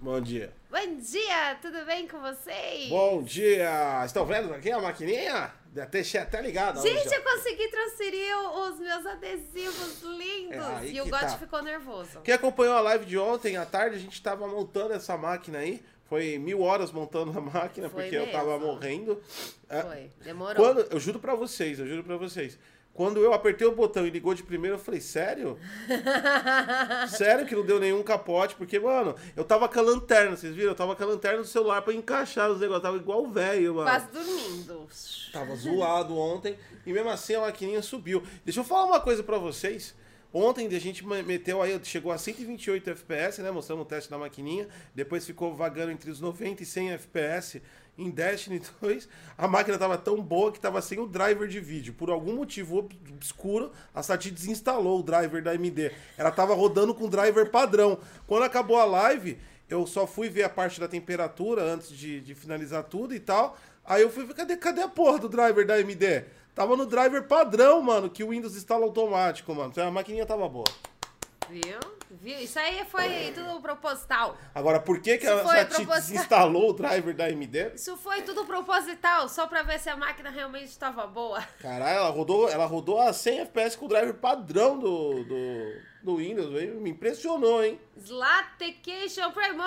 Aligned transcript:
Bom 0.00 0.20
dia. 0.20 0.52
Bom 0.70 0.96
dia, 1.00 1.56
tudo 1.60 1.84
bem 1.84 2.06
com 2.06 2.20
vocês? 2.20 2.88
Bom 2.88 3.20
dia. 3.20 4.04
Estão 4.04 4.24
vendo 4.24 4.54
aqui 4.54 4.70
a 4.70 4.80
maquininha? 4.80 5.52
Deixei 5.90 6.20
até 6.20 6.40
ligada. 6.40 6.80
Gente, 6.80 7.04
hoje, 7.04 7.16
eu 7.16 7.22
consegui 7.22 7.68
transferir 7.68 8.38
os 8.38 8.78
meus 8.78 9.04
adesivos 9.04 10.02
lindos. 10.02 10.64
É 10.82 10.86
e 10.86 11.00
o 11.00 11.04
God 11.04 11.20
tá. 11.20 11.36
ficou 11.38 11.62
nervoso. 11.62 12.20
Quem 12.22 12.32
acompanhou 12.32 12.74
a 12.74 12.80
live 12.80 13.06
de 13.06 13.18
ontem 13.18 13.56
à 13.56 13.66
tarde, 13.66 13.96
a 13.96 13.98
gente 13.98 14.12
estava 14.12 14.46
montando 14.46 14.94
essa 14.94 15.16
máquina 15.16 15.58
aí. 15.58 15.82
Foi 16.08 16.38
mil 16.38 16.62
horas 16.62 16.92
montando 16.92 17.36
a 17.36 17.40
máquina, 17.42 17.90
Foi 17.90 18.04
porque 18.04 18.16
eu 18.16 18.30
tava 18.30 18.52
mesmo. 18.52 18.66
morrendo. 18.66 19.20
É, 19.68 19.82
Foi, 19.82 20.10
demorou. 20.22 20.54
Quando, 20.64 20.80
eu 20.92 21.00
juro 21.00 21.18
pra 21.18 21.34
vocês, 21.34 21.80
eu 21.80 21.86
juro 21.88 22.04
pra 22.04 22.16
vocês. 22.16 22.56
Quando 22.98 23.22
eu 23.22 23.32
apertei 23.32 23.64
o 23.64 23.70
botão 23.70 24.04
e 24.04 24.10
ligou 24.10 24.34
de 24.34 24.42
primeiro, 24.42 24.74
eu 24.74 24.80
falei, 24.80 25.00
sério? 25.00 25.56
sério 27.08 27.46
que 27.46 27.54
não 27.54 27.64
deu 27.64 27.78
nenhum 27.78 28.02
capote? 28.02 28.56
Porque, 28.56 28.76
mano, 28.80 29.14
eu 29.36 29.44
tava 29.44 29.68
com 29.68 29.78
a 29.78 29.82
lanterna, 29.82 30.36
vocês 30.36 30.52
viram? 30.52 30.70
Eu 30.70 30.74
tava 30.74 30.96
com 30.96 31.04
a 31.04 31.06
lanterna 31.06 31.38
do 31.38 31.46
celular 31.46 31.80
pra 31.82 31.94
encaixar 31.94 32.50
os 32.50 32.58
negócios. 32.58 32.82
Eu 32.84 32.90
tava 32.90 32.96
igual 32.96 33.22
o 33.22 33.30
velho, 33.30 33.76
mano. 33.76 33.88
Quase 33.88 34.06
dormindo. 34.10 34.88
Tava 35.32 35.54
zoado 35.54 36.18
ontem 36.18 36.56
e 36.84 36.92
mesmo 36.92 37.08
assim 37.08 37.36
a 37.36 37.42
maquininha 37.42 37.82
subiu. 37.82 38.20
Deixa 38.44 38.58
eu 38.58 38.64
falar 38.64 38.86
uma 38.86 38.98
coisa 39.00 39.22
pra 39.22 39.38
vocês. 39.38 39.94
Ontem 40.34 40.66
a 40.66 40.80
gente 40.80 41.06
me- 41.06 41.22
meteu 41.22 41.62
aí, 41.62 41.78
chegou 41.84 42.10
a 42.10 42.18
128 42.18 42.90
FPS, 42.90 43.40
né? 43.42 43.52
Mostramos 43.52 43.84
o 43.84 43.88
teste 43.88 44.10
da 44.10 44.18
maquininha. 44.18 44.66
Depois 44.92 45.24
ficou 45.24 45.54
vagando 45.54 45.92
entre 45.92 46.10
os 46.10 46.20
90 46.20 46.64
e 46.64 46.66
100 46.66 46.90
FPS 46.94 47.62
em 47.98 48.10
Destiny 48.10 48.62
2. 48.80 49.08
A 49.36 49.48
máquina 49.48 49.76
tava 49.76 49.98
tão 49.98 50.22
boa 50.22 50.52
que 50.52 50.60
tava 50.60 50.80
sem 50.80 50.98
o 51.00 51.06
driver 51.06 51.48
de 51.48 51.58
vídeo. 51.60 51.92
Por 51.92 52.08
algum 52.10 52.34
motivo 52.36 52.78
ob- 52.78 52.94
obscuro, 53.14 53.72
a 53.94 54.02
Sati 54.02 54.30
desinstalou 54.30 55.00
o 55.00 55.02
driver 55.02 55.42
da 55.42 55.50
AMD. 55.50 55.90
Ela 56.16 56.30
tava 56.30 56.54
rodando 56.54 56.94
com 56.94 57.04
o 57.04 57.10
driver 57.10 57.50
padrão. 57.50 57.98
Quando 58.26 58.44
acabou 58.44 58.78
a 58.78 58.84
live, 58.84 59.38
eu 59.68 59.86
só 59.86 60.06
fui 60.06 60.28
ver 60.28 60.44
a 60.44 60.48
parte 60.48 60.78
da 60.80 60.86
temperatura 60.88 61.62
antes 61.62 61.90
de, 61.90 62.20
de 62.20 62.34
finalizar 62.34 62.84
tudo 62.84 63.14
e 63.14 63.20
tal. 63.20 63.58
Aí 63.84 64.02
eu 64.02 64.10
fui 64.10 64.24
ver, 64.24 64.34
cadê, 64.34 64.56
cadê 64.56 64.82
a 64.82 64.88
porra 64.88 65.18
do 65.18 65.28
driver 65.28 65.66
da 65.66 65.74
AMD? 65.74 66.24
Tava 66.54 66.76
no 66.76 66.86
driver 66.86 67.22
padrão, 67.24 67.80
mano, 67.82 68.08
que 68.10 68.22
o 68.24 68.30
Windows 68.30 68.56
instala 68.56 68.84
automático, 68.84 69.54
mano. 69.54 69.70
Então 69.70 69.86
a 69.86 69.90
maquininha 69.90 70.26
tava 70.26 70.48
boa. 70.48 70.64
Viu? 71.48 71.97
Viu? 72.10 72.38
Isso 72.38 72.58
aí 72.58 72.84
foi 72.86 73.32
tudo 73.34 73.60
proposital. 73.60 74.36
Agora, 74.54 74.80
por 74.80 75.00
que, 75.00 75.18
que 75.18 75.24
Isso 75.24 75.34
a 75.34 75.64
proposital. 75.64 75.94
desinstalou 75.96 76.70
o 76.70 76.72
driver 76.72 77.14
da 77.14 77.26
AMD? 77.26 77.72
Isso 77.74 77.96
foi 77.96 78.22
tudo 78.22 78.44
proposital, 78.44 79.28
só 79.28 79.46
pra 79.46 79.62
ver 79.62 79.78
se 79.78 79.90
a 79.90 79.96
máquina 79.96 80.30
realmente 80.30 80.68
estava 80.68 81.06
boa. 81.06 81.42
Caralho, 81.60 81.98
ela 81.98 82.10
rodou, 82.10 82.48
ela 82.48 82.66
rodou 82.66 83.00
a 83.00 83.12
100 83.12 83.40
FPS 83.40 83.76
com 83.76 83.86
o 83.86 83.88
driver 83.88 84.14
padrão 84.14 84.78
do, 84.78 85.24
do, 85.24 85.72
do 86.02 86.16
Windows. 86.16 86.50
Me 86.80 86.90
impressionou, 86.90 87.62
hein? 87.62 87.78
Slatecation 87.96 89.32
Primo! 89.32 89.62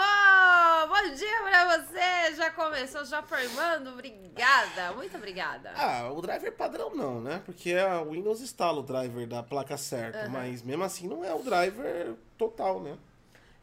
Bom 0.88 1.13
dia 1.15 1.41
pra 1.43 1.77
você! 1.77 2.35
Já 2.35 2.51
começou 2.51 3.03
já 3.05 3.21
primando? 3.21 3.91
Obrigada, 3.91 4.93
muito 4.93 5.15
obrigada. 5.17 5.71
Ah, 5.75 6.09
o 6.11 6.21
driver 6.21 6.51
padrão 6.53 6.95
não, 6.95 7.21
né? 7.21 7.41
Porque 7.45 7.73
a 7.73 8.01
Windows 8.01 8.41
instala 8.41 8.79
o 8.79 8.83
driver 8.83 9.27
da 9.27 9.43
placa 9.43 9.77
certa, 9.77 10.29
mas 10.29 10.61
mesmo 10.61 10.83
assim 10.83 11.07
não 11.07 11.23
é 11.23 11.33
o 11.33 11.39
driver 11.43 12.15
total, 12.38 12.81
né? 12.81 12.97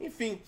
Enfim, 0.00 0.41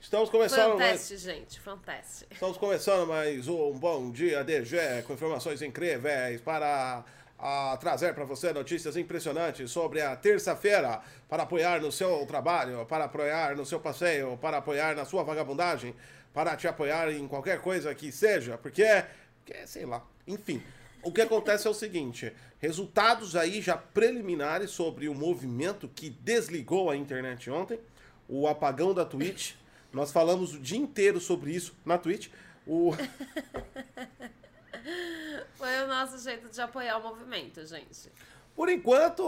estamos 0.00 0.28
começando 0.28 0.76
mais, 0.76 1.08
Fantástico, 1.08 1.20
gente, 1.20 1.60
fantástico. 1.60 2.32
estamos 2.32 2.56
começando 2.56 3.06
mais 3.06 3.46
um 3.46 3.70
Bom 3.72 4.10
Dia 4.10 4.42
DG 4.42 5.04
com 5.06 5.12
informações 5.12 5.62
incríveis 5.62 6.40
para 6.40 7.04
ah, 7.38 7.76
trazer 7.78 8.14
para 8.14 8.24
você 8.24 8.52
notícias 8.52 8.96
impressionantes 8.96 9.70
sobre 9.70 10.00
a 10.00 10.16
terça-feira 10.16 11.00
para 11.28 11.42
apoiar 11.42 11.80
no 11.80 11.92
seu 11.92 12.24
trabalho, 12.26 12.86
para 12.86 13.04
apoiar 13.04 13.54
no 13.54 13.66
seu 13.66 13.78
passeio, 13.78 14.38
para 14.38 14.58
apoiar 14.58 14.94
na 14.94 15.04
sua 15.04 15.22
vagabundagem, 15.22 15.94
para 16.32 16.56
te 16.56 16.66
apoiar 16.66 17.10
em 17.12 17.26
qualquer 17.28 17.60
coisa 17.60 17.94
que 17.94 18.10
seja, 18.10 18.56
porque, 18.58 18.86
porque 19.44 19.66
sei 19.66 19.84
lá, 19.84 20.02
enfim. 20.26 20.62
O 21.02 21.12
que 21.12 21.20
acontece 21.20 21.66
é 21.66 21.70
o 21.70 21.74
seguinte: 21.74 22.32
resultados 22.58 23.36
aí 23.36 23.60
já 23.60 23.76
preliminares 23.76 24.70
sobre 24.70 25.08
o 25.08 25.14
movimento 25.14 25.88
que 25.88 26.10
desligou 26.10 26.90
a 26.90 26.96
internet 26.96 27.50
ontem, 27.50 27.78
o 28.28 28.48
apagão 28.48 28.92
da 28.92 29.04
Twitch. 29.04 29.52
Nós 29.92 30.10
falamos 30.10 30.52
o 30.54 30.58
dia 30.58 30.78
inteiro 30.78 31.20
sobre 31.20 31.52
isso 31.52 31.74
na 31.84 31.96
Twitch. 31.96 32.28
O... 32.66 32.92
Foi 35.54 35.82
o 35.84 35.88
nosso 35.88 36.18
jeito 36.18 36.48
de 36.48 36.60
apoiar 36.60 36.98
o 36.98 37.02
movimento, 37.02 37.64
gente. 37.66 38.10
Por 38.54 38.68
enquanto, 38.68 39.22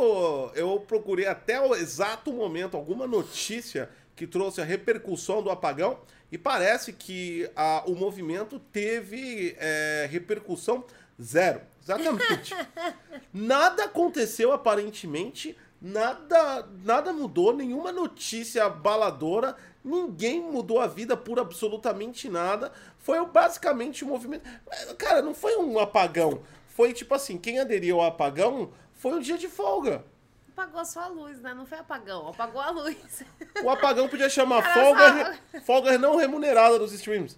eu 0.55 0.81
procurei 0.81 1.27
até 1.27 1.61
o 1.61 1.75
exato 1.75 2.33
momento 2.33 2.77
alguma 2.77 3.07
notícia 3.07 3.91
que 4.17 4.27
trouxe 4.27 4.61
a 4.61 4.65
repercussão 4.65 5.43
do 5.43 5.51
apagão 5.51 5.99
e 6.33 6.39
parece 6.39 6.93
que 6.93 7.49
a- 7.55 7.83
o 7.87 7.95
movimento 7.95 8.59
teve 8.59 9.55
é, 9.59 10.09
repercussão 10.11 10.85
zero. 11.21 11.61
Exatamente. 11.83 12.55
nada 13.33 13.85
aconteceu 13.85 14.53
aparentemente, 14.53 15.57
nada, 15.81 16.67
nada 16.85 17.13
mudou, 17.13 17.55
nenhuma 17.55 17.93
notícia 17.93 18.65
abaladora, 18.65 19.57
ninguém 19.85 20.41
mudou 20.41 20.81
a 20.81 20.87
vida 20.87 21.17
por 21.17 21.39
absolutamente 21.39 22.29
nada. 22.29 22.73
Foi 22.99 23.25
basicamente 23.27 24.05
um 24.05 24.09
movimento. 24.09 24.49
Cara, 24.97 25.23
não 25.23 25.35
foi 25.35 25.57
um 25.57 25.79
apagão. 25.79 26.43
Foi 26.69 26.93
tipo 26.93 27.15
assim, 27.15 27.39
quem 27.39 27.59
aderiu 27.59 28.01
ao 28.01 28.07
apagão 28.07 28.71
foi 28.95 29.13
um 29.15 29.21
dia 29.21 29.39
de 29.39 29.49
folga. 29.49 30.05
Apagou 30.53 30.85
só 30.85 31.03
a 31.03 31.07
luz, 31.07 31.41
né? 31.41 31.55
Não 31.55 31.65
foi 31.65 31.79
apagão, 31.79 32.29
apagou 32.29 32.61
a 32.61 32.71
luz. 32.71 33.23
O 33.63 33.71
apagão 33.71 34.09
podia 34.09 34.29
chamar 34.31 34.63
folga, 34.75 35.39
folga 35.65 35.99
não 35.99 36.17
remunerada 36.17 36.79
dos 36.79 36.93
streams. 36.93 37.37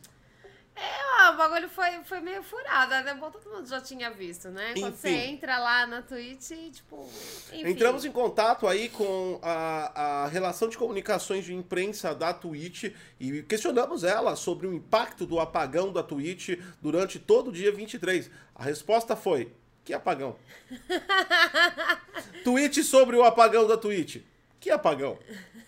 É, 0.76 1.28
ó, 1.28 1.34
o 1.34 1.36
bagulho 1.36 1.69
foi, 1.69 2.03
foi 2.04 2.20
meio 2.20 2.42
furado, 2.42 2.91
né? 3.04 3.14
Bom, 3.14 3.31
todo 3.31 3.50
mundo 3.50 3.69
já 3.69 3.81
tinha 3.81 4.10
visto, 4.10 4.48
né? 4.48 4.72
Quando 4.78 4.97
você 4.97 5.10
entra 5.10 5.58
lá 5.58 5.86
na 5.86 6.00
Twitch 6.00 6.50
e, 6.53 6.70
tipo, 6.70 7.06
enfim. 7.53 7.69
Entramos 7.69 8.04
em 8.04 8.12
contato 8.12 8.66
aí 8.66 8.88
com 8.88 9.38
a, 9.42 10.25
a 10.25 10.26
relação 10.28 10.69
de 10.69 10.78
comunicações 10.78 11.44
de 11.44 11.53
imprensa 11.53 12.14
da 12.14 12.32
Twitch 12.32 12.92
e 13.19 13.42
questionamos 13.42 14.04
ela 14.04 14.36
sobre 14.36 14.66
o 14.66 14.72
impacto 14.72 15.26
do 15.26 15.38
apagão 15.38 15.92
da 15.92 16.03
Twitch 16.03 16.59
durante 16.80 17.19
todo 17.19 17.48
o 17.48 17.53
dia 17.53 17.72
23. 17.72 18.30
A 18.54 18.64
resposta 18.64 19.14
foi: 19.14 19.53
que 19.84 19.92
apagão? 19.92 20.36
Tweet 22.44 22.82
sobre 22.84 23.16
o 23.16 23.25
apagão 23.25 23.66
da 23.66 23.76
Twitch. 23.76 24.22
Que 24.60 24.71
apagão? 24.71 25.19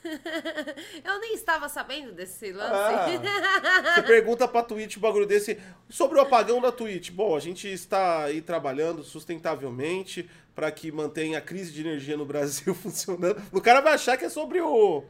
Eu 1.02 1.18
nem 1.18 1.34
estava 1.34 1.66
sabendo 1.66 2.12
desse 2.12 2.52
lance. 2.52 2.74
Ah, 2.74 3.94
você 3.94 4.02
pergunta 4.02 4.46
pra 4.46 4.62
Twitch 4.62 4.98
um 4.98 5.00
bagulho 5.00 5.24
desse 5.24 5.58
sobre 5.88 6.18
o 6.18 6.20
apagão 6.20 6.60
da 6.60 6.70
Twitch. 6.70 7.10
Bom, 7.10 7.34
a 7.34 7.40
gente 7.40 7.66
está 7.72 8.24
aí 8.24 8.42
trabalhando 8.42 9.02
sustentavelmente 9.02 10.28
para 10.54 10.70
que 10.70 10.92
mantenha 10.92 11.38
a 11.38 11.40
crise 11.40 11.72
de 11.72 11.80
energia 11.80 12.18
no 12.18 12.26
Brasil 12.26 12.74
funcionando. 12.76 13.42
O 13.50 13.62
cara 13.62 13.80
vai 13.80 13.94
achar 13.94 14.18
que 14.18 14.26
é 14.26 14.28
sobre 14.28 14.60
o 14.60 15.02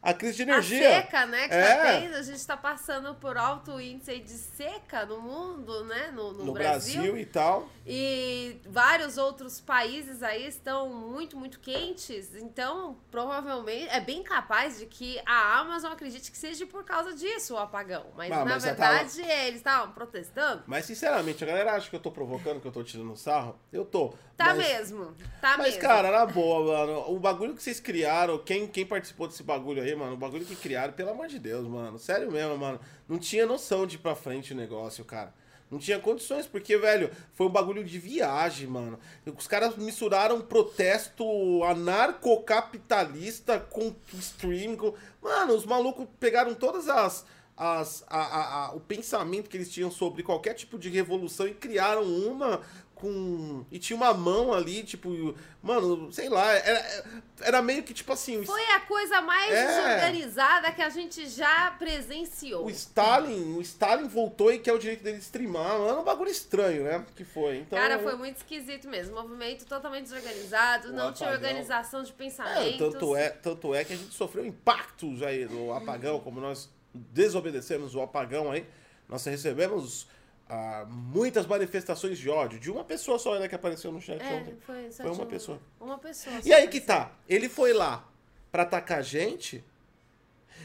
a 0.00 0.14
crise 0.14 0.36
de 0.36 0.42
energia. 0.42 0.88
A 0.98 1.02
seca, 1.02 1.26
né, 1.26 1.48
que 1.48 1.54
É. 1.54 1.74
tá 1.74 1.82
tendo, 2.00 2.14
a 2.16 2.22
gente 2.22 2.46
tá 2.46 2.56
passando 2.56 3.14
por 3.16 3.36
alto 3.36 3.80
índice 3.80 4.18
de 4.20 4.30
seca 4.30 5.04
no 5.04 5.20
mundo, 5.20 5.84
né, 5.84 6.10
no, 6.14 6.32
no 6.32 6.44
no 6.44 6.52
Brasil. 6.52 6.94
Brasil 7.02 7.18
e 7.18 7.26
tal. 7.26 7.68
E 7.86 8.60
vários 8.66 9.16
outros 9.18 9.60
países 9.60 10.22
aí 10.22 10.46
estão 10.46 10.88
muito, 10.90 11.36
muito 11.36 11.58
quentes. 11.58 12.34
Então, 12.36 12.96
provavelmente, 13.10 13.88
é 13.90 14.00
bem 14.00 14.22
capaz 14.22 14.78
de 14.78 14.86
que 14.86 15.20
a 15.26 15.58
Amazon 15.58 15.92
acredite 15.92 16.30
que 16.30 16.38
seja 16.38 16.66
por 16.66 16.84
causa 16.84 17.14
disso 17.14 17.54
o 17.54 17.58
apagão. 17.58 18.06
Mas, 18.16 18.30
Ah, 18.30 18.44
na 18.44 18.44
mas 18.44 18.62
já 18.62 18.74
tava- 18.74 18.94
verdade, 19.04 19.20
eles 19.22 19.56
estavam 19.56 19.92
protestando. 19.92 20.62
Mas 20.66 20.84
sinceramente, 20.84 21.42
a 21.42 21.46
galera 21.46 21.72
acha 21.72 21.88
que 21.90 21.96
eu 21.96 22.00
tô 22.00 22.10
provocando, 22.10 22.60
que 22.60 22.66
eu 22.68 22.72
tô 22.72 22.82
tirando 22.84 23.16
sarro. 23.16 23.58
Eu 23.72 23.84
tô. 23.84 24.14
Tá 24.36 24.54
mas... 24.54 24.58
mesmo, 24.58 25.14
tá 25.40 25.56
Mas, 25.58 25.66
mesmo. 25.74 25.80
cara, 25.80 26.12
na 26.12 26.24
boa, 26.24 26.86
mano, 26.86 27.10
o 27.12 27.18
bagulho 27.18 27.54
que 27.54 27.62
vocês 27.62 27.80
criaram, 27.80 28.38
quem, 28.38 28.68
quem 28.68 28.86
participou 28.86 29.26
desse 29.26 29.42
bagulho 29.42 29.82
aí, 29.82 29.87
mano, 29.94 30.14
o 30.14 30.16
bagulho 30.16 30.44
que 30.44 30.56
criaram, 30.56 30.92
pelo 30.92 31.10
amor 31.10 31.28
de 31.28 31.38
Deus, 31.38 31.66
mano, 31.66 31.98
sério 31.98 32.30
mesmo, 32.30 32.56
mano, 32.58 32.80
não 33.08 33.18
tinha 33.18 33.46
noção 33.46 33.86
de 33.86 33.96
ir 33.96 33.98
pra 33.98 34.14
frente 34.14 34.52
o 34.52 34.56
negócio, 34.56 35.04
cara. 35.04 35.32
Não 35.70 35.78
tinha 35.78 35.98
condições, 36.00 36.46
porque, 36.46 36.78
velho, 36.78 37.10
foi 37.34 37.46
um 37.46 37.50
bagulho 37.50 37.84
de 37.84 37.98
viagem, 37.98 38.66
mano. 38.66 38.98
Os 39.36 39.46
caras 39.46 39.76
misturaram 39.76 40.40
protesto 40.40 41.22
anarcocapitalista 41.64 43.58
com 43.60 43.94
streaming. 44.14 44.76
Com... 44.76 44.94
Mano, 45.22 45.54
os 45.54 45.64
malucos 45.66 46.06
pegaram 46.18 46.54
todas 46.54 46.88
as. 46.88 47.24
as 47.56 48.04
a, 48.08 48.18
a- 48.18 48.64
a- 48.66 48.72
o 48.74 48.80
pensamento 48.80 49.50
que 49.50 49.56
eles 49.56 49.70
tinham 49.70 49.90
sobre 49.90 50.22
qualquer 50.22 50.54
tipo 50.54 50.78
de 50.78 50.88
revolução 50.88 51.46
e 51.46 51.52
criaram 51.54 52.02
uma 52.02 52.62
com. 52.98 53.64
E 53.70 53.78
tinha 53.78 53.96
uma 53.96 54.12
mão 54.12 54.52
ali, 54.52 54.82
tipo. 54.82 55.34
Mano, 55.62 56.12
sei 56.12 56.28
lá. 56.28 56.52
Era, 56.52 57.04
era 57.40 57.62
meio 57.62 57.82
que 57.82 57.94
tipo 57.94 58.12
assim. 58.12 58.44
Foi 58.44 58.64
a 58.72 58.80
coisa 58.80 59.20
mais 59.20 59.52
É. 59.52 59.66
desorganizada 59.66 60.72
que 60.72 60.82
a 60.82 60.88
gente 60.88 61.26
já 61.28 61.70
presenciou. 61.78 62.66
O 62.66 62.70
Stalin, 62.70 63.56
o 63.56 63.60
Stalin 63.62 64.08
voltou 64.08 64.52
e 64.52 64.58
quer 64.58 64.72
o 64.72 64.78
direito 64.78 65.02
dele 65.02 65.18
streamar. 65.18 65.78
Mano, 65.78 65.88
é 65.88 66.00
um 66.00 66.04
bagulho 66.04 66.30
estranho, 66.30 66.84
né? 66.84 67.04
Que 67.16 67.24
foi. 67.24 67.58
Então, 67.58 67.78
Cara, 67.78 67.98
foi 67.98 68.16
muito 68.16 68.36
esquisito 68.38 68.88
mesmo. 68.88 69.14
Movimento 69.14 69.64
totalmente 69.66 70.04
desorganizado, 70.04 70.88
O 70.88 70.92
não 70.92 71.12
tinha 71.12 71.28
apagão. 71.30 71.48
organização 71.50 72.02
de 72.02 72.10
É, 72.10 72.14
pensamentos. 72.14 72.78
tanto, 72.78 73.16
é, 73.16 73.28
tanto 73.30 73.74
é 73.74 73.84
que 73.84 73.92
a 73.92 73.96
gente 73.96 74.14
sofreu 74.14 74.44
impactos 74.44 75.22
aí 75.22 75.46
do 75.46 75.72
apagão, 75.72 76.20
como 76.20 76.40
nós 76.40 76.68
desobedecemos 76.94 77.94
o 77.94 78.00
apagão 78.00 78.50
aí, 78.50 78.66
nós 79.08 79.24
recebemos 79.24 80.06
ah, 80.48 80.84
muitas 80.88 81.46
manifestações 81.46 82.18
de 82.18 82.28
ódio. 82.30 82.58
De 82.58 82.70
uma 82.70 82.84
pessoa 82.84 83.18
só 83.18 83.38
né, 83.38 83.48
que 83.48 83.54
apareceu 83.54 83.92
no 83.92 84.00
chat 84.00 84.20
É, 84.22 84.34
ontem. 84.34 84.56
foi, 84.66 84.90
Foi 84.90 85.10
uma 85.10 85.26
pessoa. 85.26 85.60
Uma 85.80 85.98
pessoa. 85.98 86.36
E 86.44 86.52
aí 86.52 86.68
que 86.68 86.80
tá. 86.80 87.12
Ele 87.28 87.48
foi 87.48 87.72
lá 87.72 88.04
pra 88.50 88.62
atacar 88.62 88.98
a 88.98 89.02
gente, 89.02 89.62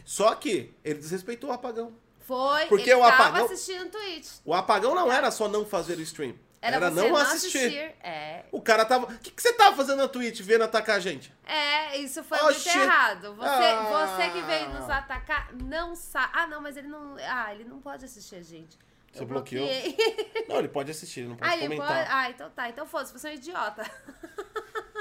só 0.05 0.33
que 0.35 0.73
ele 0.83 0.99
desrespeitou 0.99 1.49
o 1.49 1.53
apagão. 1.53 1.93
Foi, 2.19 2.65
Porque 2.67 2.89
ele 2.89 2.99
o 2.99 3.03
tava 3.03 3.23
apagão- 3.23 3.45
assistindo 3.45 3.89
Twitch. 3.91 4.29
O 4.45 4.53
apagão 4.53 4.95
não 4.95 5.11
era 5.11 5.29
só 5.31 5.47
não 5.47 5.65
fazer 5.65 5.97
o 5.97 6.01
stream. 6.01 6.35
Era, 6.61 6.77
Era, 6.77 6.89
não, 6.89 7.09
não 7.09 7.17
assistir. 7.17 7.73
É, 8.01 8.45
O 8.49 8.61
cara 8.61 8.85
tava. 8.85 9.07
O 9.07 9.17
que, 9.19 9.31
que 9.31 9.41
você 9.41 9.51
tava 9.51 9.75
fazendo 9.75 9.97
na 9.97 10.07
Twitch 10.07 10.39
vendo 10.39 10.63
atacar 10.63 10.95
a 10.95 10.99
gente? 11.01 11.33
é, 11.45 11.97
isso 11.97 12.23
foi 12.23 12.37
Oh, 12.39 12.45
muito 12.45 12.65
errado. 12.69 13.35
Você, 13.35 13.45
Ah. 13.49 14.07
você 14.15 14.29
que 14.29 14.41
veio 14.43 14.69
nos 14.69 14.89
atacar 14.89 15.53
não 15.53 15.93
sabe. 15.93 16.31
Ah, 16.33 16.47
não, 16.47 16.61
mas 16.61 16.77
ele 16.77 16.87
não. 16.87 17.17
Ah, 17.27 17.53
ele 17.53 17.65
não 17.65 17.81
pode 17.81 18.05
assistir 18.05 18.35
a 18.37 18.41
gente. 18.41 18.79
Você 19.13 19.25
bloqueou? 19.25 19.65
bloqueei. 19.67 19.95
Não, 20.49 20.57
ele 20.57 20.67
pode 20.67 20.91
assistir, 20.91 21.21
ele 21.21 21.29
não 21.29 21.35
pode 21.37 21.49
Ah, 21.53 21.57
comentar. 21.57 21.87
pode. 21.87 22.09
Ah, 22.11 22.29
então 22.29 22.49
tá. 22.49 22.69
Então 22.69 22.85
foda-se, 22.85 23.13
você 23.13 23.27
é 23.29 23.31
um 23.31 23.33
idiota. 23.35 23.89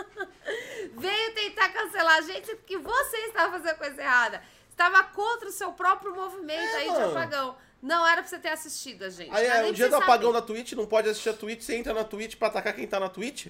Veio 0.97 1.35
tentar 1.35 1.69
cancelar 1.71 2.19
a 2.19 2.21
gente 2.23 2.55
porque 2.57 2.79
você 2.79 3.17
estava 3.27 3.59
fazendo 3.59 3.77
coisa 3.79 4.01
errada. 4.01 4.43
Estava 4.71 5.03
contra 5.05 5.49
o 5.49 5.53
seu 5.53 5.73
próprio 5.73 6.15
movimento 6.15 6.61
É, 6.61 6.77
aí 6.77 6.85
de 6.85 6.91
mano. 6.91 7.11
apagão. 7.11 7.57
Não 7.81 8.07
era 8.07 8.23
pra 8.23 8.29
você 8.31 8.39
ter 8.39 8.49
assistido 8.51 9.03
a 9.05 9.09
gente. 9.11 9.35
Aí 9.35 9.47
é 9.47 9.69
o 9.69 9.73
dia 9.73 9.89
do 9.89 9.97
apagão 9.97 10.33
saber. 10.33 10.41
da 10.41 10.47
Twitch, 10.47 10.73
não 10.73 10.87
pode 10.87 11.09
assistir 11.09 11.31
a 11.31 11.33
Twitch, 11.35 11.63
você 11.63 11.77
entra 11.77 11.93
na 11.93 12.05
Twitch 12.05 12.37
pra 12.37 12.49
atacar 12.49 12.73
quem 12.75 12.87
tá 12.87 13.01
na 13.01 13.09
Twitch. 13.09 13.49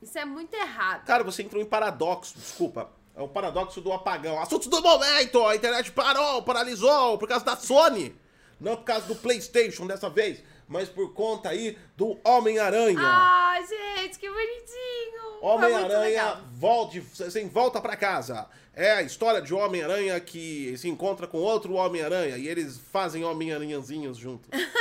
Isso 0.00 0.18
é 0.18 0.24
muito 0.24 0.54
errado. 0.54 1.04
Cara, 1.04 1.22
você 1.22 1.42
entrou 1.42 1.62
em 1.62 1.66
paradoxo, 1.66 2.34
desculpa. 2.38 2.90
É 3.14 3.22
o 3.22 3.28
paradoxo 3.28 3.80
do 3.80 3.92
apagão. 3.92 4.40
Assuntos 4.40 4.68
do 4.68 4.80
momento! 4.82 5.46
A 5.46 5.54
internet 5.54 5.92
parou, 5.92 6.42
paralisou 6.42 7.16
por 7.18 7.28
causa 7.28 7.44
da 7.44 7.56
Sony. 7.56 8.14
Não 8.60 8.76
por 8.76 8.84
causa 8.84 9.06
do 9.06 9.16
PlayStation 9.16 9.86
dessa 9.86 10.08
vez, 10.08 10.42
mas 10.68 10.88
por 10.88 11.12
conta 11.12 11.48
aí 11.50 11.76
do 11.96 12.18
Homem-Aranha. 12.24 12.98
Ai, 13.02 13.62
gente, 13.66 14.18
que 14.18 14.28
bonitinho. 14.28 15.40
Homem-Aranha 15.42 16.40
volte, 16.52 17.02
sem 17.30 17.48
volta 17.48 17.80
pra 17.80 17.96
casa. 17.96 18.48
É 18.76 18.92
a 18.92 19.02
história 19.02 19.40
de 19.40 19.54
Homem-Aranha 19.54 20.18
que 20.18 20.76
se 20.78 20.88
encontra 20.88 21.26
com 21.26 21.38
outro 21.38 21.74
Homem-Aranha 21.74 22.36
e 22.38 22.48
eles 22.48 22.78
fazem 22.90 23.24
Homem-Aranhazinhos 23.24 24.16
juntos. 24.16 24.48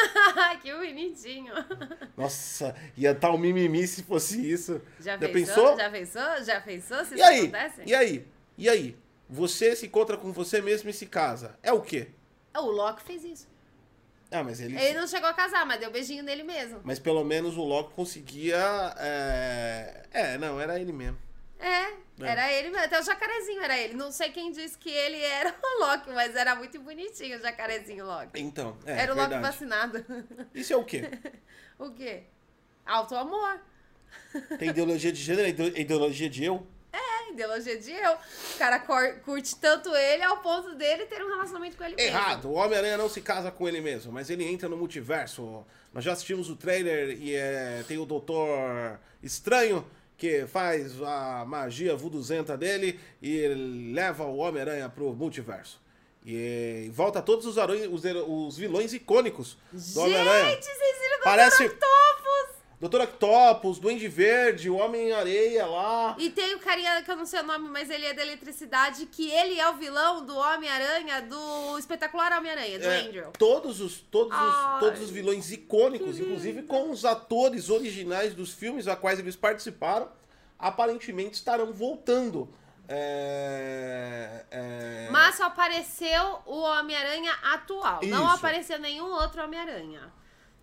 Que 0.62 0.74
bonitinho. 0.74 1.54
Nossa, 2.16 2.74
ia 2.98 3.12
estar 3.12 3.32
um 3.32 3.38
mimimi 3.38 3.86
se 3.86 4.02
fosse 4.04 4.50
isso. 4.50 4.82
Já, 5.00 5.18
Já 5.18 5.30
pensou? 5.30 5.76
pensou? 5.76 5.78
Já 5.78 5.90
pensou? 5.90 6.44
Já 6.44 6.62
pensou 6.62 7.06
se 7.06 7.14
E 7.14 7.18
isso 7.18 7.24
aí? 7.26 7.40
acontece? 7.42 7.82
E 7.86 7.94
aí? 7.94 8.28
E 8.58 8.70
aí? 8.70 8.98
Você 9.30 9.76
se 9.76 9.86
encontra 9.88 10.16
com 10.16 10.32
você 10.32 10.62
mesmo 10.62 10.90
e 10.90 10.94
se 10.94 11.06
casa. 11.06 11.58
É 11.62 11.74
o 11.74 11.82
quê? 11.82 12.08
O 12.56 12.62
Loki 12.72 13.04
fez 13.04 13.24
isso. 13.24 13.48
Ah, 14.34 14.44
mas 14.44 14.60
ele. 14.60 14.76
Ele 14.78 15.00
não 15.00 15.08
chegou 15.08 15.30
a 15.30 15.34
casar, 15.34 15.66
mas 15.66 15.80
deu 15.80 15.92
beijinho 15.92 16.24
nele 16.24 16.44
mesmo. 16.44 16.82
Mas 16.84 16.98
pelo 16.98 17.24
menos 17.24 17.56
o 17.56 17.64
Loki 17.64 17.94
conseguia. 17.94 18.58
É... 18.98 20.04
é, 20.12 20.38
não, 20.40 20.60
era 20.60 20.80
ele 20.80 20.92
mesmo. 20.92 21.18
É, 21.60 21.94
era 22.20 22.52
ele 22.52 22.70
mesmo. 22.70 22.86
Até 22.86 23.00
o 23.00 23.04
jacarezinho 23.04 23.62
era 23.62 23.78
ele. 23.78 23.94
Não 23.94 24.12
sei 24.12 24.32
quem 24.32 24.52
disse 24.52 24.78
que 24.78 24.90
ele 24.90 25.22
era 25.22 25.56
o 25.64 25.80
Loki, 25.86 26.10
mas 26.12 26.36
era 26.36 26.56
muito 26.56 26.80
bonitinho 26.82 27.38
o 27.38 27.42
jacarezinho 27.42 28.06
Loki. 28.06 28.42
Então, 28.42 28.78
é. 28.86 29.00
era 29.02 29.14
o 29.14 29.16
Loki 29.16 29.30
verdade. 29.30 29.54
vacinado. 29.60 30.06
Isso 30.54 30.74
é 30.74 30.76
o 30.78 30.84
quê? 30.84 31.10
o 31.80 31.92
quê? 31.92 32.24
Alto 32.86 33.16
amor. 33.16 33.62
Tem 34.60 34.70
ideologia 34.70 35.12
de 35.12 35.22
gênero, 35.22 35.48
ide- 35.48 35.80
ideologia 35.80 36.30
de 36.30 36.44
eu? 36.44 36.68
Ideologia 37.34 37.78
de 37.78 37.92
eu. 37.92 38.14
O 38.14 38.58
cara 38.58 38.80
curte 38.80 39.56
tanto 39.58 39.94
ele 39.96 40.24
ao 40.24 40.38
ponto 40.38 40.76
dele 40.76 41.06
ter 41.06 41.24
um 41.24 41.28
relacionamento 41.30 41.76
com 41.78 41.84
ele 41.84 41.96
mesmo. 41.96 42.10
Errado, 42.10 42.46
o 42.50 42.54
Homem-Aranha 42.54 42.98
não 42.98 43.10
se 43.10 43.22
casa 43.22 43.52
com 43.52 43.68
ele 43.68 43.82
mesmo, 43.82 44.12
mas 44.12 44.30
ele 44.30 44.44
entra 44.46 44.70
no 44.70 44.78
multiverso. 44.78 45.66
Nós 45.94 46.04
já 46.04 46.14
assistimos 46.14 46.50
o 46.50 46.56
trailer 46.56 47.18
e 47.22 47.36
é, 47.36 47.84
tem 47.88 47.98
o 47.98 48.06
Doutor 48.06 49.00
Estranho 49.22 49.86
que 50.18 50.46
faz 50.48 51.02
a 51.02 51.44
magia 51.46 51.96
vuduzenta 51.96 52.56
dele 52.56 53.00
e 53.22 53.48
leva 53.94 54.24
o 54.24 54.38
Homem-Aranha 54.38 54.88
pro 54.88 55.14
multiverso. 55.14 55.82
E 56.26 56.90
volta 56.94 57.22
todos 57.22 57.46
os, 57.46 57.58
aranha- 57.58 57.90
os, 57.90 58.04
os 58.28 58.58
vilões 58.58 58.94
icônicos 58.94 59.58
do 59.74 60.00
Homem-Aranha. 60.00 60.52
Gente, 60.52 60.64
vocês 60.66 61.00
viram 61.00 61.18
do 61.18 61.24
Parece- 61.24 61.68
Dr. 61.68 62.23
Doutor 62.84 63.00
Octopus, 63.00 63.80
Duende 63.80 64.10
Verde, 64.10 64.70
o 64.70 64.76
Homem-Areia 64.76 65.66
lá. 65.66 66.18
E 66.20 66.30
tem 66.30 66.54
o 66.54 66.60
carinha 66.60 67.02
que 67.02 67.10
eu 67.10 67.16
não 67.16 67.26
sei 67.26 67.40
o 67.40 67.44
nome, 67.44 67.70
mas 67.70 67.90
ele 67.90 68.06
é 68.06 68.14
da 68.14 68.22
eletricidade, 68.22 69.06
que 69.06 69.32
ele 69.32 69.58
é 69.58 69.70
o 69.70 69.76
vilão 69.76 70.26
do 70.26 70.36
Homem-Aranha, 70.36 71.22
do 71.22 71.80
espetacular 71.80 72.38
Homem-Aranha, 72.38 72.80
do 72.80 72.86
É, 72.86 73.00
Andrew. 73.00 73.32
todos 73.40 73.80
os, 73.80 74.02
todos, 74.12 74.38
os, 74.38 74.44
Ai, 74.44 74.80
todos 74.82 75.00
os 75.00 75.10
vilões 75.10 75.50
icônicos, 75.50 76.20
inclusive 76.20 76.64
com 76.64 76.92
os 76.92 77.06
atores 77.06 77.70
originais 77.70 78.34
dos 78.36 78.52
filmes 78.52 78.86
a 78.86 78.98
quais 78.98 79.18
eles 79.18 79.38
participaram, 79.38 80.12
aparentemente 80.60 81.36
estarão 81.36 81.72
voltando. 81.72 82.54
É, 82.90 84.44
é, 84.52 85.08
Mas 85.10 85.36
só 85.36 85.46
apareceu 85.46 86.40
o 86.46 86.60
Homem-Aranha 86.60 87.34
atual. 87.44 88.02
Não 88.04 88.26
Isso. 88.26 88.36
apareceu 88.36 88.78
nenhum 88.78 89.10
outro 89.10 89.42
Homem-Aranha. 89.42 90.12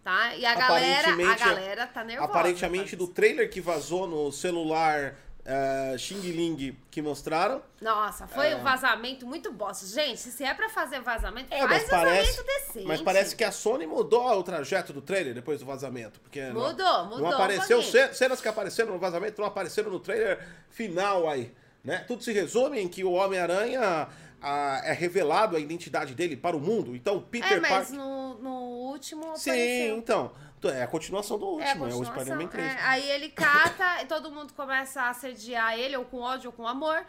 Tá? 0.03 0.35
E 0.35 0.47
a 0.47 0.55
galera, 0.55 1.09
a 1.11 1.37
galera 1.37 1.87
tá 1.87 2.03
nervosa. 2.03 2.31
aparentemente 2.31 2.97
do 2.97 3.07
trailer 3.07 3.51
que 3.51 3.61
vazou 3.61 4.07
no 4.07 4.33
celular 4.33 5.15
é, 5.45 5.95
Xing 5.99 6.21
Ling 6.21 6.77
que 6.91 7.03
mostraram. 7.03 7.63
Nossa, 7.81 8.27
foi 8.27 8.55
um 8.55 8.63
vazamento 8.63 9.27
muito 9.27 9.53
bosta. 9.53 9.85
Gente, 9.87 10.19
se 10.21 10.43
é 10.45 10.55
pra 10.55 10.69
fazer 10.71 11.01
vazamento, 11.01 11.53
É, 11.53 11.67
faz 11.67 11.83
vazamento 11.89 12.17
parece, 12.17 12.43
decente. 12.45 12.87
mas 12.87 13.01
parece 13.03 13.37
que 13.37 13.45
a 13.45 13.53
Sony 13.53 13.87
mudou 13.87 14.27
o 14.27 14.43
trajeto 14.43 14.93
do 14.93 15.03
trailer 15.03 15.35
depois 15.35 15.61
do 15.61 15.67
vazamento. 15.67 16.19
Porque 16.21 16.41
não- 16.47 16.69
Mudou, 16.69 17.05
mudou 17.05 17.21
Não 17.21 17.29
um 17.31 17.35
apareceu 17.35 17.83
ce- 17.83 18.15
cenas 18.15 18.41
que 18.41 18.49
apareceram 18.49 18.93
no 18.93 18.99
vazamento, 18.99 19.41
não 19.41 19.49
apareceram 19.49 19.91
no 19.91 20.01
trailer 20.01 20.39
final 20.71 21.29
aí. 21.29 21.53
Né? 21.83 22.05
Tudo 22.07 22.23
se 22.23 22.33
resume 22.33 22.79
em 22.81 22.89
que 22.89 23.03
o 23.03 23.13
Homem-Aranha 23.13 24.09
ah, 24.43 24.81
é 24.85 24.93
revelado 24.93 25.57
a 25.57 25.61
identidade 25.61 26.15
dele 26.15 26.37
para 26.37 26.57
o 26.57 26.61
mundo. 26.61 26.95
Então, 26.97 27.21
Peter 27.23 27.53
É, 27.59 27.61
mas 27.61 27.71
Parker. 27.89 27.97
no, 27.97 28.35
no 28.39 28.51
último 28.91 29.37
Sim, 29.37 29.51
apareceu. 29.51 29.97
então. 29.99 30.33
É 30.63 30.83
a 30.83 30.87
continuação 30.87 31.39
do 31.39 31.47
último, 31.47 31.87
É, 31.87 31.89
a 31.89 31.91
é, 31.91 31.95
o. 31.95 32.05
Spider-Man 32.05 32.47
3. 32.49 32.67
É, 32.67 32.79
aí 32.83 33.11
ele 33.13 33.31
cata 33.31 34.03
e 34.03 34.07
todo 34.07 34.31
mundo 34.31 34.53
começa 34.53 35.01
a 35.03 35.09
assediar 35.11 35.79
ele, 35.79 35.97
ou 35.97 36.05
com 36.05 36.19
ódio 36.19 36.49
ou 36.51 36.53
com 36.53 36.69
amor. 36.69 37.03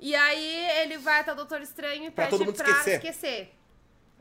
E 0.00 0.12
aí 0.14 0.80
ele 0.82 0.98
vai 0.98 1.20
até 1.20 1.32
o 1.32 1.36
Doutor 1.36 1.60
Estranho 1.60 2.04
e 2.04 2.10
Pra 2.10 2.24
pede 2.24 2.36
todo 2.36 2.44
mundo 2.44 2.56
pra 2.56 2.68
esquecer. 2.68 2.96
esquecer. 2.96 3.52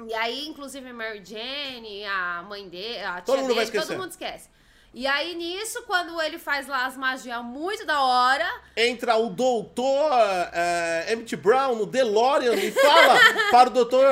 E 0.07 0.13
aí, 0.13 0.47
inclusive, 0.47 0.87
a 0.87 0.93
Mary 0.93 1.23
Jane, 1.25 2.05
a 2.05 2.43
mãe 2.47 2.69
dele, 2.69 2.99
a 2.99 3.13
tia 3.13 3.21
Todo 3.23 3.37
mundo 3.41 3.55
vai 3.55 3.65
dele, 3.65 3.71
todo 3.71 3.81
esquecer. 3.81 3.97
mundo 3.97 4.09
esquece. 4.11 4.49
E 4.95 5.05
aí, 5.05 5.35
nisso, 5.35 5.83
quando 5.85 6.21
ele 6.21 6.39
faz 6.39 6.67
lá 6.67 6.85
as 6.85 6.95
magias 6.95 7.43
muito 7.43 7.85
da 7.85 8.01
hora, 8.01 8.45
Entra 8.77 9.15
o 9.15 9.29
doutor 9.29 10.11
é, 10.51 11.13
Emmett 11.13 11.33
Brown 11.37 11.75
no 11.75 11.85
DeLorean 11.85 12.55
e 12.55 12.71
fala 12.71 13.17
para 13.49 13.69
o 13.69 13.71
doutor 13.71 14.05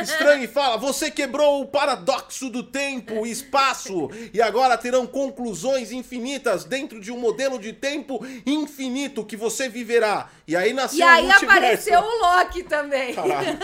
Estranho 0.00 0.44
e 0.44 0.48
fala: 0.48 0.78
Você 0.78 1.10
quebrou 1.10 1.60
o 1.60 1.66
paradoxo 1.66 2.48
do 2.48 2.62
tempo 2.62 3.26
e 3.26 3.30
espaço 3.30 4.10
e 4.32 4.40
agora 4.40 4.78
terão 4.78 5.06
conclusões 5.06 5.92
infinitas 5.92 6.64
dentro 6.64 6.98
de 6.98 7.12
um 7.12 7.18
modelo 7.18 7.58
de 7.58 7.74
tempo 7.74 8.26
infinito 8.46 9.22
que 9.22 9.36
você 9.36 9.68
viverá. 9.68 10.30
E 10.46 10.56
aí 10.56 10.72
nasceu 10.72 11.00
e 11.00 11.02
aí 11.02 11.26
o 11.26 11.32
apareceu 11.32 12.00
o 12.00 12.18
Loki 12.18 12.62
também. 12.62 13.14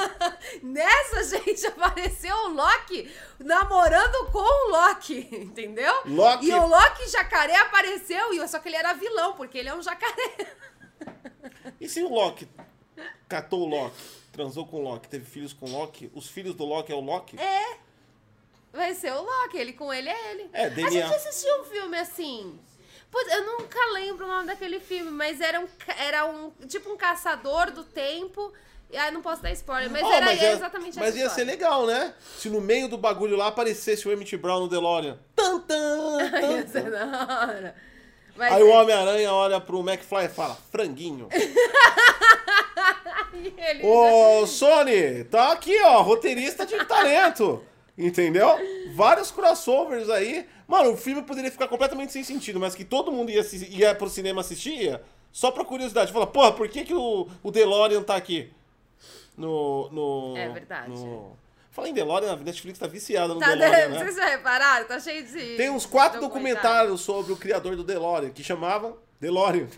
Nessa, 0.62 1.24
gente, 1.24 1.66
apareceu 1.66 2.36
o 2.36 2.48
Loki 2.48 3.10
namorando 3.44 4.30
com 4.30 4.38
o 4.38 4.70
Loki, 4.70 5.28
entendeu? 5.32 5.92
Loki- 6.06 6.46
E 6.48 6.54
o 6.54 6.66
Loki 6.66 7.08
jacaré 7.08 7.56
apareceu, 7.56 8.32
e 8.34 8.48
só 8.48 8.58
que 8.58 8.68
ele 8.68 8.76
era 8.76 8.92
vilão, 8.92 9.34
porque 9.34 9.58
ele 9.58 9.68
é 9.68 9.74
um 9.74 9.82
jacaré. 9.82 10.54
E 11.80 11.88
se 11.88 12.02
o 12.02 12.08
Loki 12.08 12.48
catou 13.28 13.60
o 13.62 13.66
Loki, 13.68 13.96
transou 14.32 14.66
com 14.66 14.78
o 14.78 14.82
Loki, 14.82 15.08
teve 15.08 15.24
filhos 15.24 15.52
com 15.52 15.66
o 15.66 15.72
Loki, 15.72 16.10
os 16.14 16.28
filhos 16.28 16.54
do 16.54 16.64
Loki 16.64 16.92
é 16.92 16.94
o 16.94 17.00
Loki? 17.00 17.38
É. 17.40 17.78
Vai 18.72 18.94
ser 18.94 19.12
o 19.12 19.20
Loki, 19.22 19.58
ele 19.58 19.72
com 19.74 19.92
ele 19.92 20.08
é 20.08 20.30
ele. 20.30 20.50
É, 20.52 20.66
A 20.66 20.68
DNA. 20.70 20.90
gente 20.90 21.14
assistiu 21.14 21.60
um 21.60 21.64
filme 21.64 21.98
assim. 21.98 22.58
Putz, 23.10 23.30
eu 23.30 23.44
nunca 23.44 23.78
lembro 23.92 24.24
o 24.24 24.28
nome 24.28 24.46
daquele 24.46 24.80
filme, 24.80 25.10
mas 25.10 25.40
era 25.42 25.60
um, 25.60 25.68
era 25.98 26.24
um 26.24 26.50
tipo 26.66 26.90
um 26.90 26.96
caçador 26.96 27.70
do 27.70 27.84
tempo. 27.84 28.50
E 28.92 28.96
aí 28.98 29.10
não 29.10 29.22
posso 29.22 29.42
dar 29.42 29.50
spoiler, 29.52 29.90
mas 29.90 30.02
Oh, 30.02 30.12
era 30.12 30.26
mas 30.26 30.40
ia- 30.42 30.52
exatamente 30.52 30.98
Mas 30.98 31.16
ia 31.16 31.30
ser 31.30 31.44
legal, 31.44 31.86
né? 31.86 32.12
Se 32.36 32.50
no 32.50 32.60
meio 32.60 32.88
do 32.88 32.98
bagulho 32.98 33.36
lá 33.36 33.46
aparecesse 33.46 34.06
o 34.06 34.12
Emmett 34.12 34.36
Brown 34.36 34.60
no 34.60 34.68
DeLorean. 34.68 35.18
Tan, 35.34 35.60
tan, 35.60 36.18
tan, 36.30 36.52
Ia 36.52 36.66
ser 36.68 36.90
da 36.90 37.04
hora. 37.06 37.74
Mas 38.36 38.52
Aí 38.52 38.62
o 38.62 38.70
é- 38.70 38.76
Homem-Aranha 38.76 39.32
olha 39.32 39.58
pro 39.60 39.80
McFly 39.80 40.26
e 40.26 40.28
fala, 40.28 40.56
franguinho. 40.70 41.28
ele 43.56 43.82
Ô, 43.82 44.46
Sony, 44.46 45.24
tá 45.24 45.52
aqui, 45.52 45.78
ó, 45.82 46.02
roteirista 46.02 46.66
de 46.66 46.84
talento. 46.84 47.62
Entendeu? 47.96 48.48
Vários 48.94 49.30
crossovers 49.30 50.08
aí. 50.08 50.46
Mano, 50.66 50.92
o 50.92 50.96
filme 50.96 51.22
poderia 51.22 51.50
ficar 51.50 51.68
completamente 51.68 52.12
sem 52.12 52.24
sentido, 52.24 52.58
mas 52.58 52.74
que 52.74 52.84
todo 52.84 53.12
mundo 53.12 53.30
ia, 53.30 53.42
ia 53.68 53.94
pro 53.94 54.08
cinema 54.08 54.40
assistir, 54.40 54.74
ia, 54.82 55.02
só 55.30 55.50
pra 55.50 55.64
curiosidade. 55.64 56.12
Fala, 56.12 56.26
porra, 56.26 56.52
por 56.52 56.68
que, 56.68 56.84
que 56.84 56.94
o, 56.94 57.28
o 57.42 57.50
DeLorean 57.50 58.02
tá 58.02 58.16
aqui? 58.16 58.50
No. 59.36 59.88
no 59.90 60.36
É 60.36 60.48
verdade. 60.48 60.90
no- 60.90 61.36
Fala 61.70 61.88
em 61.88 61.94
DeLorean, 61.94 62.32
a 62.34 62.36
Netflix 62.36 62.78
tá 62.78 62.86
viciada 62.86 63.32
no 63.32 63.40
Tá 63.40 63.54
DeLorean, 63.54 63.88
né? 63.88 63.98
vocês 63.98 64.14
já 64.16 64.26
repararam? 64.26 64.86
Tá 64.86 65.00
cheio 65.00 65.24
de. 65.26 65.56
Tem 65.56 65.70
uns 65.70 65.86
quatro 65.86 66.20
documentário. 66.20 66.60
documentários 66.90 67.00
sobre 67.00 67.32
o 67.32 67.36
criador 67.36 67.76
do 67.76 67.82
DeLorean, 67.82 68.28
que 68.30 68.44
chamava 68.44 68.94
DeLorean. 69.18 69.68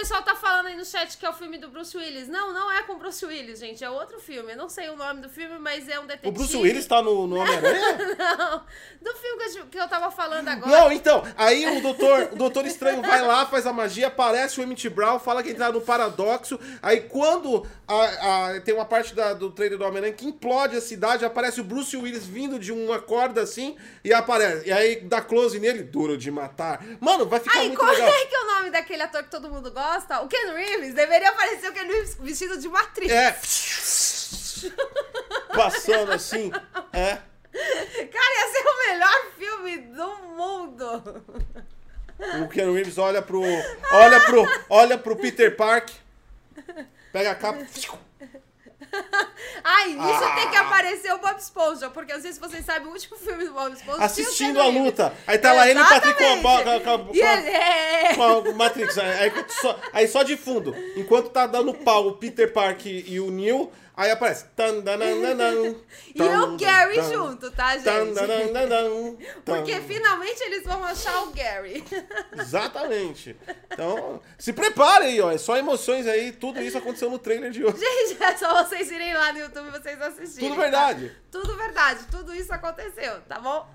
O 0.00 0.02
pessoal 0.02 0.22
tá 0.22 0.34
falando 0.34 0.64
aí 0.68 0.76
no 0.76 0.84
chat 0.84 1.18
que 1.18 1.26
é 1.26 1.28
o 1.28 1.32
filme 1.34 1.58
do 1.58 1.68
Bruce 1.68 1.94
Willis. 1.94 2.26
Não, 2.26 2.54
não 2.54 2.72
é 2.72 2.82
com 2.84 2.94
o 2.94 2.96
Bruce 2.96 3.22
Willis, 3.26 3.58
gente. 3.60 3.84
É 3.84 3.90
outro 3.90 4.18
filme. 4.18 4.52
Eu 4.52 4.56
não 4.56 4.66
sei 4.66 4.88
o 4.88 4.96
nome 4.96 5.20
do 5.20 5.28
filme, 5.28 5.58
mas 5.58 5.86
é 5.90 6.00
um 6.00 6.06
detetive. 6.06 6.28
O 6.28 6.32
Bruce 6.32 6.56
Willis 6.56 6.86
tá 6.86 7.02
no, 7.02 7.26
no 7.26 7.36
Homem-Aranha? 7.36 7.98
Não, 8.40 8.64
do 9.02 9.12
filme 9.18 9.44
que 9.50 9.58
eu, 9.58 9.66
que 9.66 9.78
eu 9.78 9.88
tava 9.88 10.10
falando 10.10 10.48
agora. 10.48 10.70
Não, 10.70 10.90
então, 10.92 11.22
aí 11.36 11.66
o 11.76 11.82
doutor, 11.82 12.30
o 12.32 12.36
doutor 12.36 12.64
Estranho 12.64 13.02
vai 13.02 13.20
lá, 13.20 13.44
faz 13.44 13.66
a 13.66 13.72
magia, 13.74 14.06
aparece 14.06 14.58
o 14.58 14.62
Emmett 14.62 14.88
Brown, 14.88 15.18
fala 15.18 15.42
que 15.42 15.50
ele 15.50 15.58
tá 15.58 15.70
no 15.70 15.80
paradoxo. 15.82 16.58
Aí 16.80 17.02
quando 17.02 17.66
a- 17.86 18.54
a- 18.54 18.60
tem 18.62 18.72
uma 18.74 18.86
parte 18.86 19.14
da- 19.14 19.34
do 19.34 19.50
trailer 19.50 19.76
do 19.78 19.84
Homem-Aranha 19.84 20.14
que 20.14 20.26
implode 20.26 20.76
a 20.76 20.80
cidade, 20.80 21.24
aparece 21.26 21.60
o 21.60 21.64
Bruce 21.64 21.94
Willis 21.96 22.24
vindo 22.26 22.58
de 22.58 22.72
uma 22.72 23.00
corda 23.00 23.42
assim 23.42 23.76
e 24.02 24.12
aparece. 24.14 24.66
E 24.68 24.72
aí 24.72 25.00
dá 25.02 25.20
close 25.20 25.58
nele, 25.58 25.82
duro 25.82 26.16
de 26.16 26.30
matar. 26.30 26.82
Mano, 27.00 27.26
vai 27.26 27.40
ficar 27.40 27.58
Aí, 27.60 27.66
muito 27.68 27.78
qual 27.78 27.90
legal. 27.92 28.08
é 28.08 28.24
que 28.26 28.34
é 28.34 28.40
o 28.40 28.46
nome 28.46 28.70
daquele 28.70 29.02
ator 29.02 29.22
que 29.24 29.30
todo 29.30 29.50
mundo 29.50 29.70
gosta? 29.70 29.89
O 30.22 30.28
Ken 30.28 30.52
Reeves. 30.52 30.94
Deveria 30.94 31.30
aparecer 31.30 31.70
o 31.70 31.72
Ken 31.72 31.86
Reeves 31.86 32.16
vestido 32.20 32.58
de 32.58 32.68
Matrix. 32.68 33.12
É. 33.12 33.36
Passando 35.54 36.12
assim. 36.12 36.50
É. 36.92 37.18
Cara, 37.52 38.34
ia 38.34 38.52
ser 38.52 38.66
o 38.66 38.88
melhor 38.88 39.26
filme 39.36 39.78
do 39.78 40.16
mundo. 40.28 41.24
O 42.44 42.48
Keanu 42.48 42.74
Reeves 42.74 42.98
olha 42.98 43.22
pro. 43.22 43.42
Olha 43.92 44.20
pro. 44.20 44.46
Olha 44.68 44.98
pro 44.98 45.16
Peter 45.16 45.56
Park. 45.56 45.90
Pega 47.12 47.32
a 47.32 47.34
capa. 47.34 47.66
Ai, 49.64 49.88
nisso 49.90 50.24
Ah. 50.24 50.34
tem 50.36 50.50
que 50.50 50.56
aparecer 50.56 51.12
o 51.14 51.18
Bob 51.18 51.38
Esponja, 51.38 51.90
porque 51.90 52.12
eu 52.12 52.16
não 52.16 52.22
sei 52.22 52.32
se 52.32 52.40
vocês 52.40 52.64
sabem, 52.64 52.88
o 52.88 52.92
último 52.92 53.16
filme 53.16 53.44
do 53.44 53.52
Bob 53.52 53.72
Esponja 53.72 54.02
Assistindo 54.04 54.60
a 54.60 54.66
luta. 54.66 55.12
Aí 55.26 55.38
tá 55.38 55.52
lá 55.52 55.68
ele 55.68 55.78
e 55.78 55.82
o 55.82 55.88
Patrick 55.88 56.18
com 56.18 56.24
a. 56.48 56.62
Com 56.62 56.70
a, 56.70 56.80
com 56.80 56.90
a- 56.90 57.06
ele 57.12 57.48
é... 57.50 58.14
com 58.14 58.22
a 58.22 58.52
Matrix. 58.52 58.98
Aí, 58.98 59.32
só, 59.48 59.80
aí 59.92 60.08
só 60.08 60.22
de 60.22 60.36
fundo. 60.36 60.74
Enquanto 60.96 61.30
tá 61.30 61.46
dando 61.46 61.72
pau 61.74 62.08
o 62.08 62.12
Peter 62.16 62.52
Park 62.52 62.86
e 62.86 63.20
o 63.20 63.30
Neil, 63.30 63.70
aí 63.96 64.10
aparece. 64.10 64.46
Tan, 64.56 64.80
dan, 64.80 64.98
dan, 64.98 65.20
dan, 65.20 65.36
dan, 65.36 65.76
E 66.14 66.22
o 66.22 66.56
Gary 66.56 67.02
junto, 67.02 67.50
tá, 67.50 67.76
gente? 67.76 67.84
tan, 67.84 68.12
dan, 68.12 68.26
dan, 68.26 68.52
dan, 68.52 68.68
dan, 68.68 69.16
Porque 69.44 69.80
finalmente 69.80 70.40
eles 70.42 70.64
vão 70.64 70.84
achar 70.84 71.22
o 71.24 71.32
Gary. 71.32 71.84
Exatamente. 72.38 73.36
Então, 73.70 74.20
se 74.38 74.52
prepare 74.52 75.06
aí, 75.06 75.20
ó. 75.20 75.30
É 75.30 75.38
só 75.38 75.56
emoções 75.56 76.06
aí. 76.06 76.32
Tudo 76.32 76.60
isso 76.60 76.78
aconteceu 76.78 77.10
no 77.10 77.18
trailer 77.18 77.50
de 77.50 77.64
hoje. 77.64 77.78
Gente, 77.78 78.22
é 78.22 78.36
só 78.36 78.64
vocês 78.64 78.90
irem 78.90 79.14
lá 79.14 79.32
no 79.32 79.38
YouTube 79.38 79.68
e 79.68 79.70
vocês 79.70 80.00
assistirem. 80.00 80.48
Tudo 80.48 80.56
tá? 80.56 80.62
verdade. 80.62 81.16
Tudo 81.30 81.56
verdade, 81.56 82.00
tudo 82.10 82.34
isso 82.34 82.52
aconteceu, 82.52 83.20
tá 83.22 83.38
bom? 83.38 83.70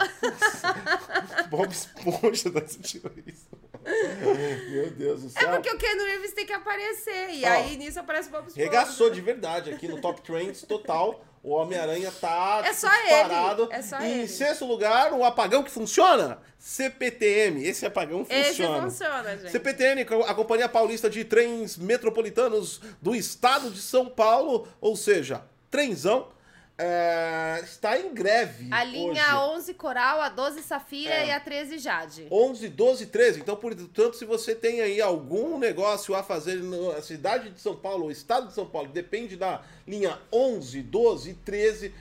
Bob 1.49 1.71
Esponja 1.71 2.51
tá 2.51 2.59
assistindo 2.59 3.11
isso. 3.25 3.47
Meu 4.71 4.89
Deus 4.91 5.21
do 5.21 5.27
É 5.27 5.41
céu. 5.41 5.51
porque 5.51 5.69
o 5.69 5.77
Ken 5.77 5.95
Reeves 5.97 6.33
tem 6.33 6.45
que 6.45 6.53
aparecer. 6.53 7.29
E 7.31 7.45
Ó, 7.45 7.47
aí 7.49 7.77
nisso 7.77 7.99
aparece 7.99 8.29
o 8.29 8.31
Bob 8.31 8.47
Esponja. 8.47 8.65
Regaçou 8.65 9.09
de 9.09 9.21
verdade 9.21 9.69
aqui 9.71 9.87
no 9.87 10.01
Top 10.01 10.21
Trends 10.21 10.63
total. 10.63 11.23
O 11.43 11.51
Homem-Aranha 11.51 12.11
tá 12.19 12.63
É 12.65 12.73
só 12.73 12.89
disparado. 12.89 13.63
ele, 13.65 13.73
é 13.73 13.81
só 13.83 13.99
e 14.01 14.05
em 14.05 14.11
ele. 14.21 14.27
sexto 14.27 14.65
lugar, 14.65 15.13
o 15.13 15.23
apagão 15.23 15.61
que 15.61 15.69
funciona. 15.69 16.39
CPTM. 16.57 17.63
Esse 17.63 17.85
apagão 17.85 18.25
Esse 18.27 18.49
funciona. 18.49 18.81
funciona, 18.81 19.37
gente. 19.37 19.51
CPTM, 19.51 20.01
a 20.27 20.33
Companhia 20.33 20.67
Paulista 20.67 21.07
de 21.07 21.23
Trens 21.23 21.77
Metropolitanos 21.77 22.81
do 22.99 23.15
Estado 23.15 23.69
de 23.69 23.79
São 23.79 24.07
Paulo, 24.07 24.67
ou 24.81 24.95
seja, 24.95 25.43
trenzão, 25.69 26.29
é, 26.77 27.61
está 27.63 27.97
em 27.97 28.13
greve 28.13 28.67
A 28.69 28.83
linha 28.83 29.39
hoje. 29.39 29.57
11 29.59 29.73
Coral, 29.75 30.21
a 30.21 30.29
12 30.29 30.61
Safira 30.61 31.13
É. 31.13 31.27
e 31.27 31.31
a 31.31 31.39
13 31.39 31.77
Jade. 31.77 32.27
11, 32.29 32.67
12, 32.69 33.05
13. 33.07 33.39
Então, 33.39 33.55
portanto, 33.55 34.13
se 34.15 34.25
você 34.25 34.53
tem 34.53 34.81
aí 34.81 34.99
algum 35.01 35.57
negócio 35.57 36.13
a 36.13 36.21
fazer 36.21 36.61
na 36.61 37.01
cidade 37.01 37.49
de 37.51 37.61
São 37.61 37.75
Paulo, 37.75 38.07
o 38.07 38.11
estado 38.11 38.47
de 38.47 38.53
São 38.53 38.65
Paulo, 38.65 38.89
depende 38.89 39.37
da 39.37 39.61
linha 39.87 40.19
11, 40.31 40.81
12 40.81 41.29
e 41.29 41.33
13, 41.33 41.93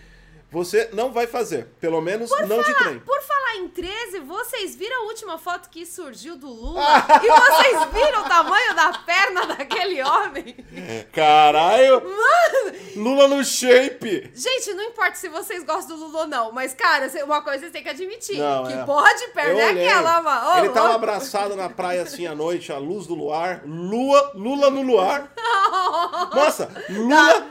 você 0.51 0.89
não 0.93 1.13
vai 1.13 1.27
fazer. 1.27 1.67
Pelo 1.81 2.01
menos 2.01 2.31
não 2.47 2.63
de 2.63 2.75
trem. 2.75 3.01
Por 3.01 3.21
falar 3.23 3.57
em 3.57 3.69
13, 3.69 4.21
vocês 4.21 4.77
viram 4.77 5.03
a 5.03 5.07
última 5.07 5.37
foto 5.37 5.69
que 5.69 5.85
surgiu 5.85 6.37
do 6.37 6.49
Lula? 6.49 6.85
E 7.25 7.29
vocês 7.29 7.85
viram 7.93 8.23
o 8.23 8.29
tamanho 8.29 8.75
da 8.75 8.93
perna 8.99 9.47
daquele 9.47 10.03
homem? 10.03 10.57
Caralho! 11.13 12.03
Lula 12.97 13.29
no 13.29 13.45
shape! 13.45 14.31
Gente, 14.35 14.75
não 14.75 14.85
importa 14.85 15.15
se 15.15 15.29
vocês 15.29 15.65
gostam 15.65 15.97
do 15.97 16.07
Lula 16.07 16.21
ou 16.21 16.27
não, 16.27 16.53
mas, 16.53 16.75
cara, 16.75 17.11
uma 17.25 17.43
coisa 17.43 17.65
vocês 17.65 17.73
têm 17.73 17.83
que 17.83 17.89
admitir. 17.89 18.39
Não, 18.39 18.67
que 18.67 18.73
é. 18.73 18.85
pode 18.85 19.29
perder 19.29 19.71
olhei. 19.71 19.87
aquela, 19.89 20.23
mano. 20.23 20.59
Ele 20.59 20.69
tava 20.71 20.95
abraçado 20.95 21.57
na 21.57 21.69
praia 21.69 22.03
assim 22.03 22.27
à 22.27 22.35
noite, 22.35 22.73
à 22.73 22.79
luz 22.79 23.07
do 23.07 23.15
luar. 23.15 23.63
Lua, 23.65 24.33
Lula 24.35 24.71
no 24.71 24.83
luar. 24.83 25.33
Nossa, 26.35 26.71
Lula, 26.91 27.47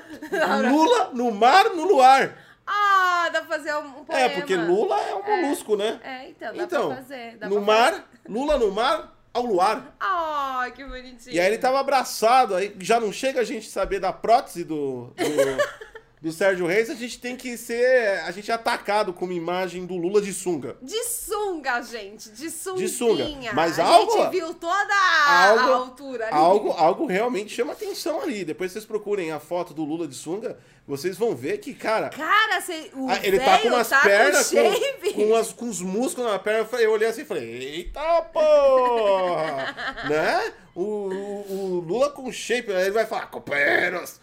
Lula 0.69 1.09
no 1.13 1.31
mar, 1.31 1.69
no 1.71 1.85
luar. 1.85 2.42
Ah, 2.65 3.29
dá 3.31 3.41
pra 3.41 3.57
fazer 3.57 3.75
um, 3.75 4.03
poema. 4.05 4.21
É, 4.21 4.29
porque 4.29 4.55
Lula 4.55 4.99
é 5.01 5.15
um 5.15 5.23
molusco, 5.23 5.75
né? 5.75 5.99
É, 6.03 6.29
então, 6.29 6.53
dá 6.55 6.63
Então, 6.63 6.87
pra 6.87 6.95
fazer. 6.97 7.37
Dá 7.37 7.49
no 7.49 7.63
pra 7.63 7.65
fazer. 7.65 7.91
mar, 7.97 8.09
Lula 8.27 8.57
no 8.57 8.71
mar, 8.71 9.15
ao 9.33 9.43
luar. 9.43 9.95
Ah, 9.99 10.69
que 10.73 10.83
bonitinho. 10.85 11.35
E 11.35 11.39
aí 11.39 11.47
ele 11.47 11.57
tava 11.57 11.79
abraçado, 11.79 12.55
aí 12.55 12.73
já 12.79 12.99
não 12.99 13.11
chega 13.11 13.41
a 13.41 13.43
gente 13.43 13.69
saber 13.69 13.99
da 13.99 14.13
prótese 14.13 14.63
do, 14.63 15.13
do, 15.17 15.17
do 16.23 16.31
Sérgio 16.31 16.65
Reis, 16.65 16.89
a 16.89 16.95
gente 16.95 17.19
tem 17.19 17.35
que 17.35 17.57
ser, 17.57 18.21
a 18.25 18.31
gente 18.31 18.49
é 18.49 18.53
atacado 18.53 19.11
com 19.11 19.25
uma 19.25 19.33
imagem 19.33 19.85
do 19.85 19.97
Lula 19.97 20.21
de 20.21 20.33
sunga. 20.33 20.77
De 20.81 21.03
sunga, 21.03 21.81
gente. 21.81 22.29
De 22.29 22.49
sunguinha. 22.49 22.87
De 22.87 22.93
sunga. 22.93 23.53
Mas 23.53 23.77
a 23.77 23.83
algo- 23.83 24.09
gente 24.13 24.31
viu 24.31 24.53
toda 24.53 24.93
a, 24.93 25.49
algo- 25.49 25.59
a 25.73 25.75
altura 25.75 26.25
ali. 26.27 26.33
Algo, 26.33 26.71
algo 26.71 27.05
realmente 27.05 27.53
chama 27.53 27.73
atenção 27.73 28.21
ali. 28.21 28.45
Depois 28.45 28.71
vocês 28.71 28.85
procurem 28.85 29.33
a 29.33 29.39
foto 29.41 29.73
do 29.73 29.83
Lula 29.83 30.07
de 30.07 30.15
sunga, 30.15 30.57
vocês 30.87 31.17
vão 31.17 31.35
ver 31.35 31.57
que, 31.57 31.73
cara, 31.73 32.07
Cara, 32.09 32.61
cê, 32.61 32.89
o 32.93 33.09
ah, 33.09 33.19
ele 33.21 33.37
tá 33.39 33.57
com 33.59 33.67
umas 33.67 33.89
tá 33.89 33.99
pernas, 33.99 34.49
com 34.49 34.63
com, 34.63 34.71
shape. 34.73 35.13
com, 35.13 35.23
umas- 35.25 35.51
com 35.51 35.67
os 35.67 35.81
músculos 35.81 36.31
na 36.31 36.39
perna. 36.39 36.65
Eu 36.79 36.91
olhei 36.93 37.09
assim 37.09 37.23
e 37.23 37.25
falei, 37.25 37.43
eita 37.43 37.99
porra! 38.31 39.75
né? 40.09 40.53
O, 40.73 40.81
o- 40.83 41.45
o 41.49 41.79
Lula 41.85 42.09
com 42.11 42.31
shape, 42.31 42.71
aí 42.71 42.83
ele 42.83 42.91
vai 42.91 43.05
falar, 43.05 43.27
companheiros! 43.27 44.19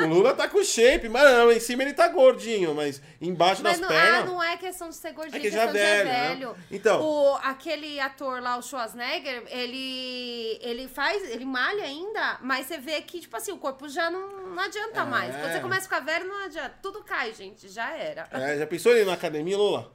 O 0.00 0.06
Lula 0.06 0.32
tá 0.34 0.48
com 0.48 0.62
shape, 0.62 1.08
mas 1.08 1.24
não, 1.24 1.50
em 1.50 1.58
cima 1.58 1.82
ele 1.82 1.92
tá 1.92 2.08
gordinho, 2.08 2.74
mas 2.74 3.02
embaixo 3.20 3.62
Mas 3.62 3.80
das 3.80 3.80
não, 3.80 3.88
ah, 3.96 4.00
pernas... 4.00 4.24
não 4.26 4.42
é 4.42 4.56
questão 4.56 4.88
de 4.88 4.94
ser 4.94 5.12
gordinho, 5.12 5.36
É 5.36 5.38
é 5.38 5.42
que 5.42 5.50
já 5.50 5.66
de 5.66 5.72
velho, 5.72 6.08
né? 6.08 6.28
velho. 6.28 6.56
Então. 6.70 7.02
O, 7.02 7.34
aquele 7.42 7.98
ator 7.98 8.40
lá, 8.40 8.56
o 8.56 8.62
Schwarzenegger, 8.62 9.42
ele, 9.48 10.58
ele 10.62 10.88
faz, 10.88 11.28
ele 11.30 11.44
malha 11.44 11.82
ainda, 11.84 12.38
mas 12.42 12.66
você 12.66 12.78
vê 12.78 13.00
que, 13.02 13.20
tipo 13.20 13.36
assim, 13.36 13.50
o 13.52 13.58
corpo 13.58 13.88
já 13.88 14.10
não, 14.10 14.48
não 14.54 14.62
adianta 14.62 15.00
É. 15.00 15.04
mais. 15.04 15.34
Quando 15.36 15.52
você 15.52 15.60
começa 15.60 15.80
a 15.80 15.84
ficar 15.84 16.00
velho, 16.00 16.28
não 16.28 16.44
adianta. 16.44 16.74
Tudo 16.80 17.02
cai, 17.02 17.32
gente, 17.34 17.68
já 17.68 17.90
era. 17.96 18.28
É, 18.30 18.58
já 18.58 18.66
pensou 18.66 18.92
ele 18.92 19.04
na 19.04 19.14
academia, 19.14 19.56
Lula? 19.56 19.90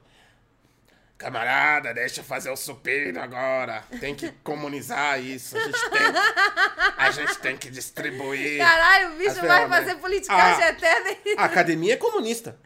Camarada, 1.24 1.94
deixa 1.94 2.20
eu 2.20 2.24
fazer 2.24 2.50
o 2.50 2.56
supino 2.56 3.18
agora. 3.18 3.82
Tem 3.98 4.14
que 4.14 4.30
comunizar 4.42 5.18
isso. 5.18 5.56
A 5.56 5.60
gente 5.62 5.90
tem, 5.90 6.02
a 6.98 7.10
gente 7.10 7.38
tem 7.38 7.56
que 7.56 7.70
distribuir. 7.70 8.58
Caralho, 8.58 9.14
o 9.14 9.16
bicho 9.16 9.40
vai 9.40 9.66
fazer 9.66 9.94
politicagem 9.94 10.64
Ah. 10.64 10.68
até... 10.68 11.18
A 11.38 11.44
academia 11.46 11.94
é 11.94 11.96
comunista. 11.96 12.58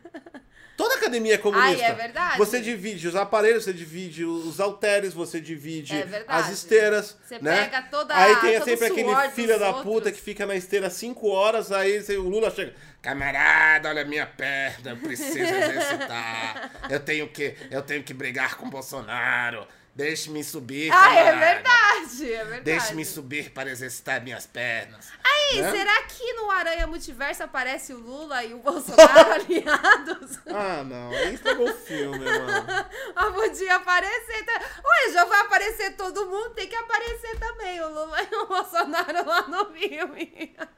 Toda 0.79 0.95
academia 0.95 1.35
é 1.35 1.39
comunista. 1.39 1.85
Ai, 1.85 1.91
é 1.91 1.93
verdade. 1.93 2.39
Você 2.39 2.61
divide 2.61 3.09
os 3.09 3.17
aparelhos, 3.17 3.65
você 3.65 3.73
divide 3.73 4.25
os 4.25 4.61
halteres, 4.61 5.13
você 5.13 5.41
divide 5.41 5.93
É 5.97 6.25
as 6.29 6.51
esteiras. 6.51 7.17
Você 7.27 7.41
né? 7.41 7.65
pega 7.65 7.83
toda- 7.91 8.15
Aí 8.17 8.37
tem 8.37 8.63
sempre 8.63 8.87
aquele 8.87 9.31
filho 9.33 9.59
da 9.59 9.67
outros. 9.71 9.85
puta 9.85 10.13
que 10.13 10.21
fica 10.21 10.47
na 10.47 10.55
esteira 10.55 10.89
5 10.89 11.29
horas, 11.29 11.73
aí 11.73 11.99
o 12.17 12.23
Lula 12.29 12.49
chega. 12.53 12.75
Camarada, 13.03 13.89
olha 13.89 14.03
a 14.03 14.05
minha 14.05 14.25
perna, 14.27 14.93
eu 14.93 14.97
preciso 14.99 15.37
exercitar. 15.53 16.71
Eu 16.89 17.01
tenho 17.01 17.29
que, 17.29 17.57
eu 17.73 17.83
tenho 17.83 18.05
que 18.05 18.15
brigar 18.15 18.55
com 18.57 18.67
o 18.67 18.71
Bolsonaro. 18.71 19.67
Deixe-me 19.95 20.45
subir. 20.45 20.93
Ah, 20.93 21.15
é 21.15 21.37
verdade, 21.37 22.33
é 22.33 22.45
verdade. 22.45 22.61
Deixe-me 22.63 23.05
subir 23.05 23.51
para 23.51 23.71
exercitar 23.71 24.23
minhas 24.23 24.47
pernas. 24.47 25.09
Aí, 25.25 25.61
né? 25.61 25.71
será 25.71 26.03
que 26.03 26.33
no 26.35 26.51
Aranha 26.51 26.87
Multiverso 26.87 27.43
aparece 27.43 27.93
o 27.93 27.99
Lula 27.99 28.45
e 28.45 28.55
o 28.55 28.59
Bolsonaro 28.63 29.33
aliados? 29.33 30.39
Ah, 30.47 30.85
não. 30.85 31.11
Aí 31.11 31.35
estragou 31.35 31.69
o 31.69 31.75
filme, 31.75 32.25
mano. 32.25 32.67
Mas 33.15 33.35
podia 33.35 33.77
aparecer. 33.77 34.45
Tá? 34.45 34.61
Ué, 34.85 35.13
já 35.13 35.25
vai 35.25 35.41
aparecer 35.41 35.97
todo 35.97 36.27
mundo, 36.27 36.51
tem 36.51 36.69
que 36.69 36.77
aparecer 36.77 37.39
também 37.39 37.81
o 37.81 37.89
Lula 37.89 38.23
e 38.23 38.35
o 38.37 38.47
Bolsonaro 38.47 39.27
lá 39.27 39.43
no 39.49 39.67
filme. 39.73 40.57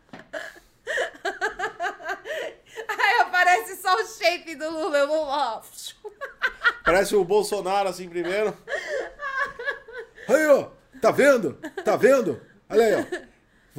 Aí 2.89 3.21
aparece 3.41 3.77
só 3.77 3.95
o 3.97 4.05
shape 4.07 4.55
do 4.55 4.71
Lula 4.71 4.99
e 4.99 5.05
Lula. 5.05 5.27
ó. 5.27 5.63
Parece 6.85 7.17
o 7.17 7.25
Bolsonaro 7.25 7.89
assim 7.89 8.09
primeiro. 8.09 8.57
Aí, 10.29 10.47
ó. 10.47 10.69
Tá 11.01 11.11
vendo? 11.11 11.55
Tá 11.85 11.97
vendo? 11.97 12.41
Olha 12.69 12.85
aí, 12.85 12.95
ó. 12.95 13.31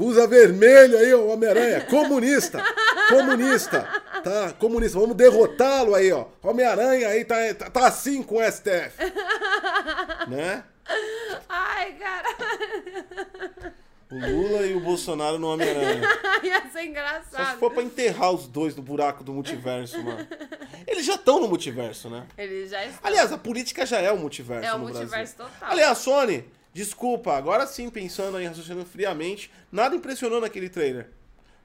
Usa 0.02 0.26
vermelho 0.26 0.98
aí, 0.98 1.14
ó, 1.14 1.26
Homem-Aranha. 1.28 1.82
Comunista. 1.86 2.64
comunista, 3.10 3.82
tá? 4.24 4.54
Comunista, 4.58 4.98
vamos 5.00 5.16
derrotá-lo 5.16 5.94
aí, 5.94 6.12
ó. 6.12 6.28
Homem-Aranha 6.42 7.10
aí 7.10 7.24
tá, 7.24 7.36
tá, 7.54 7.70
tá 7.70 7.88
assim 7.88 8.24
com 8.24 8.38
o 8.38 8.52
STF. 8.52 8.98
né? 10.28 10.64
Ai, 11.48 11.94
cara. 11.94 13.74
O 14.12 14.16
Lula 14.20 14.66
e 14.66 14.76
o 14.76 14.80
Bolsonaro 14.82 15.40
no 15.40 15.48
Homem-Aranha. 15.54 16.02
Ia 16.44 16.62
ser 16.64 16.72
Só 16.72 16.82
engraçado. 16.84 17.54
se 17.54 17.60
for 17.60 17.72
pra 17.72 17.82
enterrar 17.82 18.32
os 18.32 18.46
dois 18.48 18.76
no 18.76 18.82
buraco 18.82 19.24
do 19.24 19.32
multiverso, 19.32 20.02
mano. 20.04 20.28
Eles 20.86 21.06
já 21.06 21.16
estão 21.16 21.40
no 21.40 21.48
multiverso, 21.48 22.10
né? 22.10 22.26
Ele 22.38 22.68
já 22.68 22.86
está. 22.86 23.08
Aliás, 23.08 23.32
a 23.32 23.38
política 23.38 23.86
já 23.86 24.00
é 24.00 24.12
o 24.12 24.18
multiverso 24.18 24.68
É 24.68 24.74
o 24.74 24.80
multiverso 24.80 25.38
Brasil. 25.38 25.38
total. 25.38 25.72
Aliás, 25.72 25.98
Sony, 26.00 26.44
desculpa, 26.74 27.34
agora 27.38 27.66
sim, 27.66 27.90
pensando 27.90 28.40
em 28.40 28.48
raciocinando 28.48 28.86
friamente, 28.86 29.50
nada 29.72 29.96
impressionou 29.96 30.42
naquele 30.42 30.68
trailer. 30.68 31.08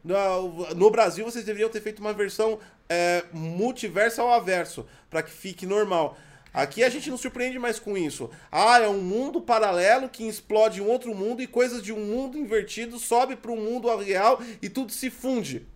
No, 0.05 0.73
no 0.75 0.89
Brasil, 0.91 1.25
vocês 1.25 1.45
deveriam 1.45 1.69
ter 1.69 1.81
feito 1.81 1.99
uma 1.99 2.13
versão 2.13 2.61
é, 2.89 3.25
multiverso 3.33 4.21
ao 4.23 4.33
averso, 4.33 4.87
pra 5.11 5.21
que 5.23 5.31
fique 5.33 5.67
normal. 5.67 6.17
Aqui 6.57 6.83
a 6.83 6.89
gente 6.89 7.11
não 7.11 7.19
surpreende 7.19 7.59
mais 7.59 7.79
com 7.79 7.99
isso. 7.99 8.31
Ah, 8.51 8.79
é 8.79 8.89
um 8.89 9.03
mundo 9.03 9.43
paralelo 9.43 10.09
que 10.09 10.27
explode 10.27 10.81
um 10.81 10.89
outro 10.89 11.15
mundo 11.15 11.43
e 11.43 11.47
coisas 11.47 11.83
de 11.83 11.93
um 11.93 12.01
mundo 12.01 12.39
invertido 12.39 12.99
sobe 12.99 13.37
para 13.37 13.53
um 13.53 13.63
mundo 13.63 13.95
real 13.99 14.41
e 14.63 14.71
tudo 14.71 14.91
se 14.91 15.11
funde. 15.11 15.67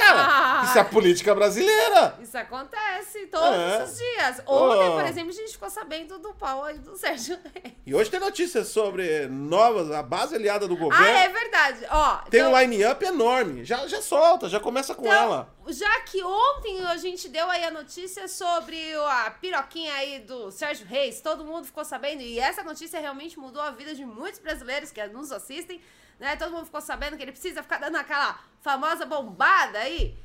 Cara, 0.00 0.60
Ah. 0.60 0.64
isso 0.64 0.78
é 0.78 0.80
a 0.80 0.84
política 0.84 1.34
brasileira. 1.34 2.14
Isso 2.20 2.36
acontece 2.38 3.26
todos 3.26 3.48
É. 3.56 3.82
os 3.84 3.96
dias. 3.98 4.42
Ontem, 4.46 4.88
Oh. 4.88 4.92
por 4.96 5.04
exemplo, 5.04 5.30
a 5.30 5.34
gente 5.34 5.52
ficou 5.52 5.70
sabendo 5.70 6.18
do 6.18 6.32
pau 6.34 6.64
aí 6.64 6.78
do 6.78 6.96
Sérgio 6.96 7.38
Reis. 7.54 7.74
E 7.86 7.94
hoje 7.94 8.10
tem 8.10 8.20
notícias 8.20 8.68
sobre 8.68 9.26
novas, 9.28 9.90
a 9.90 10.02
base 10.02 10.34
aliada 10.34 10.66
do 10.66 10.76
governo. 10.76 11.04
Ah, 11.06 11.24
é 11.24 11.28
verdade. 11.28 11.86
Ó, 11.90 12.16
Tem 12.30 12.40
então, 12.40 12.52
um 12.52 12.58
line-up 12.60 13.04
enorme. 13.04 13.64
Já, 13.64 13.86
já 13.86 14.00
solta, 14.00 14.48
já 14.48 14.58
começa 14.60 14.94
com 14.94 15.06
então, 15.06 15.12
ela. 15.22 15.54
já 15.68 16.00
que 16.00 16.22
ontem 16.22 16.84
a 16.86 16.96
gente 16.96 17.28
deu 17.28 17.48
aí 17.50 17.64
a 17.64 17.70
notícia 17.70 18.26
sobre 18.28 18.94
a 18.94 19.30
piroquinha 19.30 19.92
aí 19.94 20.18
do 20.20 20.50
Sérgio 20.50 20.86
Reis, 20.86 21.20
todo 21.20 21.44
mundo 21.44 21.64
ficou 21.66 21.84
sabendo, 21.84 22.22
e 22.22 22.38
essa 22.38 22.62
notícia 22.62 22.98
realmente 23.00 23.38
mudou 23.38 23.62
a 23.62 23.70
vida 23.70 23.94
de 23.94 24.04
muitos 24.04 24.40
brasileiros 24.40 24.90
que 24.90 25.04
nos 25.08 25.30
assistem, 25.32 25.80
né? 26.20 26.36
Todo 26.36 26.52
mundo 26.52 26.66
ficou 26.66 26.80
sabendo 26.80 27.16
que 27.16 27.22
ele 27.24 27.32
precisa 27.32 27.62
ficar 27.62 27.78
dando 27.78 27.96
aquela 27.96 28.38
famosa 28.60 29.04
bombada 29.06 29.78
aí. 29.80 30.16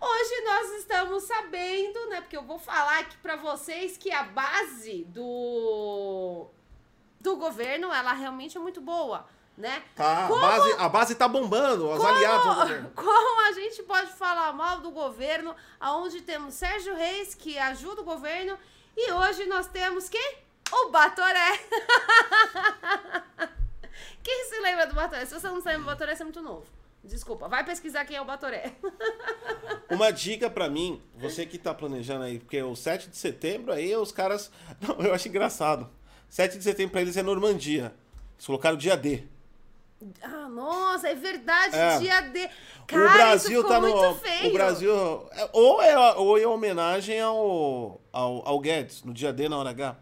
Hoje 0.00 0.40
nós 0.44 0.70
estamos 0.78 1.24
sabendo, 1.24 2.08
né? 2.08 2.20
Porque 2.20 2.36
eu 2.36 2.44
vou 2.44 2.58
falar 2.58 3.00
aqui 3.00 3.16
pra 3.18 3.34
vocês 3.36 3.96
que 3.98 4.10
a 4.12 4.22
base 4.22 5.04
do 5.08 6.46
do 7.20 7.36
governo, 7.36 7.92
ela 7.92 8.12
realmente 8.12 8.56
é 8.56 8.60
muito 8.60 8.80
boa, 8.80 9.26
né? 9.56 9.82
Tá, 9.96 10.26
a 10.26 10.28
Como- 10.28 10.40
base, 10.40 10.72
a 10.78 10.88
base 10.88 11.14
tá 11.16 11.26
bombando, 11.26 11.90
os 11.90 12.04
aliados 12.04 12.46
ao 12.46 12.54
governo. 12.54 12.92
Como 12.94 13.40
a 13.48 13.52
gente 13.52 13.82
pode 13.82 14.12
falar 14.12 14.52
mal 14.52 14.78
do 14.80 14.92
governo, 14.92 15.52
aonde 15.80 16.20
temos 16.22 16.54
Sérgio 16.54 16.94
Reis, 16.94 17.34
que 17.34 17.58
ajuda 17.58 18.02
o 18.02 18.04
governo, 18.04 18.56
e 18.96 19.10
hoje 19.10 19.46
nós 19.46 19.66
temos 19.66 20.08
quem? 20.08 20.38
O 20.70 20.90
Batoré. 20.90 21.60
Quem 24.22 24.44
se 24.46 24.58
lembra 24.60 24.86
do 24.86 24.94
Batoré? 24.94 25.24
Se 25.26 25.34
você 25.34 25.46
não 25.48 25.60
se 25.60 25.66
lembra 25.68 25.82
do 25.82 25.86
Batoré, 25.86 26.14
você 26.14 26.22
é 26.22 26.24
muito 26.24 26.42
novo. 26.42 26.64
Desculpa, 27.04 27.48
vai 27.48 27.64
pesquisar 27.64 28.04
quem 28.04 28.16
é 28.16 28.20
o 28.20 28.24
Batoré. 28.24 28.72
Uma 29.90 30.10
dica 30.10 30.50
pra 30.50 30.68
mim, 30.68 31.00
você 31.16 31.46
que 31.46 31.56
tá 31.56 31.72
planejando 31.72 32.24
aí, 32.24 32.38
porque 32.38 32.60
o 32.62 32.74
7 32.76 33.08
de 33.08 33.16
setembro 33.16 33.72
aí 33.72 33.94
os 33.96 34.12
caras. 34.12 34.50
Não, 34.80 34.96
eu 35.06 35.14
acho 35.14 35.28
engraçado. 35.28 35.88
7 36.28 36.58
de 36.58 36.64
setembro 36.64 36.92
pra 36.92 37.00
eles 37.00 37.16
é 37.16 37.22
Normandia. 37.22 37.94
Eles 38.36 38.46
colocaram 38.46 38.76
dia 38.76 38.96
D. 38.96 39.24
Ah, 40.22 40.48
nossa, 40.48 41.08
é 41.08 41.14
verdade, 41.14 41.74
É. 41.74 41.98
dia 41.98 42.20
D. 42.20 42.48
Cara, 42.86 43.04
o 43.04 43.12
Brasil 43.12 43.64
tá 43.64 43.80
no. 43.80 44.14
feio. 44.16 44.50
O 44.50 44.52
Brasil. 44.52 45.28
é- 45.32 45.50
Ou 45.52 45.82
é, 45.82 46.14
ou 46.16 46.38
é 46.38 46.46
homenagem 46.46 47.18
ao, 47.20 48.00
ao, 48.12 48.46
ao 48.48 48.60
Guedes, 48.60 49.02
no 49.02 49.12
dia 49.12 49.32
D 49.32 49.48
na 49.48 49.58
hora 49.58 49.70
H. 49.70 49.96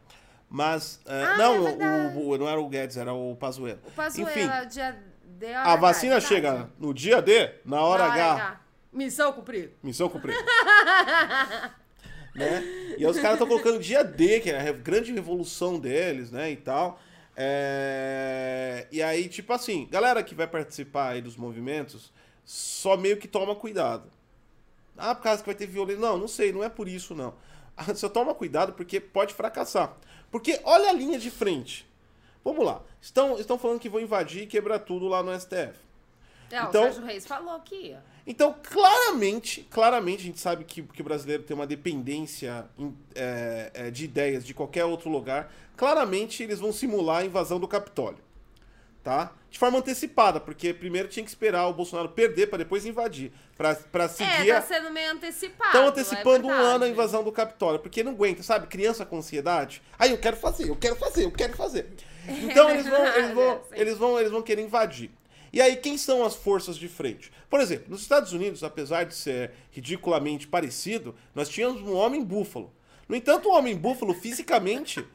Mas. 0.49 1.01
é, 1.07 1.23
Ah, 1.25 1.37
não, 1.39 1.67
é 1.67 2.09
o- 2.09 2.29
o, 2.31 2.39
não 2.39 2.49
era 2.49 2.61
o 2.61 2.69
Guedes, 2.69 2.97
era 2.97 3.13
o 3.13 3.35
Pazuello. 3.37 3.81
O 3.85 3.91
Pazuello, 3.91 4.31
Enfim, 4.31 4.49
dia 4.71 4.97
D. 5.25 5.53
a 5.55 5.77
vacina 5.77 6.21
chega 6.21 6.71
no 6.79 6.95
dia 6.95 7.21
D, 7.21 7.51
na 7.65 7.81
hora, 7.81 8.09
Na 8.09 8.15
H. 8.15 8.61
Missão 8.93 9.33
cumprida. 9.33 9.73
Missão 9.83 10.09
cumprida. 10.09 10.39
né? 12.35 12.63
E 12.99 13.05
aí 13.05 13.07
os 13.07 13.17
caras 13.17 13.33
estão 13.33 13.47
colocando 13.47 13.79
dia 13.79 14.03
D, 14.05 14.41
que 14.41 14.51
é 14.51 14.69
a 14.69 14.73
grande 14.73 15.13
revolução 15.13 15.79
deles, 15.79 16.31
né? 16.31 16.51
E 16.51 16.57
tal. 16.57 16.99
É, 17.37 18.87
E 18.91 19.03
aí, 19.03 19.29
tipo 19.29 19.53
assim, 19.53 19.87
galera 19.91 20.23
que 20.23 20.35
vai 20.35 20.47
participar 20.47 21.11
aí 21.11 21.21
dos 21.21 21.37
movimentos, 21.37 22.13
só 22.45 22.97
meio 22.97 23.17
que 23.19 23.29
toma 23.29 23.55
cuidado. 23.55 24.11
Ah, 24.97 25.15
por 25.15 25.23
causa 25.25 25.43
que 25.43 25.47
vai 25.47 25.55
ter 25.55 25.67
violência. 25.67 26.01
Não, 26.01 26.17
não 26.17 26.29
sei, 26.29 26.53
não 26.53 26.65
é 26.65 26.69
por 26.71 26.89
isso, 26.89 27.15
não. 27.15 27.35
Só 27.95 28.09
toma 28.09 28.35
cuidado 28.35 28.73
porque 28.73 28.99
pode 28.99 29.35
fracassar. 29.35 29.95
Porque 30.31 30.61
olha 30.65 30.91
a 30.91 30.93
linha 30.93 31.19
de 31.19 31.31
frente. 31.31 31.87
Vamos 32.45 32.65
lá. 32.65 32.81
Estão, 33.01 33.39
estão 33.39 33.59
falando 33.59 33.81
que 33.81 33.89
vão 33.89 34.01
invadir 34.01 34.43
e 34.43 34.47
quebrar 34.47 34.79
tudo 34.81 35.09
lá 35.09 35.23
no 35.23 35.33
STF. 35.39 35.75
É, 36.51 36.61
Então- 36.63 36.83
o 36.83 36.85
Sérgio 36.87 37.05
Reis 37.05 37.27
falou 37.27 37.61
ia. 37.73 38.03
Então, 38.27 38.55
claramente, 38.63 39.63
claramente 39.71 40.21
a 40.21 40.25
gente 40.27 40.41
sabe 40.41 40.65
que, 40.65 40.83
que 40.83 41.01
o 41.01 41.05
brasileiro 41.05 41.43
tem 41.45 41.55
uma 41.55 41.67
dependência 41.67 42.67
é, 43.15 43.71
é, 43.73 43.91
de 43.91 44.05
ideias 44.05 44.45
de 44.45 44.53
qualquer 44.53 44.85
outro 44.85 45.09
lugar. 45.09 45.53
Claramente 45.77 46.43
eles 46.43 46.59
vão 46.59 46.73
simular 46.73 47.19
a 47.19 47.25
invasão 47.25 47.61
do 47.61 47.69
Capitólio. 47.69 48.19
Tá? 49.07 49.31
De 49.49 49.57
forma 49.57 49.79
antecipada, 49.79 50.41
porque 50.41 50.75
primeiro 50.75 51.07
tinha 51.07 51.23
que 51.23 51.31
esperar 51.31 51.69
o 51.69 51.73
Bolsonaro 51.73 52.09
perder 52.09 52.49
para 52.49 52.59
depois 52.59 52.85
invadir. 52.85 53.31
Pra, 53.57 53.73
pra 53.77 54.09
seguir. 54.09 54.51
É, 54.51 54.55
tá 54.55 54.63
sendo 54.63 54.91
meio 54.91 55.13
antecipado. 55.13 55.69
Estão 55.69 55.85
é 55.85 55.87
antecipando 55.87 56.49
um 56.49 56.51
verdade. 56.51 56.75
ano 56.75 56.85
a 56.87 56.89
invasão 56.89 57.23
do 57.23 57.31
Capitólio, 57.31 57.79
porque 57.79 58.03
não 58.03 58.11
aguenta, 58.11 58.43
sabe? 58.43 58.67
Criança 58.67 59.07
com 59.07 59.19
ansiedade. 59.19 59.81
Aí 59.97 60.11
eu 60.11 60.19
quero 60.19 60.37
fazer, 60.37 60.69
eu 60.69 60.75
quero 60.75 60.97
fazer, 60.97 61.25
eu 61.25 61.31
quero 61.31 61.57
fazer. 61.57 61.89
Então 62.27 62.69
eles 62.69 62.85
vão, 62.89 63.07
eles 63.15 63.31
vão, 63.31 63.61
Sim. 63.63 63.75
eles 63.77 63.97
vão, 63.97 64.19
eles 64.19 64.33
vão 64.33 64.43
querer 64.43 64.63
invadir. 64.63 65.13
E 65.53 65.61
aí 65.61 65.77
quem 65.77 65.97
são 65.97 66.25
as 66.25 66.35
forças 66.35 66.77
de 66.77 66.89
frente? 66.89 67.31
Por 67.49 67.61
exemplo, 67.61 67.87
nos 67.89 68.03
Estados 68.03 68.33
Unidos, 68.33 68.65
apesar 68.65 69.05
de 69.05 69.15
ser 69.15 69.53
ridiculamente 69.71 70.49
parecido, 70.49 71.15
nós 71.33 71.49
tínhamos 71.49 71.81
um 71.81 71.95
homem 71.95 72.25
búfalo. 72.25 72.75
No 73.09 73.15
entanto, 73.15 73.49
o 73.49 73.53
homem 73.53 73.77
búfalo 73.77 74.15
fisicamente 74.15 75.07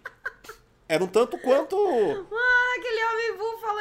era 0.88 1.02
um 1.02 1.08
tanto 1.08 1.38
quanto 1.38 1.76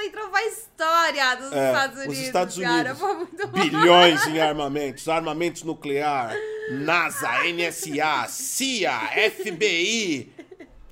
entrou 0.02 0.28
pra 0.28 0.44
história 0.46 1.34
dos 1.36 1.52
É, 1.52 1.66
Estados 1.66 1.96
os 1.98 2.04
Unidos. 2.04 2.26
Estados 2.26 2.58
Cara, 2.58 2.94
Unidos. 2.94 2.98
bom. 3.46 3.48
bilhões 3.60 4.26
em 4.26 4.40
armamentos, 4.40 5.08
armamentos 5.08 5.62
nuclear, 5.62 6.34
NASA, 6.70 7.28
NSA, 7.44 8.26
CIA, 8.28 8.98
FBI. 9.30 10.32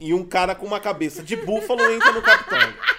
E 0.01 0.14
um 0.14 0.25
cara 0.25 0.55
com 0.55 0.64
uma 0.64 0.79
cabeça 0.79 1.25
de 1.25 1.35
búfalo 1.35 1.81
entra 1.90 2.12
no 2.12 2.23
Capitólio, 2.23 2.68
Gente, 2.68 2.98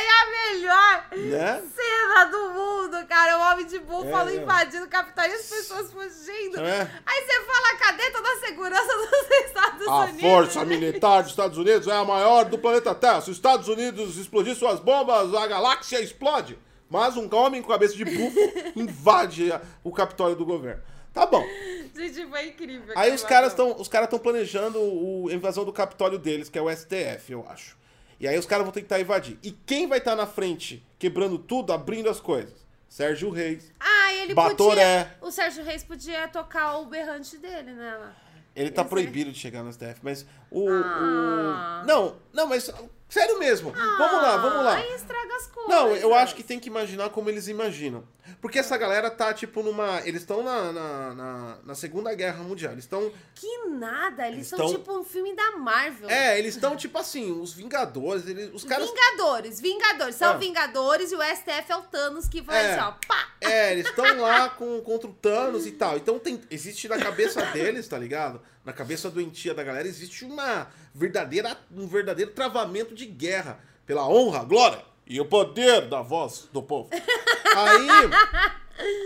foi 0.00 0.08
a 0.08 0.52
melhor 0.52 1.06
né? 1.30 1.62
cena 1.74 2.24
do 2.26 2.50
mundo, 2.50 3.06
cara. 3.06 3.38
O 3.38 3.52
homem 3.52 3.66
de 3.66 3.78
búfalo 3.78 4.30
É, 4.30 4.34
é. 4.34 4.36
invadindo 4.36 4.84
o 4.84 4.88
Capitólio 4.88 5.32
e 5.32 5.34
as 5.34 5.46
pessoas 5.46 5.92
fugindo. 5.92 6.60
É. 6.60 6.90
Aí 7.06 7.24
você 7.24 7.40
fala, 7.42 7.76
cadê 7.78 8.10
toda 8.10 8.28
a 8.32 8.36
segurança 8.40 8.86
dos 8.86 9.30
Estados 9.46 9.88
A 9.88 9.96
Unidos? 10.04 10.20
força 10.20 10.64
militar 10.64 11.22
dos 11.22 11.30
Estados 11.32 11.58
Unidos 11.58 11.88
é 11.88 11.92
a 11.96 12.04
maior 12.04 12.44
do 12.44 12.58
planeta 12.58 12.94
Terra. 12.94 13.20
Se 13.20 13.30
os 13.30 13.36
Estados 13.36 13.68
Unidos 13.68 14.16
explodir 14.16 14.54
suas 14.54 14.80
bombas, 14.80 15.34
a 15.34 15.46
galáxia 15.46 16.00
explode. 16.00 16.58
Mas 16.88 17.16
um 17.16 17.28
homem 17.34 17.62
com 17.62 17.68
cabeça 17.70 17.94
de 17.94 18.04
búfalo 18.04 18.46
invade 18.74 19.52
a- 19.52 19.60
o 19.84 19.92
Capitólio 19.92 20.34
do 20.36 20.44
governo. 20.44 20.82
Tá 21.12 21.26
bom. 21.26 21.44
Gente, 21.94 22.26
foi 22.28 22.46
incrível. 22.48 22.94
Aí 22.96 23.12
os 23.12 23.24
caras 23.24 23.52
estão 23.52 24.18
planejando 24.18 24.78
o, 24.80 25.28
a 25.28 25.32
invasão 25.32 25.64
do 25.64 25.72
Capitólio 25.72 26.18
deles, 26.18 26.48
que 26.48 26.58
é 26.58 26.62
o 26.62 26.70
STF, 26.70 27.30
eu 27.32 27.44
acho. 27.50 27.76
E 28.20 28.28
aí 28.28 28.38
os 28.38 28.44
caras 28.46 28.64
vão 28.64 28.72
tentar 28.72 29.00
invadir. 29.00 29.38
E 29.42 29.50
quem 29.50 29.86
vai 29.88 29.98
estar 29.98 30.14
na 30.14 30.26
frente, 30.26 30.86
quebrando 30.98 31.38
tudo, 31.38 31.72
abrindo 31.72 32.08
as 32.10 32.20
coisas? 32.20 32.66
Sérgio 32.88 33.30
Reis. 33.30 33.72
Ah, 33.80 34.12
ele 34.14 34.34
Batoré. 34.34 35.04
podia... 35.04 35.16
O 35.22 35.30
Sérgio 35.30 35.64
Reis 35.64 35.82
podia 35.82 36.28
tocar 36.28 36.76
o 36.78 36.86
berrante 36.86 37.38
dele, 37.38 37.72
né? 37.72 38.12
Ele 38.54 38.70
tá 38.70 38.82
Esse- 38.82 38.90
proibido 38.90 39.30
de 39.32 39.38
chegar 39.38 39.62
no 39.62 39.72
STF, 39.72 40.00
mas 40.02 40.26
o, 40.50 40.68
Ah. 40.68 41.80
o- 41.82 41.86
Não, 41.86 42.16
não, 42.32 42.46
mas 42.48 42.70
sério 43.10 43.38
mesmo. 43.38 43.72
vamos 43.72 44.22
lá, 44.22 44.36
vamos 44.38 44.64
lá. 44.64 44.76
Aí 44.76 44.94
estraga 44.94 45.36
as 45.36 45.46
coisas. 45.48 45.70
Não, 45.74 45.94
eu 45.96 46.14
acho 46.14 46.34
que 46.34 46.42
tem 46.42 46.58
que 46.58 46.68
imaginar 46.68 47.10
como 47.10 47.28
eles 47.28 47.48
imaginam. 47.48 48.02
Porque 48.40 48.58
essa 48.60 48.76
galera 48.78 49.10
tá, 49.10 49.34
tipo, 49.34 49.62
numa. 49.62 50.00
Eles 50.06 50.22
estão 50.22 50.42
na, 50.42 50.72
na, 50.72 51.14
na, 51.14 51.58
na 51.64 51.74
Segunda 51.74 52.14
Guerra 52.14 52.42
Mundial. 52.44 52.72
Eles 52.72 52.84
estão. 52.84 53.10
Que 53.34 53.66
nada, 53.66 54.22
eles, 54.26 54.36
Eles 54.38 54.46
são 54.48 54.58
tão- 54.58 54.68
tipo 54.70 54.98
um 54.98 55.02
filme 55.04 55.34
da 55.34 55.52
Marvel. 55.56 56.08
É, 56.08 56.38
eles 56.38 56.54
estão, 56.54 56.76
tipo 56.76 56.96
assim, 56.96 57.32
os 57.32 57.52
Vingadores. 57.52 58.26
Eles, 58.28 58.50
os 58.54 58.62
caras. 58.64 58.88
Vingadores, 58.88 59.60
Vingadores. 59.60 60.14
São 60.14 60.34
É. 60.34 60.38
Vingadores 60.38 61.10
e 61.10 61.16
o 61.16 61.22
STF 61.22 61.72
é 61.72 61.76
o 61.76 61.82
Thanos 61.82 62.28
que 62.28 62.40
vai 62.40 62.64
É. 62.64 62.72
assim, 62.74 62.82
ó, 62.82 62.92
pá! 63.06 63.28
É, 63.40 63.72
eles 63.72 63.86
estão 63.86 64.20
lá 64.20 64.48
com, 64.50 64.80
contra 64.82 65.08
o 65.08 65.12
Thanos 65.12 65.66
e 65.66 65.72
tal. 65.72 65.96
Então 65.96 66.18
tem, 66.18 66.40
existe 66.50 66.86
na 66.88 66.98
cabeça 66.98 67.42
deles, 67.52 67.88
tá 67.88 67.98
ligado? 67.98 68.40
Na 68.64 68.72
cabeça 68.72 69.10
doentia 69.10 69.54
da 69.54 69.64
galera, 69.64 69.88
existe 69.88 70.24
uma 70.24 70.68
verdadeira, 70.94 71.56
um 71.74 71.86
verdadeiro 71.86 72.32
travamento 72.32 72.94
de 72.94 73.06
guerra. 73.06 73.58
Pela 73.86 74.08
honra, 74.08 74.44
glória 74.44 74.84
e 75.06 75.20
o 75.20 75.24
poder 75.24 75.88
da 75.88 76.02
voz 76.02 76.48
do 76.52 76.62
povo. 76.62 76.88
Aí, 76.92 78.10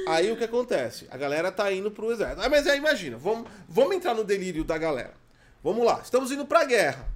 Aí 0.07 0.31
o 0.31 0.37
que 0.37 0.45
acontece? 0.45 1.07
A 1.11 1.17
galera 1.17 1.51
tá 1.51 1.73
indo 1.73 1.90
pro 1.90 2.12
exército. 2.12 2.43
Ah, 2.43 2.49
mas 2.49 2.67
aí 2.67 2.79
imagina, 2.79 3.17
vamos, 3.17 3.49
vamos 3.69 3.97
entrar 3.97 4.14
no 4.14 4.23
delírio 4.23 4.64
da 4.64 4.79
galera. 4.79 5.14
Vamos 5.62 5.85
lá, 5.85 6.01
estamos 6.03 6.31
indo 6.31 6.45
pra 6.45 6.64
guerra. 6.64 7.09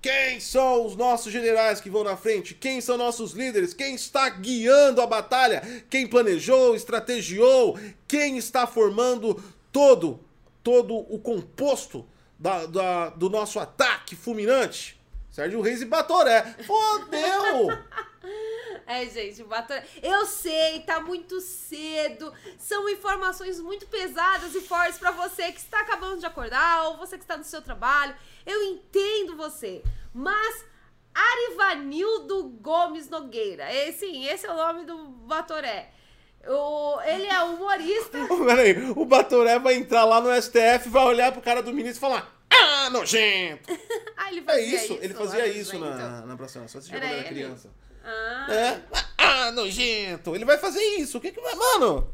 Quem 0.00 0.38
são 0.38 0.84
os 0.84 0.94
nossos 0.94 1.32
generais 1.32 1.80
que 1.80 1.88
vão 1.88 2.04
na 2.04 2.16
frente? 2.16 2.54
Quem 2.54 2.82
são 2.82 2.98
nossos 2.98 3.32
líderes? 3.32 3.72
Quem 3.72 3.94
está 3.94 4.28
guiando 4.28 5.00
a 5.00 5.06
batalha? 5.06 5.62
Quem 5.88 6.06
planejou, 6.06 6.76
estrategiou? 6.76 7.78
Quem 8.06 8.36
está 8.36 8.66
formando 8.66 9.42
todo, 9.72 10.20
todo 10.64 10.96
o 10.96 11.18
composto 11.20 12.04
da, 12.38 12.66
da- 12.66 13.10
do 13.10 13.30
nosso 13.30 13.60
ataque 13.60 14.16
fulminante? 14.16 15.00
Sérgio 15.30 15.60
Reis 15.60 15.82
e 15.82 15.84
Batoré. 15.84 16.42
Fodeu! 16.66 17.68
É, 18.86 19.06
gente, 19.06 19.42
o 19.42 19.46
Batoré. 19.46 19.86
Eu 20.02 20.24
sei, 20.26 20.80
tá 20.80 20.98
muito 21.00 21.40
cedo. 21.40 22.32
São 22.58 22.88
informações 22.88 23.58
muito 23.60 23.86
pesadas 23.86 24.54
e 24.54 24.60
fortes 24.62 24.98
pra 24.98 25.10
você 25.10 25.52
que 25.52 25.58
está 25.58 25.80
acabando 25.80 26.20
de 26.20 26.26
acordar 26.26 26.88
ou 26.88 26.96
você 26.98 27.16
que 27.18 27.24
está 27.24 27.36
no 27.36 27.44
seu 27.44 27.60
trabalho. 27.62 28.14
Eu 28.46 28.62
entendo 28.62 29.36
você. 29.36 29.82
Mas 30.12 30.64
Arivanildo 31.14 32.44
Gomes 32.60 33.08
Nogueira, 33.08 33.64
é, 33.64 33.90
sim, 33.92 34.26
esse 34.26 34.46
é 34.46 34.52
o 34.52 34.56
nome 34.56 34.84
do 34.84 34.96
Batoré. 35.08 35.90
O, 36.48 37.00
ele 37.02 37.26
é 37.26 37.42
humorista. 37.42 38.18
Peraí, 38.46 38.90
o 38.96 39.04
Batoré 39.04 39.58
vai 39.58 39.74
entrar 39.74 40.04
lá 40.04 40.20
no 40.20 40.30
STF, 40.42 40.88
vai 40.88 41.04
olhar 41.04 41.32
pro 41.32 41.40
cara 41.42 41.62
do 41.62 41.72
ministro 41.72 41.98
e 41.98 42.00
falar: 42.00 42.34
Ah, 42.50 42.90
nojento! 42.90 43.72
Ah, 44.16 44.30
ele 44.30 44.40
É 44.40 44.42
fazia 44.44 44.84
isso, 44.84 44.98
ele 45.02 45.12
lá 45.14 45.20
fazia 45.20 45.46
isso 45.48 45.76
evento. 45.76 45.84
na, 45.96 46.20
na 46.22 46.36
Praça 46.36 46.60
assistia 46.62 46.96
Era 46.96 47.06
quando 47.06 47.12
era 47.12 47.20
ele? 47.20 47.28
criança. 47.28 47.70
Ah. 48.04 48.46
É? 48.54 48.82
Ah, 49.18 49.50
nojento! 49.52 50.34
Ele 50.34 50.44
vai 50.44 50.56
fazer 50.58 50.82
isso, 50.96 51.18
o 51.18 51.20
que 51.20 51.30
que 51.32 51.40
vai. 51.40 51.54
Mano! 51.54 52.10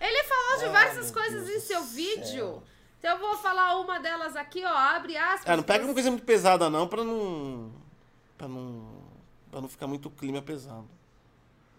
Ele 0.00 0.22
falou 0.24 0.54
Ah, 0.54 0.64
diversas 0.66 1.10
coisas 1.10 1.48
em 1.48 1.60
seu 1.60 1.82
vídeo. 1.84 2.62
Então 2.98 3.12
eu 3.12 3.18
vou 3.18 3.36
falar 3.38 3.76
uma 3.80 3.98
delas 3.98 4.36
aqui, 4.36 4.62
ó. 4.64 4.68
Abre 4.68 5.16
aspas. 5.16 5.44
Ah, 5.46 5.56
não 5.56 5.62
pega 5.62 5.84
uma 5.84 5.94
coisa 5.94 6.10
muito 6.10 6.24
pesada, 6.24 6.68
não, 6.68 6.86
pra 6.88 7.02
não. 7.04 7.72
pra 8.36 8.48
não. 8.48 8.86
pra 9.50 9.60
não 9.60 9.68
ficar 9.68 9.86
muito 9.86 10.10
clima 10.10 10.42
pesado. 10.42 10.88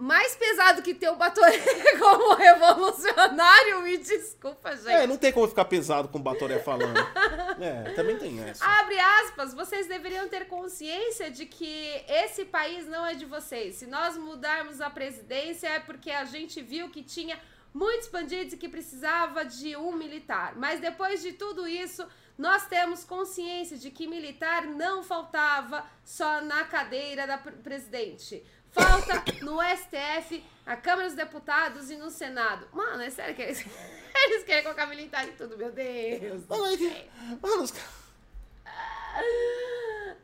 Mais 0.01 0.35
pesado 0.35 0.81
que 0.81 0.95
ter 0.95 1.09
o 1.09 1.15
Batoré 1.15 1.59
como 1.99 2.33
revolucionário, 2.33 3.81
me 3.83 3.97
desculpa, 3.97 4.75
gente. 4.75 4.89
É, 4.89 5.05
não 5.05 5.15
tem 5.15 5.31
como 5.31 5.47
ficar 5.47 5.65
pesado 5.65 6.07
com 6.07 6.17
o 6.17 6.21
Batoré 6.21 6.59
falando. 6.59 6.99
É, 7.61 7.91
também 7.93 8.17
tem 8.17 8.39
essa. 8.43 8.65
Abre 8.65 8.97
aspas, 8.97 9.53
vocês 9.53 9.85
deveriam 9.85 10.27
ter 10.27 10.47
consciência 10.47 11.29
de 11.29 11.45
que 11.45 12.03
esse 12.07 12.45
país 12.45 12.87
não 12.87 13.05
é 13.05 13.13
de 13.13 13.25
vocês. 13.25 13.75
Se 13.75 13.85
nós 13.85 14.17
mudarmos 14.17 14.81
a 14.81 14.89
presidência 14.89 15.67
é 15.67 15.79
porque 15.79 16.09
a 16.09 16.25
gente 16.25 16.59
viu 16.59 16.89
que 16.89 17.03
tinha 17.03 17.39
muitos 17.71 18.07
bandidos 18.07 18.53
e 18.53 18.57
que 18.57 18.67
precisava 18.67 19.45
de 19.45 19.75
um 19.77 19.91
militar. 19.91 20.55
Mas 20.55 20.79
depois 20.79 21.21
de 21.21 21.33
tudo 21.33 21.67
isso, 21.67 22.03
nós 22.35 22.65
temos 22.65 23.03
consciência 23.03 23.77
de 23.77 23.91
que 23.91 24.07
militar 24.07 24.65
não 24.65 25.03
faltava 25.03 25.85
só 26.03 26.41
na 26.41 26.63
cadeira 26.63 27.27
da 27.27 27.37
pre- 27.37 27.51
presidente. 27.51 28.43
Falta 28.71 29.23
no 29.41 29.59
STF, 29.61 30.43
na 30.65 30.77
Câmara 30.77 31.07
dos 31.07 31.15
Deputados 31.17 31.89
e 31.91 31.97
no 31.97 32.09
Senado. 32.09 32.67
Mano, 32.73 33.01
é 33.03 33.09
sério 33.09 33.35
que 33.35 33.41
eles, 33.41 33.65
eles 34.15 34.43
querem 34.43 34.63
colocar 34.63 34.85
militar 34.87 35.27
em 35.27 35.33
tudo, 35.33 35.57
meu 35.57 35.71
Deus. 35.71 36.45
Mano, 36.47 36.65
é 36.67 36.77
que- 36.77 37.09
mano, 37.41 37.63
os 37.63 37.71
caras. 37.71 37.89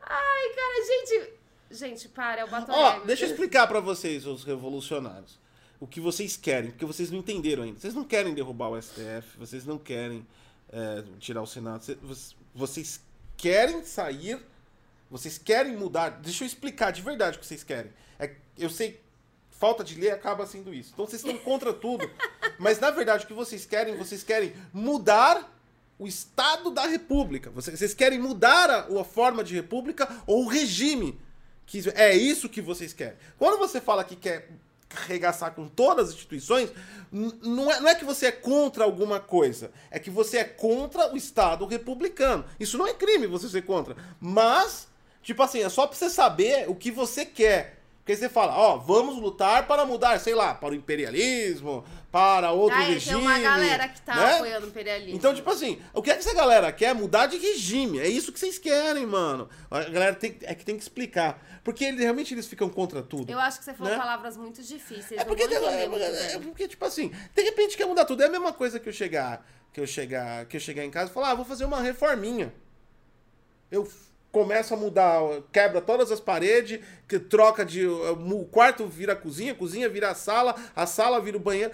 Ai, 0.02 0.48
cara, 0.54 0.86
gente. 0.86 1.32
Gente, 1.70 2.08
para, 2.08 2.40
é 2.40 2.44
o 2.44 2.48
Batoré. 2.48 2.78
Ó, 2.78 3.00
deixa 3.00 3.26
eu 3.26 3.30
explicar 3.30 3.66
pra 3.66 3.78
vocês, 3.80 4.24
os 4.26 4.42
revolucionários, 4.42 5.38
o 5.78 5.86
que 5.86 6.00
vocês 6.00 6.34
querem, 6.34 6.70
porque 6.70 6.86
vocês 6.86 7.10
não 7.10 7.18
entenderam 7.18 7.62
ainda. 7.62 7.78
Vocês 7.78 7.94
não 7.94 8.04
querem 8.04 8.32
derrubar 8.34 8.70
o 8.70 8.80
STF, 8.80 9.36
vocês 9.38 9.66
não 9.66 9.76
querem 9.76 10.26
é, 10.72 11.04
tirar 11.20 11.42
o 11.42 11.46
Senado, 11.46 11.82
cê- 11.84 11.96
vocês- 11.96 12.34
vocês 12.54 13.00
querem 13.36 13.84
sair, 13.84 14.40
vocês 15.10 15.36
querem 15.36 15.76
mudar. 15.76 16.08
Deixa 16.08 16.44
eu 16.44 16.46
explicar 16.46 16.90
de 16.90 17.02
verdade 17.02 17.36
o 17.36 17.40
que 17.40 17.46
vocês 17.46 17.62
querem. 17.62 17.92
Eu 18.58 18.70
sei, 18.70 19.00
falta 19.50 19.82
de 19.84 19.98
lei 19.98 20.10
acaba 20.10 20.46
sendo 20.46 20.72
isso. 20.72 20.90
Então 20.92 21.06
vocês 21.06 21.24
estão 21.24 21.38
contra 21.42 21.72
tudo, 21.72 22.10
mas 22.58 22.78
na 22.78 22.90
verdade 22.90 23.24
o 23.24 23.26
que 23.26 23.34
vocês 23.34 23.64
querem, 23.66 23.96
vocês 23.96 24.22
querem 24.22 24.52
mudar 24.72 25.54
o 25.98 26.06
Estado 26.06 26.70
da 26.70 26.86
República. 26.86 27.50
Vocês, 27.50 27.78
vocês 27.78 27.94
querem 27.94 28.18
mudar 28.18 28.70
a, 28.70 29.00
a 29.00 29.04
forma 29.04 29.42
de 29.42 29.54
república 29.54 30.08
ou 30.26 30.44
o 30.44 30.48
regime. 30.48 31.20
Que 31.66 31.82
é 31.94 32.16
isso 32.16 32.48
que 32.48 32.62
vocês 32.62 32.92
querem. 32.92 33.16
Quando 33.36 33.58
você 33.58 33.80
fala 33.80 34.02
que 34.02 34.16
quer 34.16 34.48
arregaçar 34.96 35.52
com 35.52 35.68
todas 35.68 36.08
as 36.08 36.14
instituições, 36.14 36.70
não 37.12 37.70
é, 37.70 37.80
não 37.80 37.88
é 37.88 37.94
que 37.94 38.04
você 38.04 38.26
é 38.26 38.32
contra 38.32 38.84
alguma 38.84 39.20
coisa. 39.20 39.70
É 39.90 39.98
que 39.98 40.10
você 40.10 40.38
é 40.38 40.44
contra 40.44 41.12
o 41.12 41.16
Estado 41.16 41.66
republicano. 41.66 42.44
Isso 42.58 42.78
não 42.78 42.86
é 42.86 42.94
crime 42.94 43.26
você 43.26 43.48
ser 43.48 43.62
contra. 43.62 43.96
Mas, 44.20 44.88
tipo 45.22 45.42
assim, 45.42 45.60
é 45.60 45.68
só 45.68 45.86
pra 45.86 45.96
você 45.96 46.08
saber 46.08 46.70
o 46.70 46.74
que 46.74 46.90
você 46.90 47.26
quer. 47.26 47.77
Porque 48.08 48.16
você 48.20 48.30
fala, 48.30 48.56
ó, 48.56 48.78
vamos 48.78 49.18
lutar 49.20 49.66
para 49.66 49.84
mudar, 49.84 50.18
sei 50.18 50.34
lá, 50.34 50.54
para 50.54 50.70
o 50.70 50.74
imperialismo, 50.74 51.84
para 52.10 52.52
outro 52.52 52.74
Aí 52.78 52.94
regime. 52.94 53.16
tem 53.16 53.22
uma 53.22 53.38
galera 53.38 53.86
que 53.86 54.00
tá 54.00 54.14
né? 54.16 54.34
apoiando 54.36 54.64
o 54.64 54.68
imperialismo. 54.70 55.14
Então, 55.14 55.34
tipo 55.34 55.50
assim, 55.50 55.78
o 55.92 56.00
que 56.00 56.10
é 56.10 56.14
que 56.14 56.20
essa 56.20 56.32
galera 56.32 56.72
quer? 56.72 56.94
Mudar 56.94 57.26
de 57.26 57.36
regime. 57.36 57.98
É 57.98 58.08
isso 58.08 58.32
que 58.32 58.40
vocês 58.40 58.56
querem, 58.56 59.04
mano. 59.04 59.46
A 59.70 59.82
galera 59.84 60.14
tem, 60.14 60.38
é 60.40 60.54
que 60.54 60.64
tem 60.64 60.74
que 60.78 60.82
explicar. 60.82 61.60
Porque 61.62 61.84
eles, 61.84 62.00
realmente 62.00 62.32
eles 62.32 62.46
ficam 62.46 62.70
contra 62.70 63.02
tudo. 63.02 63.30
Eu 63.30 63.38
acho 63.38 63.58
que 63.58 63.66
você 63.66 63.74
falou 63.74 63.92
Né? 63.92 63.98
palavras 63.98 64.38
muito 64.38 64.62
difíceis. 64.62 65.20
É 65.20 65.24
porque, 65.26 65.42
entender 65.42 65.66
é, 65.66 65.82
é- 65.82 66.32
é 66.36 66.38
porque, 66.38 66.66
tipo 66.66 66.86
assim, 66.86 67.12
de 67.34 67.42
repente 67.42 67.76
quer 67.76 67.84
mudar 67.84 68.06
tudo. 68.06 68.22
É 68.22 68.26
a 68.26 68.30
mesma 68.30 68.54
coisa 68.54 68.80
que 68.80 68.88
eu 68.88 68.92
chegar, 68.94 69.46
que 69.70 69.78
eu 69.78 69.86
chegar, 69.86 70.46
que 70.46 70.56
eu 70.56 70.60
chegar 70.60 70.82
em 70.82 70.90
casa 70.90 71.10
e 71.10 71.12
falar, 71.14 71.32
ah, 71.32 71.34
vou 71.34 71.44
fazer 71.44 71.66
uma 71.66 71.82
reforminha. 71.82 72.54
Eu 73.70 73.86
começo 74.42 74.72
a 74.72 74.76
mudar, 74.76 75.20
quebra 75.52 75.80
todas 75.80 76.12
as 76.12 76.20
paredes, 76.20 76.80
que 77.08 77.18
troca 77.18 77.64
de. 77.64 77.84
O 77.86 78.44
quarto 78.50 78.86
vira 78.86 79.12
a 79.14 79.16
cozinha, 79.16 79.50
a 79.52 79.54
cozinha 79.54 79.88
vira 79.88 80.10
a 80.10 80.14
sala, 80.14 80.54
a 80.76 80.86
sala 80.86 81.20
vira 81.20 81.36
o 81.36 81.40
banheiro. 81.40 81.72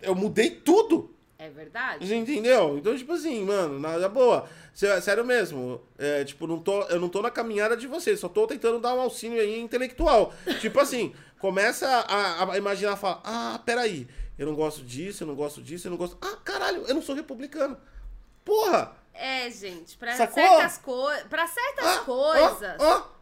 Eu 0.00 0.14
mudei 0.14 0.50
tudo. 0.50 1.10
É 1.38 1.50
verdade? 1.50 2.06
Você 2.06 2.14
entendeu? 2.14 2.78
Então, 2.78 2.96
tipo 2.96 3.12
assim, 3.12 3.44
mano, 3.44 3.78
nada 3.78 4.08
boa. 4.08 4.48
Sé- 4.72 4.98
Sério 5.02 5.24
mesmo. 5.26 5.78
É, 5.98 6.24
tipo, 6.24 6.46
não 6.46 6.58
tô, 6.58 6.82
eu 6.84 6.98
não 6.98 7.08
tô 7.10 7.20
na 7.20 7.30
caminhada 7.30 7.76
de 7.76 7.86
vocês, 7.86 8.18
só 8.18 8.28
tô 8.30 8.46
tentando 8.46 8.78
dar 8.80 8.94
um 8.94 9.00
auxílio 9.00 9.38
aí 9.40 9.60
intelectual. 9.60 10.32
tipo 10.60 10.80
assim, 10.80 11.12
começa 11.38 11.86
a, 11.86 12.50
a 12.50 12.56
imaginar, 12.56 12.96
fala, 12.96 13.20
ah, 13.24 13.60
peraí, 13.66 14.08
eu 14.38 14.46
não 14.46 14.54
gosto 14.54 14.82
disso, 14.82 15.22
eu 15.24 15.26
não 15.26 15.34
gosto 15.34 15.60
disso, 15.60 15.86
eu 15.86 15.90
não 15.90 15.98
gosto. 15.98 16.16
Ah, 16.22 16.38
caralho, 16.42 16.84
eu 16.88 16.94
não 16.94 17.02
sou 17.02 17.14
republicano. 17.14 17.76
Porra! 18.42 18.96
É, 19.14 19.48
gente, 19.50 19.96
pra 19.96 20.16
Sacou? 20.16 20.34
certas 20.42 20.78
coisas. 20.78 21.24
Para 21.28 21.46
certas 21.46 21.86
Ah, 21.86 21.98
coisas. 22.00 22.76
ó, 22.80 22.98
ó. 22.98 23.14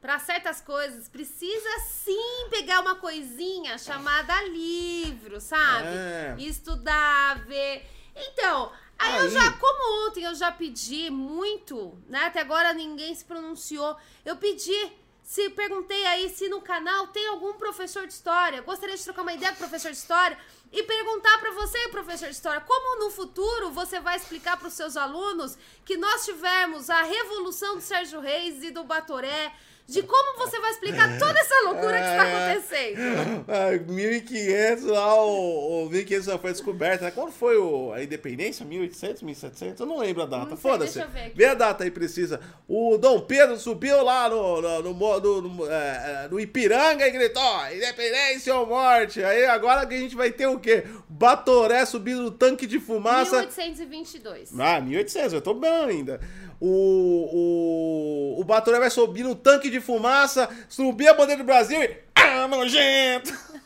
Pra 0.00 0.18
certas 0.18 0.60
coisas, 0.60 1.08
precisa 1.08 1.78
sim 1.88 2.48
pegar 2.50 2.80
uma 2.80 2.96
coisinha 2.96 3.78
chamada 3.78 4.40
livro, 4.48 5.40
sabe? 5.40 5.86
É. 5.88 6.34
Estudar, 6.38 7.44
ver. 7.44 7.86
Então, 8.16 8.72
aí, 8.98 9.14
eu 9.18 9.22
Aí. 9.22 9.30
já, 9.30 9.52
como 9.52 10.08
ontem 10.08 10.24
eu 10.24 10.34
já 10.34 10.50
pedi 10.50 11.08
muito, 11.10 11.96
né? 12.08 12.24
Até 12.24 12.40
agora 12.40 12.72
ninguém 12.74 13.14
se 13.14 13.24
pronunciou. 13.24 13.96
Eu 14.24 14.36
pedi, 14.36 14.92
se 15.22 15.50
perguntei 15.50 16.04
aí 16.06 16.28
se 16.30 16.48
no 16.48 16.60
canal 16.60 17.06
tem 17.08 17.28
algum 17.28 17.52
professor 17.54 18.04
de 18.06 18.12
história. 18.12 18.60
Gostaria 18.62 18.96
de 18.96 19.04
trocar 19.04 19.22
uma 19.22 19.32
ideia 19.32 19.52
com 19.52 19.58
professor 19.58 19.92
de 19.92 19.98
história 19.98 20.36
e 20.72 20.82
perguntar 20.82 21.38
pra 21.38 21.52
você, 21.52 21.88
professor 21.88 22.26
de 22.26 22.34
história, 22.34 22.60
como 22.62 23.04
no 23.04 23.10
futuro 23.10 23.70
você 23.70 24.00
vai 24.00 24.16
explicar 24.16 24.56
pros 24.56 24.72
seus 24.72 24.96
alunos 24.96 25.58
que 25.84 25.98
nós 25.98 26.24
tivemos 26.24 26.88
a 26.88 27.02
revolução 27.02 27.76
do 27.76 27.82
Sérgio 27.82 28.20
Reis 28.20 28.62
e 28.62 28.70
do 28.70 28.82
Batoré, 28.82 29.52
de 29.92 30.02
como 30.02 30.38
você 30.38 30.58
vai 30.60 30.70
explicar 30.70 31.18
toda 31.18 31.38
essa 31.38 31.54
loucura 31.64 31.98
que 31.98 32.08
está 32.08 32.22
acontecendo. 32.22 33.42
Ah, 33.52 33.70
1500 33.92 34.84
lá, 34.84 35.24
o, 35.24 35.86
o 35.86 35.90
1500 35.90 36.24
já 36.26 36.38
foi 36.38 36.52
descoberto, 36.52 37.02
né? 37.02 37.10
Quando 37.10 37.32
foi 37.32 37.56
o, 37.58 37.92
a 37.92 38.02
independência? 38.02 38.64
1800, 38.64 39.22
1700? 39.22 39.80
Eu 39.80 39.86
não 39.86 39.98
lembro 39.98 40.22
a 40.22 40.26
data. 40.26 40.56
Foda-se. 40.56 40.94
deixa 40.94 41.08
eu 41.08 41.12
ver 41.12 41.26
aqui. 41.26 41.36
Vê 41.36 41.44
a 41.46 41.54
data 41.54 41.84
aí 41.84 41.90
precisa. 41.90 42.40
O 42.68 42.96
Dom 42.98 43.20
Pedro 43.20 43.58
subiu 43.58 44.02
lá 44.02 44.28
no, 44.28 44.60
no, 44.62 44.82
no, 44.82 45.20
no- 45.20 45.42
no, 45.42 45.70
é, 45.70 46.28
é, 46.30 46.40
Ipiranga 46.40 47.06
e 47.06 47.10
gritou: 47.10 47.42
independência 47.74 48.54
ou 48.54 48.66
morte. 48.66 49.22
Aí 49.22 49.44
agora 49.46 49.86
que 49.86 49.94
a 49.94 49.98
gente 49.98 50.16
vai 50.16 50.30
ter 50.30 50.46
o 50.46 50.58
quê? 50.58 50.84
Batoré 51.08 51.84
subindo 51.84 52.22
no 52.22 52.30
tanque 52.30 52.66
de 52.66 52.78
fumaça. 52.80 53.38
1822. 53.40 54.52
Ah, 54.58 54.80
1800, 54.80 55.32
eu 55.32 55.40
tô 55.40 55.54
bem 55.54 55.70
ainda. 55.70 56.20
O, 56.64 58.36
o, 58.36 58.40
o 58.40 58.44
Batoré 58.44 58.78
vai 58.78 58.88
subir 58.88 59.24
no 59.24 59.34
tanque 59.34 59.68
de 59.68 59.80
fumaça, 59.80 60.48
subir 60.68 61.08
a 61.08 61.14
bandeira 61.14 61.42
do 61.42 61.44
Brasil 61.44 61.82
e. 61.82 61.96
Ah, 62.14 62.46
nojento! 62.46 63.36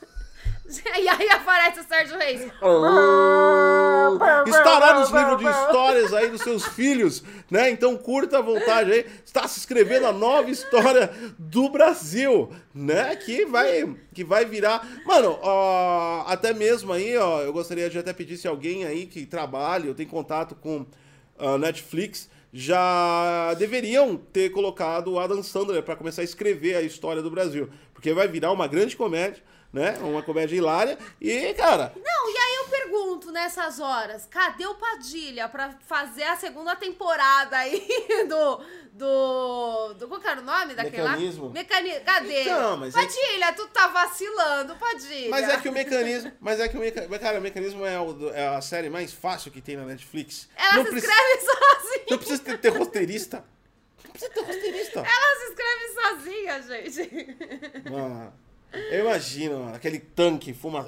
E 0.99 1.09
aí 1.09 1.29
aparece 1.29 1.79
o 1.79 1.85
Sérgio 1.85 2.19
Reis. 2.19 2.41
Está 4.47 4.63
parar 4.65 4.99
nos 4.99 5.11
livros 5.11 5.39
de 5.39 5.47
histórias 5.47 6.13
aí 6.13 6.29
dos 6.29 6.41
seus 6.41 6.67
filhos, 6.67 7.23
né? 7.49 7.71
Então 7.71 7.97
curta 7.97 8.39
a 8.39 8.43
vontade 8.43 8.91
aí. 8.91 9.07
Está 9.25 9.47
se 9.47 9.61
escrevendo 9.61 10.09
a 10.09 10.13
nova 10.13 10.51
história 10.51 11.09
do 11.39 11.69
Brasil, 11.69 12.51
né? 12.75 13.15
Que 13.15 13.47
vai, 13.47 13.95
que 14.13 14.25
vai 14.25 14.45
virar. 14.45 14.85
Mano, 15.07 15.39
ó, 15.41 16.25
até 16.27 16.53
mesmo 16.53 16.93
aí, 16.93 17.17
ó, 17.17 17.43
eu 17.43 17.53
gostaria 17.53 17.89
de 17.89 17.99
até 18.01 18.13
pedir 18.13 18.37
se 18.37 18.49
alguém 18.49 18.85
aí 18.85 19.07
que 19.07 19.25
trabalha, 19.25 19.87
eu 19.87 19.95
tenho 19.95 20.09
contato 20.09 20.57
com 20.57 20.85
a 21.39 21.57
Netflix, 21.57 22.29
já 22.59 23.53
deveriam 23.59 24.16
ter 24.16 24.49
colocado 24.49 25.12
o 25.12 25.19
Adam 25.19 25.42
Sandler 25.42 25.83
para 25.83 25.95
começar 25.95 26.23
a 26.23 26.25
escrever 26.25 26.75
a 26.75 26.81
história 26.81 27.21
do 27.21 27.31
Brasil. 27.31 27.69
Porque 27.92 28.14
vai 28.14 28.27
virar 28.27 28.51
uma 28.51 28.66
grande 28.66 28.97
comédia 28.97 29.42
né? 29.77 29.99
Uma 30.01 30.23
comédia 30.23 30.57
hilária. 30.57 30.99
E, 31.21 31.53
cara. 31.55 31.93
Não, 31.95 32.31
e 32.31 32.37
aí 32.37 32.55
eu 32.57 32.65
pergunto 32.69 33.31
nessas 33.31 33.79
horas: 33.79 34.27
cadê 34.31 34.67
o 34.67 34.75
Padilha 34.75 35.49
pra 35.49 35.71
fazer 35.87 36.25
a 36.25 36.35
segunda 36.37 36.75
temporada 36.75 37.57
aí 37.59 37.87
do. 38.29 38.61
Do. 38.97 39.93
do 39.99 40.09
qual 40.09 40.19
que 40.19 40.27
era 40.27 40.41
o 40.41 40.45
nome 40.45 40.75
daquele 40.75 41.03
Mecanismo. 41.03 41.47
lá? 41.49 41.53
Mecanismo. 41.53 42.01
Cadê? 42.07 42.43
Então, 42.45 42.77
mas 42.79 42.95
é 42.97 42.99
Padilha, 43.03 43.53
tu 43.53 43.69
tá 43.69 43.89
vacilando, 43.89 44.75
Padilha. 44.77 45.29
Mas 45.29 45.47
é 45.51 45.57
que 45.59 45.69
o 45.69 45.73
mecanismo. 45.73 46.33
Mas 46.41 46.61
é 46.61 46.67
que 46.67 46.79
o 46.79 46.81
mecanismo. 46.81 47.19
Cara, 47.19 47.39
o 47.39 47.43
mecanismo 47.43 47.85
é, 47.85 48.01
o- 48.01 48.31
é 48.33 48.49
a 48.57 48.61
série 48.62 48.89
mais 48.89 49.12
fácil 49.12 49.53
que 49.53 49.61
tem 49.61 49.77
na 49.77 49.85
Netflix. 49.85 50.49
Ela 50.57 50.77
não 50.83 50.87
se 50.91 50.97
escreve 50.97 51.41
sozinha. 51.41 52.05
Não 52.11 52.17
precisa 52.19 52.43
ter, 52.43 52.59
ter 52.59 52.69
roteirista. 52.71 53.45
Não 54.03 54.11
precisa 54.12 54.33
ter 54.33 54.41
roteirista. 54.41 55.01
Ela 55.01 55.37
se 55.37 55.45
escreve 55.51 55.93
sozinha, 56.01 56.62
gente. 56.62 57.91
Mano, 57.91 58.33
eu 58.72 59.00
imagino, 59.07 59.61
mano, 59.61 59.76
aquele 59.76 59.98
tanque 59.98 60.52
fuma. 60.52 60.87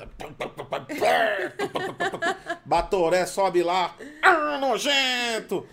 Batoré 2.65 3.27
sobe 3.27 3.63
lá. 3.63 3.95
Ah, 4.23 4.59
nojento! 4.59 5.67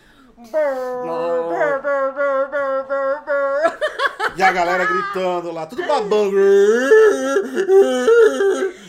E 4.35 4.43
a 4.43 4.51
galera 4.51 4.85
gritando 4.85 5.51
lá, 5.51 5.65
tudo 5.65 5.85
babando. 5.87 6.35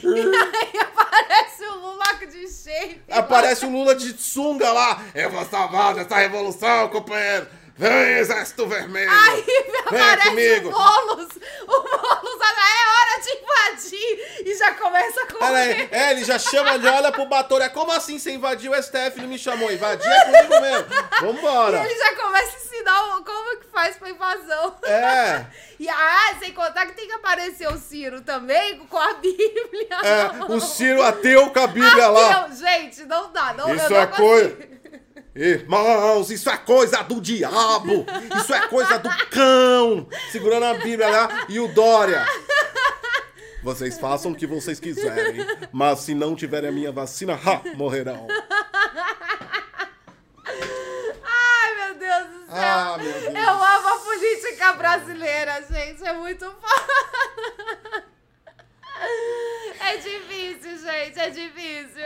Aí 0.04 0.78
aparece 0.80 1.64
o 1.64 1.74
Lula 1.76 2.04
de 2.26 2.48
shape. 2.48 3.02
Aparece 3.10 3.64
o 3.66 3.70
Lula 3.70 3.94
de 3.94 4.12
sunga 4.20 4.72
lá. 4.72 5.02
Eu 5.14 5.30
vou 5.30 5.44
salvar 5.44 5.94
dessa 5.94 6.16
revolução, 6.16 6.88
companheiro. 6.88 7.46
Vem, 7.78 8.18
Exército 8.18 8.66
Vermelho. 8.66 9.10
Aí 9.10 9.42
Vem 9.90 10.00
aparece 10.00 10.28
comigo. 10.30 10.68
o 10.68 10.72
Boulos. 10.72 11.28
O 11.62 11.66
Boulos, 11.82 12.40
é 12.42 12.88
hora 12.88 13.20
de 13.22 13.30
invadir. 13.32 14.46
E 14.46 14.54
já 14.58 14.74
começa 14.74 15.22
a 15.22 15.26
correr. 15.26 15.88
É, 15.90 16.10
ele 16.12 16.24
já 16.24 16.38
chama 16.38 16.78
de 16.78 16.86
olha 16.86 17.12
pro 17.12 17.26
Batoré. 17.26 17.68
Como 17.68 17.92
assim 17.92 18.18
você 18.18 18.32
invadiu 18.32 18.72
o 18.72 18.82
STF 18.82 19.18
e 19.18 19.20
não 19.22 19.28
me 19.28 19.38
chamou? 19.38 19.70
Invadir 19.70 20.10
é 20.10 20.24
comigo 20.24 20.60
mesmo. 20.60 20.86
Vambora. 21.20 21.84
Ele 21.84 21.98
já 21.98 22.14
começa 22.16 22.56
a 22.56 22.60
ensinar 22.60 23.22
como 23.24 23.60
que 23.60 23.66
faz 23.70 23.96
pra 23.96 24.10
invasão. 24.10 24.76
É. 24.84 25.44
E 25.78 25.86
ah, 25.90 26.34
sem 26.38 26.52
contar 26.52 26.86
que 26.86 26.94
tem 26.94 27.06
que 27.06 27.12
aparecer 27.12 27.68
o 27.68 27.76
Ciro 27.76 28.22
também 28.22 28.78
com 28.86 28.96
a 28.96 29.12
Bíblia. 29.12 29.98
É, 30.02 30.44
o 30.50 30.58
Ciro 30.58 31.02
ateu 31.02 31.50
com 31.50 31.58
a 31.58 31.66
Bíblia 31.66 32.08
lá. 32.08 32.30
Ateu, 32.30 32.56
gente, 32.56 33.04
não 33.04 33.30
dá. 33.30 33.52
Não, 33.52 33.74
Isso 33.74 33.94
é 33.94 34.06
coisa. 34.06 34.56
Irmãos, 35.36 36.30
isso 36.30 36.48
é 36.48 36.56
coisa 36.56 37.02
do 37.02 37.20
diabo! 37.20 38.06
Isso 38.38 38.54
é 38.54 38.66
coisa 38.68 38.98
do 38.98 39.10
cão! 39.28 40.08
Segurando 40.32 40.64
a 40.64 40.74
Bíblia 40.74 41.10
lá 41.10 41.44
e 41.46 41.60
o 41.60 41.68
Dória. 41.68 42.24
Vocês 43.62 43.98
façam 43.98 44.32
o 44.32 44.34
que 44.34 44.46
vocês 44.46 44.80
quiserem, 44.80 45.44
mas 45.70 45.98
se 46.00 46.14
não 46.14 46.34
tiverem 46.34 46.70
a 46.70 46.72
minha 46.72 46.90
vacina, 46.90 47.34
ha, 47.34 47.60
morrerão. 47.76 48.26
Ai, 51.22 51.74
meu 51.74 51.94
Deus 51.98 52.28
do 52.28 52.46
céu. 52.46 52.56
Ah, 52.56 52.96
meu 52.98 53.12
Deus. 53.12 53.34
Eu 53.34 53.50
amo 53.50 53.88
a 53.88 53.98
política 53.98 54.72
brasileira, 54.72 55.62
gente. 55.70 56.02
É 56.02 56.14
muito 56.14 56.46
foda. 56.46 58.06
É 59.88 59.96
difícil, 59.98 60.78
gente. 60.78 61.18
É 61.18 61.30
difícil. 61.30 62.02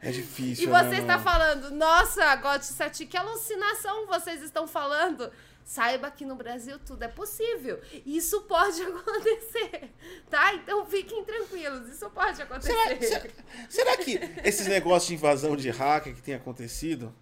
É 0.00 0.10
difícil, 0.10 0.64
E 0.64 0.66
né, 0.70 0.82
você 0.84 0.96
está 1.00 1.18
falando, 1.18 1.70
nossa, 1.70 2.34
Gotti 2.36 2.66
Sati, 2.66 3.06
que 3.06 3.16
alucinação 3.16 4.06
vocês 4.06 4.42
estão 4.42 4.66
falando. 4.66 5.30
Saiba 5.64 6.10
que 6.10 6.24
no 6.24 6.34
Brasil 6.34 6.78
tudo 6.84 7.04
é 7.04 7.08
possível. 7.08 7.80
Isso 8.04 8.42
pode 8.42 8.82
acontecer, 8.82 9.90
tá? 10.28 10.52
Então 10.54 10.84
fiquem 10.86 11.24
tranquilos, 11.24 11.88
isso 11.88 12.10
pode 12.10 12.42
acontecer. 12.42 12.72
Será, 12.72 13.00
será- 13.00 13.30
será 13.68 13.96
que 13.96 14.18
esses 14.44 14.66
negócios 14.66 15.08
de 15.08 15.14
invasão 15.14 15.54
de 15.56 15.70
hacker 15.70 16.14
que 16.14 16.22
tem 16.22 16.34
acontecido? 16.34 17.14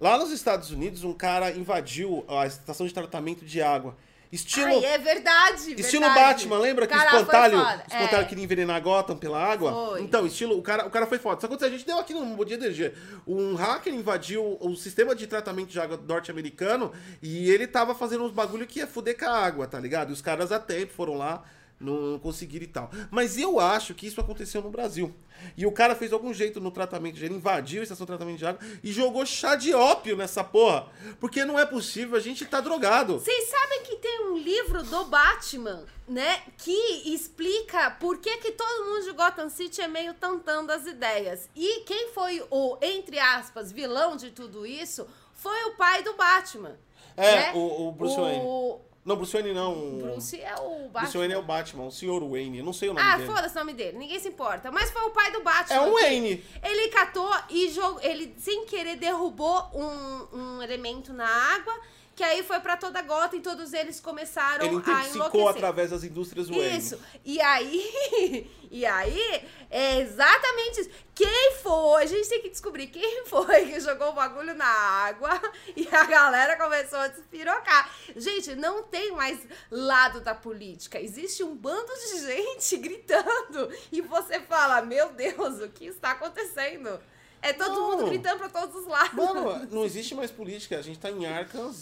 Lá 0.00 0.18
nos 0.18 0.30
Estados 0.32 0.70
Unidos, 0.72 1.04
um 1.04 1.12
cara 1.14 1.52
invadiu 1.52 2.24
a 2.28 2.44
estação 2.46 2.86
de 2.86 2.92
tratamento 2.92 3.44
de 3.46 3.62
água. 3.62 3.96
Estilo, 4.36 4.68
Ai, 4.68 4.84
é 4.84 4.98
verdade, 4.98 5.80
estilo 5.80 6.04
verdade. 6.04 6.46
Batman, 6.46 6.58
lembra 6.58 6.86
que 6.86 6.94
o 6.94 6.96
espantalho, 6.96 7.58
espantalho 7.58 8.22
É. 8.22 8.24
queria 8.24 8.44
envenenar 8.44 8.80
Gotham 8.82 9.16
pela 9.16 9.42
água? 9.42 9.72
Foi. 9.72 10.02
Então, 10.02 10.26
estilo, 10.26 10.58
o 10.58 10.62
cara, 10.62 10.86
o 10.86 10.90
cara 10.90 11.06
foi 11.06 11.18
foda. 11.18 11.40
Só 11.40 11.48
que 11.48 11.64
a 11.64 11.70
gente 11.70 11.86
deu 11.86 11.98
aqui 11.98 12.12
no 12.12 12.24
Bom 12.24 12.44
Dia 12.44 12.58
DG. 12.58 12.92
Um 13.26 13.54
hacker 13.54 13.92
invadiu 13.94 14.58
o 14.60 14.76
sistema 14.76 15.14
de 15.14 15.26
tratamento 15.26 15.68
de 15.68 15.80
água 15.80 15.98
norte-americano 16.06 16.92
e 17.22 17.50
ele 17.50 17.66
tava 17.66 17.94
fazendo 17.94 18.24
uns 18.24 18.32
bagulho 18.32 18.66
que 18.66 18.78
ia 18.80 18.86
fuder 18.86 19.18
com 19.18 19.24
a 19.24 19.30
água, 19.30 19.66
tá 19.66 19.80
ligado? 19.80 20.10
E 20.10 20.12
os 20.12 20.20
caras 20.20 20.52
a 20.52 20.58
tempo 20.60 20.92
foram 20.92 21.14
lá, 21.14 21.42
não 21.78 22.18
conseguiram 22.18 22.64
e 22.64 22.68
tal. 22.68 22.90
Mas 23.10 23.36
eu 23.38 23.60
acho 23.60 23.94
que 23.94 24.06
isso 24.06 24.20
aconteceu 24.20 24.62
no 24.62 24.70
Brasil. 24.70 25.14
E 25.56 25.66
o 25.66 25.72
cara 25.72 25.94
fez 25.94 26.12
algum 26.12 26.32
jeito 26.32 26.58
no 26.60 26.70
tratamento 26.70 27.16
de 27.16 27.24
ele 27.26 27.34
invadiu 27.34 27.80
a 27.80 27.82
estação 27.82 28.04
de 28.06 28.08
tratamento 28.08 28.38
de 28.38 28.46
água 28.46 28.60
e 28.82 28.90
jogou 28.90 29.26
chá 29.26 29.54
de 29.54 29.74
ópio 29.74 30.16
nessa 30.16 30.42
porra. 30.42 30.88
Porque 31.20 31.44
não 31.44 31.58
é 31.58 31.66
possível, 31.66 32.16
a 32.16 32.20
gente 32.20 32.46
tá 32.46 32.60
drogado. 32.60 33.18
Vocês 33.20 33.48
sabem 33.50 33.82
que 33.82 33.96
tem 33.96 34.20
um 34.30 34.38
livro 34.38 34.82
do 34.82 35.04
Batman, 35.04 35.84
né? 36.08 36.40
Que 36.56 37.12
explica 37.12 37.90
por 37.90 38.18
que, 38.18 38.38
que 38.38 38.52
todo 38.52 38.84
mundo 38.86 39.04
de 39.04 39.12
Gotham 39.12 39.50
City 39.50 39.82
é 39.82 39.88
meio 39.88 40.14
tantando 40.14 40.72
as 40.72 40.86
ideias. 40.86 41.48
E 41.54 41.80
quem 41.80 42.08
foi 42.14 42.42
o, 42.50 42.78
entre 42.80 43.18
aspas, 43.18 43.70
vilão 43.70 44.16
de 44.16 44.30
tudo 44.30 44.64
isso 44.66 45.06
foi 45.34 45.64
o 45.64 45.76
pai 45.76 46.02
do 46.02 46.14
Batman. 46.14 46.78
É, 47.14 47.36
né? 47.36 47.52
o- 47.54 47.88
o 47.88 47.92
Bruce 47.92 48.16
o 48.18 48.80
Não, 49.06 49.14
Bruce 49.14 49.32
Wayne 49.32 49.54
não. 49.54 49.98
Bruce 49.98 50.40
é 50.40 50.54
o 50.56 50.88
Batman. 50.88 51.00
Bruce 51.00 51.16
Wayne 51.18 51.32
é 51.34 51.38
o 51.38 51.42
Batman, 51.42 51.84
o 51.84 51.90
Sr. 51.92 52.28
Wayne. 52.28 52.58
Eu 52.58 52.64
não 52.64 52.72
sei 52.72 52.88
o 52.88 52.92
nome 52.92 53.06
Ah, 53.08 53.16
dele. 53.16 53.28
foda-se 53.32 53.54
o 53.54 53.58
nome 53.60 53.72
dele, 53.72 53.96
ninguém 53.96 54.18
se 54.18 54.28
importa. 54.28 54.72
Mas 54.72 54.90
foi 54.90 55.02
o 55.02 55.10
pai 55.10 55.30
do 55.30 55.42
Batman. 55.42 55.76
É 55.76 55.80
um 55.80 55.92
Wayne. 55.92 56.44
Ele 56.60 56.88
catou 56.88 57.30
e 57.48 57.68
jogou. 57.70 58.00
Ele, 58.02 58.34
sem 58.36 58.66
querer, 58.66 58.96
derrubou 58.96 59.70
um, 59.72 60.36
um 60.36 60.62
elemento 60.62 61.12
na 61.12 61.24
água. 61.28 61.72
Que 62.16 62.24
aí 62.24 62.42
foi 62.42 62.58
pra 62.60 62.78
toda 62.78 63.02
gota 63.02 63.36
e 63.36 63.40
todos 63.40 63.74
eles 63.74 64.00
começaram 64.00 64.64
Ele 64.64 64.82
a 64.86 65.06
enlouquecer. 65.06 65.48
através 65.48 65.90
das 65.90 66.02
indústrias 66.02 66.48
Wayne. 66.48 66.78
Isso. 66.78 66.98
E 67.22 67.38
aí, 67.42 68.50
e 68.72 68.86
aí, 68.86 69.46
é 69.70 70.00
exatamente 70.00 70.80
isso. 70.80 70.90
Quem 71.14 71.52
foi? 71.62 72.04
A 72.04 72.06
gente 72.06 72.26
tem 72.26 72.40
que 72.40 72.48
descobrir 72.48 72.86
quem 72.86 73.26
foi 73.26 73.66
que 73.66 73.80
jogou 73.80 74.08
o 74.08 74.12
bagulho 74.14 74.54
na 74.54 74.64
água 74.64 75.30
e 75.76 75.86
a 75.92 76.04
galera 76.04 76.56
começou 76.56 77.00
a 77.00 77.08
despirocar. 77.08 77.90
Gente, 78.16 78.54
não 78.54 78.82
tem 78.84 79.12
mais 79.12 79.38
lado 79.70 80.22
da 80.22 80.34
política. 80.34 80.98
Existe 80.98 81.44
um 81.44 81.54
bando 81.54 81.92
de 81.92 82.20
gente 82.24 82.78
gritando 82.78 83.70
e 83.92 84.00
você 84.00 84.40
fala: 84.40 84.80
Meu 84.80 85.12
Deus, 85.12 85.60
o 85.60 85.68
que 85.68 85.84
está 85.84 86.12
acontecendo? 86.12 86.98
É 87.48 87.52
todo 87.52 87.74
Não. 87.74 87.90
mundo 87.92 88.06
gritando 88.06 88.38
pra 88.38 88.48
todos 88.48 88.74
os 88.74 88.86
lados. 88.86 89.12
Mano, 89.14 89.68
não 89.70 89.84
existe 89.84 90.14
mais 90.14 90.30
política. 90.30 90.78
A 90.78 90.82
gente 90.82 90.98
tá 90.98 91.10
em 91.10 91.26
Arkham 91.26 91.72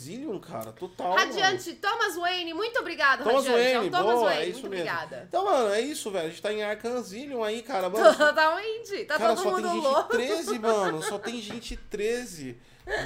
cara. 0.40 0.72
Total. 0.72 1.10
mano. 1.10 1.20
Radiante, 1.20 1.72
Thomas 1.74 2.16
Wayne, 2.16 2.52
muito 2.54 2.78
obrigado, 2.80 3.24
Thomas 3.24 3.46
Radiante. 3.46 3.60
É 3.68 3.74
Wayne, 3.74 3.88
o 3.88 3.90
Thomas 3.90 4.14
boa, 4.14 4.24
Wayne, 4.26 4.42
é 4.42 4.48
isso 4.48 4.60
muito 4.60 4.70
mesmo. 4.70 4.90
obrigada. 4.90 5.24
Então, 5.28 5.44
mano, 5.44 5.68
é 5.70 5.80
isso, 5.80 6.10
velho. 6.10 6.26
A 6.26 6.28
gente 6.28 6.42
tá 6.42 6.52
em 6.52 6.62
Arkham 6.62 7.02
aí, 7.42 7.62
cara. 7.62 7.88
Mano, 7.90 8.14
Totalmente. 8.16 9.04
Tá 9.04 9.18
cara, 9.18 9.34
todo 9.34 9.42
só 9.42 9.50
mundo 9.50 9.62
tem 9.62 9.72
gente 9.72 9.82
louco. 9.84 10.08
13, 10.10 10.58
mano. 10.58 11.02
Só 11.02 11.18
tem 11.18 11.40
gente 11.40 11.76
13, 11.76 12.56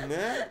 né? 0.09 0.51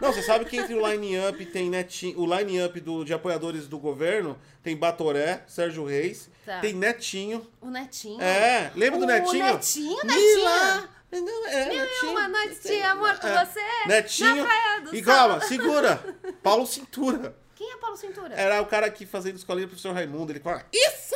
Não, 0.00 0.12
você 0.12 0.22
sabe 0.22 0.44
que 0.44 0.56
entre 0.56 0.74
o 0.74 0.86
line-up 0.86 1.44
tem 1.46 1.70
Netinho, 1.70 2.18
o 2.20 2.26
line-up 2.36 2.80
de 3.04 3.12
apoiadores 3.14 3.66
do 3.66 3.78
governo 3.78 4.38
tem 4.62 4.76
Batoré, 4.76 5.42
Sérgio 5.46 5.84
Reis, 5.84 6.28
Tá. 6.44 6.60
tem 6.60 6.72
Netinho. 6.74 7.46
O 7.60 7.68
Netinho. 7.70 8.20
É, 8.20 8.70
lembra 8.74 8.98
do 8.98 9.04
O 9.04 9.08
Netinho? 9.08 9.44
Netinho, 9.44 9.98
Mila! 10.04 10.88
Não, 11.10 11.46
é, 11.46 11.74
e 11.74 11.78
Netinho. 11.78 12.12
uma 12.12 12.28
noites 12.28 12.62
de 12.62 12.82
amor 12.82 13.18
com 13.18 13.26
É, 13.26 13.44
você, 13.44 13.60
Netinho. 13.86 14.46
E 14.92 15.02
calma, 15.02 15.40
segura. 15.40 15.96
Paulo 16.42 16.66
Cintura. 16.66 17.34
Quem 17.54 17.72
é 17.72 17.76
Paulo 17.76 17.96
Cintura? 17.96 18.34
Era 18.34 18.60
o 18.60 18.66
cara 18.66 18.90
que 18.90 19.06
fazia 19.06 19.32
escolinha 19.32 19.66
do 19.66 19.70
professor 19.70 19.94
Raimundo. 19.94 20.30
Ele 20.30 20.40
falava, 20.40 20.66
isso! 20.72 21.14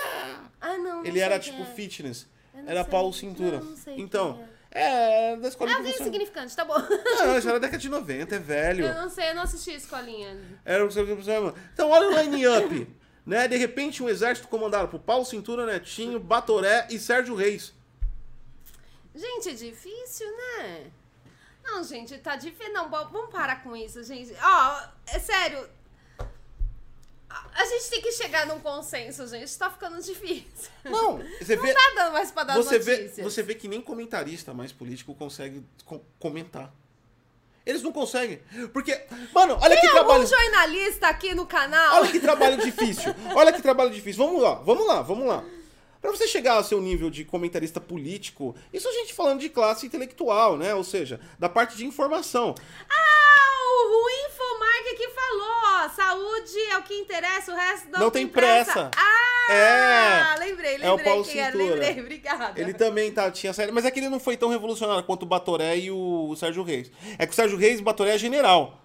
Ah, 0.60 0.76
não. 0.78 0.98
não 0.98 1.04
Ele 1.04 1.20
era 1.20 1.38
tipo 1.38 1.62
é. 1.62 1.66
fitness. 1.66 2.26
Era 2.66 2.82
sei. 2.82 2.90
Paulo 2.90 3.12
Cintura. 3.12 3.58
Não, 3.58 3.64
não 3.66 3.76
sei 3.76 3.94
então, 3.98 4.34
quem 4.34 4.52
é, 4.74 5.36
da 5.36 5.48
escolinha 5.48 5.76
bem 5.76 5.92
professor. 5.92 6.08
insignificante, 6.08 6.56
tá 6.56 6.64
bom. 6.64 6.78
Não, 6.78 7.38
isso 7.38 7.48
era 7.48 7.60
década 7.60 7.78
de 7.78 7.88
90, 7.90 8.34
é 8.34 8.38
velho. 8.38 8.86
Eu 8.86 8.94
não 8.94 9.10
sei, 9.10 9.30
eu 9.30 9.34
não 9.34 9.42
assisti 9.42 9.70
a 9.70 9.76
escolinha. 9.76 10.40
Era 10.64 10.82
o 10.82 10.88
que 10.88 10.94
você 10.94 11.04
precisava. 11.04 11.54
Então, 11.74 11.90
olha 11.90 12.08
o 12.08 12.18
line-up. 12.18 12.88
né? 13.26 13.46
De 13.46 13.56
repente, 13.56 14.02
um 14.02 14.08
exército 14.08 14.48
comandado 14.48 14.88
por 14.88 15.00
Paulo 15.00 15.26
Cintura, 15.26 15.66
Netinho, 15.66 16.18
Batoré 16.18 16.86
e 16.90 16.98
Sérgio 16.98 17.34
Reis. 17.34 17.74
Gente, 19.14 19.50
é 19.50 19.52
difícil, 19.52 20.26
né? 20.36 20.90
Não, 21.64 21.82
gente, 21.84 22.16
tá 22.18 22.34
difícil. 22.36 22.72
Não, 22.72 22.88
vamos 22.90 23.30
parar 23.30 23.62
com 23.62 23.76
isso, 23.76 24.02
gente. 24.02 24.32
Ó, 24.42 24.80
é 25.06 25.18
sério. 25.18 25.68
A- 27.30 27.64
gente 27.64 27.88
tem 27.90 28.02
que 28.02 28.12
chegar 28.12 28.46
num 28.46 28.60
consenso, 28.60 29.26
gente. 29.26 29.56
Tá 29.58 29.70
ficando 29.70 30.00
difícil. 30.02 30.70
Não, 30.84 31.18
você 31.40 31.56
vê. 31.56 31.72
Não 31.72 31.74
tá 31.74 31.92
dando 31.94 32.12
mais 32.12 32.30
pra 32.30 32.44
dar 32.44 32.56
Você 32.56 32.78
vê, 32.78 32.96
notícias. 32.98 33.24
você 33.32 33.42
vê 33.42 33.54
que 33.54 33.68
nem 33.68 33.80
comentarista 33.80 34.52
mais 34.52 34.72
político 34.72 35.14
consegue 35.14 35.64
co- 35.84 36.04
comentar. 36.18 36.72
Eles 37.64 37.80
não 37.82 37.92
conseguem. 37.92 38.42
Porque, 38.72 39.06
mano, 39.32 39.56
olha 39.62 39.76
que 39.76 39.80
Tem 39.82 39.90
algum 39.90 40.08
trabalho. 40.08 40.26
jornalista 40.26 41.06
aqui 41.06 41.32
no 41.32 41.46
canal? 41.46 41.94
Olha 42.00 42.10
que 42.10 42.18
trabalho 42.18 42.56
difícil. 42.60 43.14
Olha 43.36 43.52
que 43.52 43.62
trabalho 43.62 43.90
difícil. 43.92 44.26
Vamos 44.26 44.42
lá, 44.42 44.54
vamos 44.56 44.84
lá, 44.86 45.00
vamos 45.00 45.26
lá. 45.28 45.44
Pra 46.02 46.10
você 46.10 46.26
chegar 46.26 46.54
ao 46.54 46.64
seu 46.64 46.80
nível 46.80 47.08
de 47.08 47.24
comentarista 47.24 47.80
político, 47.80 48.56
isso 48.72 48.88
a 48.88 48.92
gente 48.92 49.14
falando 49.14 49.38
de 49.38 49.48
classe 49.48 49.86
intelectual, 49.86 50.56
né? 50.58 50.74
Ou 50.74 50.82
seja, 50.82 51.20
da 51.38 51.48
parte 51.48 51.76
de 51.76 51.86
informação. 51.86 52.54
Ah, 52.90 53.48
o, 53.88 54.10
Infomark 54.26 54.88
aqui 54.94 55.08
falou, 55.10 55.52
ó, 55.64 55.88
saúde 55.90 56.58
é 56.70 56.76
o 56.78 56.82
que 56.82 56.94
interessa, 56.94 57.52
o 57.52 57.54
resto 57.54 57.88
não, 57.90 58.00
Não 58.00 58.10
tem 58.10 58.26
pressa. 58.26 58.90
Ah, 58.96 59.52
É. 59.52 60.38
lembrei, 60.40 60.72
lembrei 60.72 60.88
É 60.88 60.92
o 60.92 60.98
Paulo 60.98 61.24
quem 61.24 61.40
era, 61.40 61.52
Cintura. 61.52 61.74
lembrei, 61.74 62.00
obrigada. 62.00 62.60
Ele 62.60 62.74
também 62.74 63.12
tá, 63.12 63.30
tinha 63.30 63.52
saído, 63.52 63.72
mas 63.72 63.84
é 63.84 63.90
que 63.90 64.00
ele 64.00 64.08
não 64.08 64.18
foi 64.20 64.36
tão 64.36 64.48
revolucionário 64.48 65.04
quanto 65.04 65.22
o 65.22 65.26
Batoré 65.26 65.76
e 65.78 65.90
o 65.90 66.34
Sérgio 66.36 66.64
Reis. 66.64 66.90
É 67.16 67.26
que 67.26 67.32
o 67.32 67.36
Sérgio 67.36 67.56
Reis 67.56 67.78
e 67.78 67.80
o 67.80 67.84
Batoré 67.84 68.14
é 68.14 68.18
general. 68.18 68.81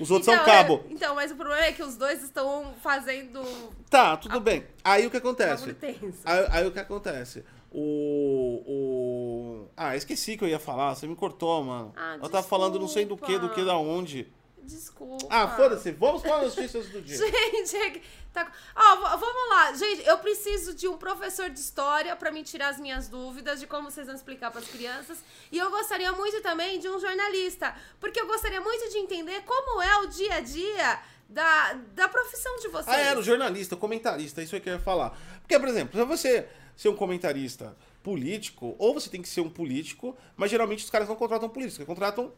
Os 0.00 0.10
outros 0.10 0.28
então, 0.32 0.44
são 0.44 0.54
cabo. 0.54 0.84
é- 0.88 0.92
então, 0.92 1.14
mas 1.14 1.30
o 1.30 1.36
problema 1.36 1.64
é 1.64 1.72
que 1.72 1.82
os 1.82 1.96
dois 1.96 2.22
estão 2.22 2.72
fazendo 2.82 3.42
Tá, 3.90 4.16
tudo 4.16 4.40
bem. 4.40 4.64
Aí 4.82 5.06
o 5.06 5.10
que 5.10 5.16
acontece? 5.16 5.76
Aí, 6.24 6.46
aí 6.50 6.66
o 6.66 6.72
que 6.72 6.78
acontece? 6.78 7.44
O, 7.72 8.62
o. 8.66 9.68
Ah, 9.76 9.96
esqueci 9.96 10.36
que 10.36 10.44
eu 10.44 10.48
ia 10.48 10.58
falar, 10.58 10.94
você 10.94 11.06
me 11.06 11.14
cortou, 11.14 11.62
mano. 11.62 11.92
Ah, 11.96 12.18
eu 12.20 12.28
tava 12.28 12.46
falando 12.46 12.78
não 12.78 12.88
sei 12.88 13.04
do 13.04 13.16
que, 13.16 13.38
do 13.38 13.48
que, 13.50 13.64
da 13.64 13.76
onde. 13.76 14.26
Desculpa. 14.62 15.26
Ah, 15.30 15.48
foda-se, 15.56 15.90
vamos 15.92 16.22
para 16.22 16.36
as 16.36 16.54
notícias 16.54 16.86
do 16.88 17.00
dia. 17.00 17.16
Gente, 17.18 17.76
é 17.76 17.90
que 17.90 18.02
tá... 18.32 18.50
Ó, 18.74 19.16
vamos 19.16 19.48
lá. 19.50 19.72
Gente, 19.74 20.06
eu 20.06 20.18
preciso 20.18 20.74
de 20.74 20.86
um 20.86 20.96
professor 20.96 21.50
de 21.50 21.58
história 21.58 22.14
pra 22.16 22.30
me 22.30 22.42
tirar 22.42 22.68
as 22.68 22.78
minhas 22.78 23.08
dúvidas 23.08 23.60
de 23.60 23.66
como 23.66 23.90
vocês 23.90 24.06
vão 24.06 24.14
explicar 24.14 24.50
pras 24.50 24.66
crianças. 24.68 25.18
E 25.50 25.58
eu 25.58 25.70
gostaria 25.70 26.12
muito 26.12 26.40
também 26.42 26.78
de 26.78 26.88
um 26.88 26.98
jornalista, 26.98 27.74
porque 27.98 28.20
eu 28.20 28.26
gostaria 28.26 28.60
muito 28.60 28.90
de 28.90 28.98
entender 28.98 29.42
como 29.42 29.82
é 29.82 29.98
o 29.98 30.06
dia 30.06 30.34
a 30.34 30.40
dia 30.40 31.00
da, 31.28 31.74
da 31.94 32.08
profissão 32.08 32.56
de 32.58 32.68
vocês. 32.68 32.96
Ah, 32.96 33.00
era 33.00 33.18
o 33.18 33.22
jornalista, 33.22 33.74
o 33.74 33.78
comentarista, 33.78 34.42
isso 34.42 34.54
é 34.56 34.60
que 34.60 34.68
eu 34.68 34.74
ia 34.74 34.80
falar. 34.80 35.16
Porque, 35.40 35.58
por 35.58 35.68
exemplo, 35.68 35.92
pra 35.92 36.04
você 36.04 36.48
ser 36.76 36.88
um 36.88 36.96
comentarista 36.96 37.76
político, 38.02 38.74
ou 38.78 38.94
você 38.94 39.08
tem 39.08 39.22
que 39.22 39.28
ser 39.28 39.40
um 39.40 39.50
político, 39.50 40.16
mas 40.36 40.50
geralmente 40.50 40.84
os 40.84 40.90
caras 40.90 41.08
não 41.08 41.16
contratam 41.16 41.48
políticos, 41.48 41.84
contratam 41.84 42.32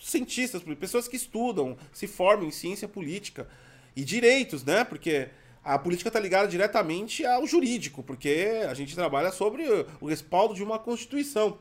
cientistas, 0.00 0.62
pessoas 0.78 1.08
que 1.08 1.16
estudam, 1.16 1.76
se 1.92 2.06
formam 2.06 2.46
em 2.46 2.50
ciência 2.50 2.88
política 2.88 3.48
e 3.96 4.04
direitos, 4.04 4.64
né? 4.64 4.84
Porque 4.84 5.28
a 5.64 5.78
política 5.78 6.10
tá 6.10 6.20
ligada 6.20 6.48
diretamente 6.48 7.26
ao 7.26 7.46
jurídico, 7.46 8.02
porque 8.02 8.62
a 8.68 8.74
gente 8.74 8.94
trabalha 8.94 9.30
sobre 9.30 9.64
o 10.00 10.06
respaldo 10.06 10.54
de 10.54 10.62
uma 10.62 10.78
constituição. 10.78 11.58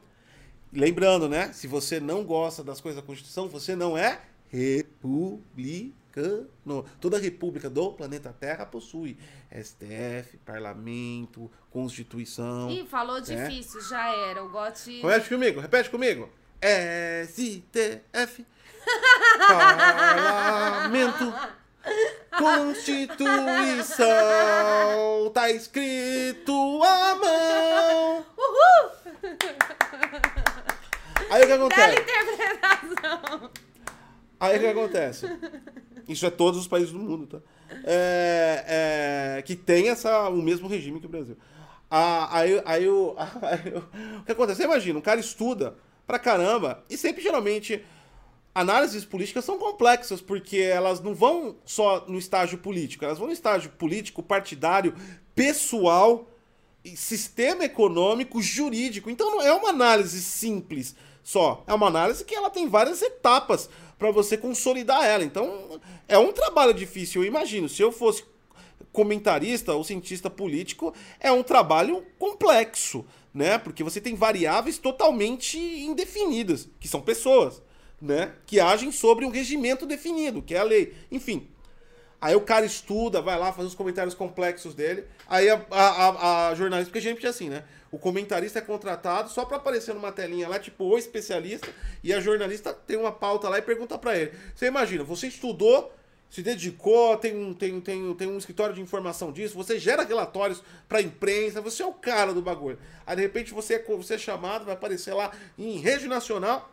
Lembrando, 0.72 1.28
né? 1.30 1.52
Se 1.54 1.68
você 1.68 2.00
não 2.00 2.24
gosta 2.24 2.64
das 2.64 2.82
coisas 2.82 3.02
da 3.02 3.06
Constituição, 3.06 3.48
você 3.48 3.76
não 3.76 3.98
é 3.98 4.22
republicano. 4.50 6.06
Toda 7.00 7.18
república 7.20 7.70
do 7.70 7.92
planeta 7.94 8.36
Terra 8.38 8.66
possui 8.66 9.18
STF, 9.52 10.38
parlamento, 10.46 11.50
Constituição. 11.70 12.70
Ih, 12.70 12.86
falou 12.86 13.22
difícil, 13.22 13.82
já 13.82 14.14
era. 14.14 14.44
O 14.44 14.50
Gotti. 14.50 15.02
Repete 15.02 15.30
comigo, 15.30 15.60
repete 15.60 15.90
comigo. 15.90 16.30
STF, 16.62 18.46
parlamento, 19.48 21.34
Constituição. 22.38 24.08
Tá 25.34 25.50
escrito 25.52 26.82
à 26.84 27.16
mão. 27.16 28.26
Uhul! 28.38 28.92
Aí 31.30 31.42
o 31.42 31.42
que 31.42 31.48
Bela 31.48 31.66
acontece? 31.66 32.02
interpretação. 32.02 33.52
Aí 34.40 34.58
o 34.58 34.60
que 34.60 34.68
acontece? 34.68 35.38
Isso 36.08 36.26
é 36.26 36.30
todos 36.30 36.60
os 36.62 36.68
países 36.68 36.92
do 36.92 37.00
mundo, 37.00 37.28
tá? 37.28 37.40
É, 37.84 39.36
é, 39.38 39.42
que 39.42 39.56
tem 39.56 39.90
essa, 39.90 40.30
o 40.30 40.42
mesmo 40.42 40.68
regime 40.70 41.00
que 41.00 41.06
o 41.06 41.10
Brasil. 41.10 41.38
Ah, 41.90 42.30
aí, 42.38 42.62
aí, 42.66 42.88
o, 42.88 43.16
aí 43.42 43.74
o- 43.74 44.20
o 44.20 44.24
que 44.24 44.32
acontece? 44.32 44.60
Você 44.62 44.66
imagina, 44.66 45.00
um 45.00 45.02
cara 45.02 45.20
estuda 45.20 45.76
pra 46.08 46.18
caramba 46.18 46.84
e 46.90 46.98
sempre, 46.98 47.22
geralmente, 47.22 47.84
análises 48.56 49.06
políticas 49.06 49.46
são 49.46 49.60
complexas, 49.60 50.22
porque 50.22 50.58
elas 50.58 51.02
não 51.02 51.14
vão 51.14 51.58
só 51.66 52.06
no 52.08 52.18
estágio 52.18 52.58
político, 52.58 53.06
elas 53.06 53.20
vão 53.20 53.28
no 53.28 53.34
estágio 53.34 53.70
político, 53.72 54.24
partidário, 54.24 54.96
pessoal, 55.36 56.28
sistema 56.96 57.66
econômico, 57.66 58.42
jurídico. 58.42 59.10
Então 59.10 59.30
não 59.30 59.42
é 59.42 59.54
uma 59.54 59.70
análise 59.70 60.22
simples 60.22 60.96
só. 61.24 61.64
É 61.68 61.74
uma 61.74 61.88
análise 61.88 62.24
que 62.24 62.34
ela 62.34 62.50
tem 62.50 62.68
várias 62.70 63.02
etapas 63.02 63.70
para 64.00 64.10
você 64.12 64.38
consolidar 64.38 65.04
ela. 65.04 65.24
Então 65.24 65.80
é 66.08 66.18
um 66.18 66.32
trabalho 66.32 66.74
difícil. 66.74 67.22
Eu 67.22 67.28
imagino, 67.28 67.68
se 67.68 67.82
eu 67.82 67.92
fosse 67.92 68.24
comentarista 68.92 69.74
ou 69.74 69.84
cientista 69.84 70.30
político, 70.30 70.94
é 71.20 71.32
um 71.32 71.44
trabalho 71.44 72.04
complexo, 72.18 73.06
né? 73.38 73.58
Porque 73.60 73.84
você 73.84 74.02
tem 74.02 74.16
variáveis 74.16 74.78
totalmente 74.80 75.58
indefinidas, 75.60 76.68
que 76.80 76.88
são 76.88 77.02
pessoas, 77.02 77.62
né? 78.02 78.34
Que 78.48 78.60
agem 78.60 78.92
sobre 78.92 79.26
um 79.26 79.30
regimento 79.30 79.86
definido, 79.86 80.42
que 80.42 80.56
é 80.56 80.60
a 80.60 80.64
lei. 80.64 80.94
Enfim, 81.12 81.48
Aí 82.20 82.36
o 82.36 82.42
cara 82.42 82.66
estuda, 82.66 83.22
vai 83.22 83.38
lá, 83.38 83.54
faz 83.54 83.68
os 83.68 83.76
comentários 83.76 84.16
complexos 84.16 84.74
dele. 84.74 85.04
Aí 85.30 85.48
a, 85.52 85.64
a, 85.70 85.88
a- 85.88 86.50
a 86.50 86.56
jornalista, 86.56 86.90
porque 86.90 87.00
gente 87.00 87.24
é 87.24 87.30
assim, 87.30 87.48
né? 87.48 87.64
O 87.92 88.00
comentarista 88.00 88.58
é 88.58 88.62
contratado 88.64 89.30
só 89.30 89.46
pra 89.46 89.58
aparecer 89.58 89.94
numa 89.94 90.12
telinha 90.12 90.48
lá, 90.50 90.58
tipo, 90.58 90.84
o 90.84 90.98
especialista, 90.98 91.68
e 92.04 92.12
a 92.12 92.20
jornalista 92.20 92.74
tem 92.74 92.98
uma 92.98 93.12
pauta 93.12 93.48
lá 93.48 93.60
e 93.60 93.62
pergunta 93.62 94.00
pra 94.00 94.18
ele. 94.18 94.32
Você 94.56 94.66
imagina, 94.66 95.04
você 95.04 95.28
estudou, 95.28 95.94
se 96.30 96.42
dedicou, 96.42 97.18
tem 97.18 97.36
um, 97.36 97.54
tem, 97.54 97.80
tem, 97.80 98.14
tem 98.14 98.28
um 98.28 98.38
escritório 98.38 98.76
de 98.76 98.82
informação 98.82 99.32
disso, 99.32 99.56
você 99.56 99.80
gera 99.80 100.04
relatórios 100.04 100.62
pra 100.88 101.02
imprensa, 101.02 101.62
você 101.62 101.84
é 101.84 101.86
o 101.86 101.94
cara 101.94 102.34
do 102.34 102.42
bagulho. 102.42 102.78
Aí 103.06 103.16
de 103.16 103.22
repente 103.22 103.54
você 103.54 103.76
é, 103.76 103.84
você 103.84 104.16
é 104.16 104.18
chamado, 104.18 104.66
vai 104.66 104.74
aparecer 104.74 105.14
lá 105.14 105.32
em 105.58 105.78
rede 105.78 106.08
nacional. 106.08 106.72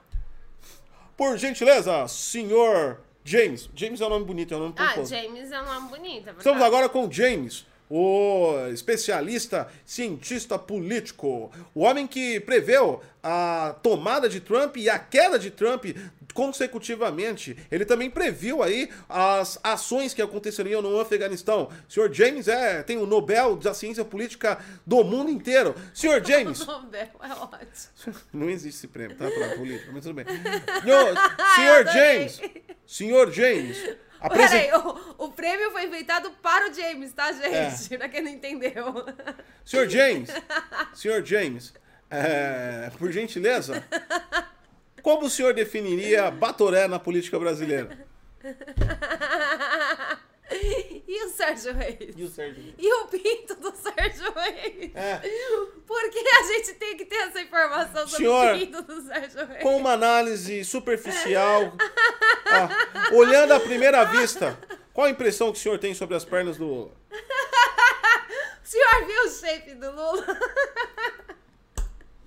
Por 1.17 1.39
gentileza, 1.39 2.07
senhor 2.09 3.01
James. 3.25 3.71
James 3.75 4.01
é 4.01 4.07
um 4.07 4.11
nome 4.11 4.25
bonito, 4.25 4.53
é 4.53 4.57
um 4.57 4.61
nome 4.61 4.75
Ah, 4.77 4.89
pomposo. 4.89 5.15
James 5.15 5.51
é 5.51 5.63
um 5.63 5.65
nome 5.65 5.89
bonito, 5.89 6.29
é. 6.29 6.33
Estamos 6.33 6.63
agora 6.63 6.89
com 6.89 7.07
o 7.07 7.13
James, 7.13 7.65
o 7.89 8.69
especialista, 8.73 9.69
cientista 9.85 10.59
político, 10.59 11.53
o 11.75 11.83
homem 11.83 12.07
que 12.07 12.41
preveu 12.41 13.03
a 13.23 13.75
tomada 13.83 14.29
de 14.29 14.41
Trump 14.41 14.77
e 14.77 14.91
a 14.91 14.99
queda 14.99 15.39
de 15.39 15.51
Trump 15.51 15.87
consecutivamente. 16.35 17.57
Ele 17.71 17.85
também 17.85 18.11
previu 18.11 18.63
aí 18.63 18.91
as 19.09 19.59
ações 19.63 20.13
que 20.13 20.21
aconteceriam 20.21 20.83
no 20.83 20.99
Afeganistão. 21.01 21.71
O 21.89 21.93
senhor 21.93 22.13
James 22.13 22.49
é, 22.49 22.83
tem 22.83 22.99
o 22.99 23.07
Nobel 23.07 23.57
da 23.57 23.73
Ciência 23.73 24.05
Política 24.05 24.59
do 24.85 25.03
mundo 25.05 25.31
inteiro. 25.31 25.75
Senhor 25.95 26.23
James, 26.27 26.67
Nobel, 26.67 27.09
é 27.23 27.33
ótimo. 27.33 28.15
não 28.33 28.51
existe 28.51 28.79
esse 28.79 28.89
prêmio, 28.89 29.17
tá? 29.17 29.31
Pra 29.31 29.57
política, 29.57 29.91
mas 29.93 30.03
tudo 30.03 30.15
bem. 30.15 30.27
Senhor. 31.55 31.85
James, 31.87 32.41
senhor 32.87 33.33
James, 33.33 33.97
apresen- 34.27 34.71
Peraí, 34.71 34.81
o, 35.19 35.25
o 35.27 35.33
prêmio 35.33 35.71
foi 35.71 35.85
inventado 35.85 36.31
para 36.43 36.71
o 36.71 36.75
James, 36.75 37.13
tá, 37.13 37.33
gente? 37.33 37.95
É. 37.95 37.99
Pra 37.99 38.09
quem 38.09 38.23
não 38.23 38.31
entendeu. 38.31 39.05
Senhor 39.65 39.89
James, 39.89 40.31
senhor 40.95 41.25
James, 41.25 41.73
é, 42.11 42.91
por 42.99 43.11
gentileza, 43.13 43.85
como 45.03 45.27
o 45.27 45.31
senhor 45.31 45.53
definiria 45.55 46.31
Batoré 46.31 46.87
na 46.89 46.99
política 46.99 47.39
brasileira? 47.39 47.99
E 51.07 51.25
o 51.25 51.29
Sérgio 51.29 51.75
Reis? 51.75 52.15
E 52.17 52.23
o 52.25 52.29
Sérgio? 52.29 52.75
E 52.77 52.93
o 52.93 53.07
pinto 53.07 53.55
do 53.57 53.73
Sérgio 53.77 54.33
Reis? 54.33 54.91
É. 54.95 55.21
Por 55.87 56.11
que 56.11 56.19
a 56.19 56.43
gente 56.43 56.75
tem 56.75 56.97
que 56.97 57.05
ter 57.05 57.17
essa 57.17 57.41
informação 57.41 58.09
sobre 58.09 58.25
Senhora, 58.25 58.57
o 58.57 58.59
pinto 58.59 58.83
do 58.83 59.03
Sérgio 59.03 59.47
Reis? 59.47 59.63
Com 59.63 59.77
uma 59.77 59.93
análise 59.93 60.65
superficial, 60.65 61.73
ó, 63.13 63.15
olhando 63.17 63.53
à 63.53 63.61
primeira 63.61 64.05
vista, 64.05 64.59
qual 64.93 65.07
a 65.07 65.11
impressão 65.11 65.53
que 65.53 65.59
o 65.59 65.61
senhor 65.61 65.79
tem 65.79 65.95
sobre 65.95 66.17
as 66.17 66.25
pernas 66.25 66.57
do 66.57 66.67
Lula? 66.67 66.93
O 68.65 68.67
senhor 68.67 69.07
viu 69.07 69.23
o 69.25 69.29
shape 69.29 69.75
do 69.75 69.91
Lula? 69.91 70.27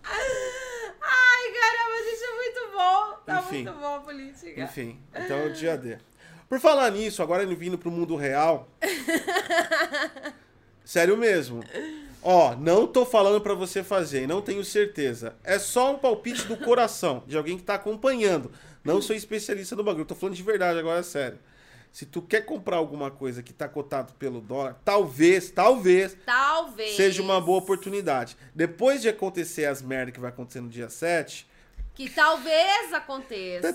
Ai, 0.05 1.51
caramba, 1.51 2.03
gente, 2.03 2.23
é 2.23 2.35
muito 2.35 2.71
bom. 2.71 3.13
Tá 3.25 3.39
Enfim. 3.39 3.63
muito 3.63 3.79
bom 3.79 3.95
a 3.95 3.99
política. 3.99 4.61
Enfim, 4.61 5.01
então 5.13 5.39
é 5.39 5.45
o 5.47 5.53
dia 5.53 5.75
D. 5.77 5.97
Por 6.49 6.59
falar 6.59 6.91
nisso, 6.91 7.21
agora 7.21 7.43
ele 7.43 7.55
vindo 7.55 7.77
pro 7.77 7.91
mundo 7.91 8.15
real. 8.15 8.69
Sério 10.83 11.17
mesmo. 11.17 11.63
Ó, 12.23 12.55
não 12.55 12.87
tô 12.87 13.05
falando 13.05 13.41
pra 13.41 13.53
você 13.53 13.83
fazer, 13.83 14.27
não 14.27 14.41
tenho 14.41 14.63
certeza. 14.63 15.35
É 15.43 15.59
só 15.59 15.93
um 15.93 15.97
palpite 15.97 16.45
do 16.45 16.57
coração, 16.57 17.23
de 17.27 17.37
alguém 17.37 17.57
que 17.57 17.63
tá 17.63 17.75
acompanhando. 17.75 18.51
Não 18.83 19.01
sou 19.01 19.15
especialista 19.15 19.75
no 19.75 19.83
bagulho, 19.83 20.05
tô 20.05 20.15
falando 20.15 20.35
de 20.35 20.43
verdade 20.43 20.79
agora, 20.79 21.01
é 21.01 21.03
sério. 21.03 21.37
Se 21.91 22.05
tu 22.05 22.21
quer 22.21 22.41
comprar 22.41 22.77
alguma 22.77 23.09
coisa 23.09 23.41
que 23.43 23.53
tá 23.53 23.67
cotado 23.67 24.13
pelo 24.13 24.39
dólar, 24.39 24.79
talvez, 24.85 25.49
talvez, 25.49 26.15
Talvez. 26.25 26.95
seja 26.95 27.21
uma 27.21 27.41
boa 27.41 27.59
oportunidade. 27.59 28.37
Depois 28.53 29.01
de 29.01 29.09
acontecer 29.09 29.65
as 29.65 29.81
merdas 29.81 30.13
que 30.13 30.19
vai 30.19 30.29
acontecer 30.29 30.61
no 30.61 30.69
dia 30.69 30.89
7, 30.89 31.47
Que 31.97 32.07
talvez 32.07 32.93
aconteça. 32.93 33.73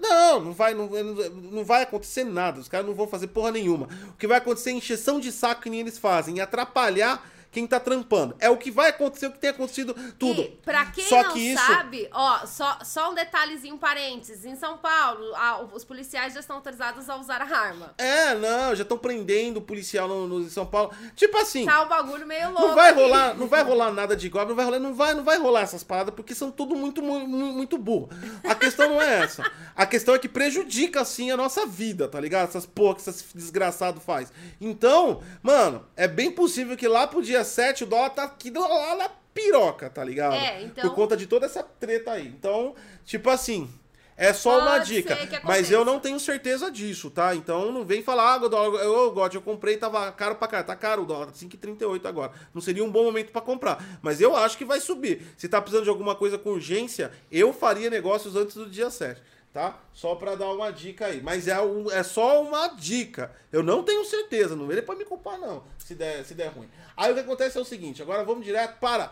Não, 0.00 0.40
não 0.40 0.52
vai, 0.54 0.72
não, 0.72 0.88
não 0.88 1.62
vai 1.62 1.82
acontecer 1.82 2.24
nada. 2.24 2.58
Os 2.58 2.68
caras 2.68 2.86
não 2.86 2.94
vão 2.94 3.06
fazer 3.06 3.26
porra 3.26 3.50
nenhuma. 3.50 3.86
O 4.08 4.14
que 4.14 4.26
vai 4.26 4.38
acontecer 4.38 4.70
é 4.70 4.72
encheção 4.72 5.20
de 5.20 5.30
saco 5.30 5.60
que 5.60 5.68
nem 5.68 5.80
eles 5.80 5.98
fazem, 5.98 6.38
e 6.38 6.40
atrapalhar 6.40 7.22
quem 7.50 7.66
tá 7.66 7.80
trampando. 7.80 8.36
É 8.38 8.48
o 8.48 8.56
que 8.56 8.70
vai 8.70 8.90
acontecer, 8.90 9.26
o 9.26 9.32
que 9.32 9.38
tem 9.38 9.50
acontecido, 9.50 9.94
tudo. 10.18 10.40
E, 10.42 10.48
pra 10.64 10.86
quem 10.86 11.04
Só 11.04 11.22
não 11.22 11.32
que 11.32 11.40
isso- 11.52 11.66
sabe, 11.66 12.08
ó, 12.12 12.46
só, 12.46 12.78
só 12.84 13.10
um 13.10 13.14
detalhezinho, 13.14 13.76
parênteses. 13.76 14.44
Em 14.44 14.54
São 14.56 14.76
Paulo, 14.78 15.34
a- 15.34 15.62
os 15.72 15.84
policiais 15.84 16.34
já 16.34 16.40
estão 16.40 16.56
autorizados 16.56 17.08
a 17.10 17.16
usar 17.16 17.42
a 17.42 17.44
arma. 17.58 17.94
É, 17.98 18.34
não, 18.34 18.74
já 18.74 18.82
estão 18.82 18.96
prendendo 18.96 19.56
o 19.58 19.62
policial 19.62 20.06
no, 20.06 20.26
no- 20.28 20.40
em 20.40 20.48
São 20.48 20.64
Paulo. 20.64 20.92
Tipo 21.16 21.36
assim. 21.38 21.64
Tá 21.66 21.82
um 21.82 21.88
bagulho 21.88 22.26
meio 22.26 22.48
louco. 22.50 22.68
Não 22.68 22.74
vai 22.74 22.92
rolar, 22.92 23.34
não 23.34 23.46
vai 23.48 23.62
rolar 23.64 23.90
nada 23.92 24.16
de 24.16 24.26
igual, 24.26 24.46
não 24.46 24.54
vai 24.54 24.64
rolar, 24.64 24.78
não 24.78 24.94
vai, 24.94 25.14
não 25.14 25.24
vai 25.24 25.38
rolar 25.38 25.62
essas 25.62 25.82
paradas 25.82 26.14
porque 26.14 26.34
são 26.34 26.50
tudo 26.50 26.76
muito 26.76 27.02
mu- 27.02 27.26
mu- 27.26 27.52
muito 27.52 27.76
burro. 27.76 28.08
A 28.44 28.54
questão 28.54 28.88
não 28.88 29.02
é 29.02 29.24
essa. 29.24 29.42
A 29.74 29.86
questão 29.86 30.14
é 30.14 30.18
que 30.18 30.28
prejudica 30.28 31.00
assim 31.00 31.30
a 31.30 31.36
nossa 31.36 31.66
vida, 31.66 32.06
tá 32.08 32.20
ligado? 32.20 32.48
Essas 32.48 32.64
porra 32.66 32.94
que 32.94 33.00
esses 33.00 33.24
desgraçado 33.34 34.00
faz. 34.00 34.32
Então, 34.60 35.20
mano, 35.42 35.84
é 35.96 36.06
bem 36.06 36.30
possível 36.30 36.76
que 36.76 36.86
lá 36.86 37.06
pro 37.06 37.22
dia 37.22 37.39
7 37.44 37.84
o 37.84 37.86
dólar 37.86 38.10
tá 38.10 38.24
aqui 38.24 38.50
lá 38.50 38.96
na 38.96 39.08
piroca, 39.34 39.88
tá 39.88 40.02
ligado? 40.04 40.34
É, 40.34 40.62
então- 40.62 40.82
Por 40.88 40.94
conta 40.94 41.16
de 41.16 41.26
toda 41.26 41.46
essa 41.46 41.62
treta 41.62 42.12
aí. 42.12 42.26
Então, 42.26 42.74
tipo 43.04 43.30
assim, 43.30 43.70
é 44.16 44.32
só 44.32 44.58
uma 44.58 44.72
Pode 44.72 44.94
dica. 44.94 45.16
ser 45.16 45.26
que 45.28 45.46
Mas 45.46 45.70
eu 45.70 45.84
não 45.84 45.98
tenho 45.98 46.20
certeza 46.20 46.70
disso, 46.70 47.10
tá? 47.10 47.34
Então 47.34 47.72
não 47.72 47.84
vem 47.84 48.02
falar, 48.02 48.34
ah, 48.34 48.44
o 48.44 48.48
dólar, 48.48 48.82
eu, 48.82 49.10
God, 49.12 49.34
eu 49.34 49.40
comprei, 49.40 49.76
tava 49.78 50.10
caro 50.12 50.34
pra 50.34 50.46
cá. 50.48 50.62
Tá 50.62 50.76
caro 50.76 51.02
o 51.02 51.06
dólar, 51.06 51.26
tá 51.26 51.32
5,38 51.32 52.06
agora. 52.06 52.32
Não 52.52 52.60
seria 52.60 52.84
um 52.84 52.90
bom 52.90 53.04
momento 53.04 53.32
pra 53.32 53.40
comprar. 53.40 53.82
Mas 54.02 54.20
eu 54.20 54.36
acho 54.36 54.58
que 54.58 54.64
vai 54.64 54.80
subir. 54.80 55.22
Se 55.38 55.48
tá 55.48 55.60
precisando 55.60 55.84
de 55.84 55.90
alguma 55.90 56.14
coisa 56.14 56.36
com 56.36 56.50
urgência, 56.50 57.10
eu 57.32 57.52
faria 57.52 57.88
negócios 57.88 58.36
antes 58.36 58.56
do 58.56 58.68
dia 58.68 58.90
7. 58.90 59.22
Tá? 59.52 59.76
Só 59.92 60.14
pra 60.14 60.36
dar 60.36 60.52
uma 60.52 60.70
dica 60.70 61.06
aí. 61.06 61.20
Mas 61.20 61.48
é, 61.48 61.60
um- 61.60 61.90
é 61.90 62.02
só 62.04 62.40
uma 62.42 62.68
dica. 62.68 63.32
Eu 63.50 63.62
não 63.64 63.82
tenho 63.82 64.04
certeza. 64.04 64.54
Não 64.54 64.70
ele 64.70 64.80
pode 64.82 65.00
me 65.00 65.04
culpar, 65.04 65.38
não. 65.38 65.64
Se 65.78 65.94
der, 65.94 66.24
se 66.24 66.34
der 66.34 66.48
ruim. 66.48 66.68
Aí 66.96 67.10
o 67.10 67.14
que 67.14 67.20
acontece 67.20 67.58
é 67.58 67.60
o 67.60 67.64
seguinte. 67.64 68.00
Agora 68.00 68.22
vamos 68.22 68.44
direto 68.44 68.78
para 68.78 69.10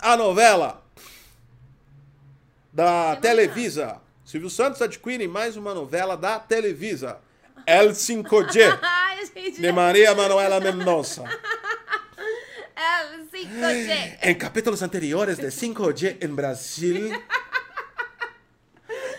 a 0.00 0.16
novela 0.16 0.80
da 2.72 3.16
Televisa. 3.16 4.00
Silvio 4.24 4.48
Santos 4.48 4.80
adquire 4.80 5.26
mais 5.28 5.56
uma 5.56 5.74
novela 5.74 6.16
da 6.16 6.38
Televisa. 6.38 7.18
El 7.66 7.90
5G, 7.90 8.78
Ai, 8.82 9.26
gente. 9.26 9.60
de 9.60 9.72
Maria 9.72 10.14
Manuela 10.14 10.60
Mendonça. 10.60 11.24
É, 12.76 13.18
5G. 13.32 14.18
En 14.30 14.34
capítulos 14.34 14.82
anteriores 14.82 15.38
de 15.38 15.46
5G 15.46 16.18
en 16.20 16.34
Brasil, 16.34 17.10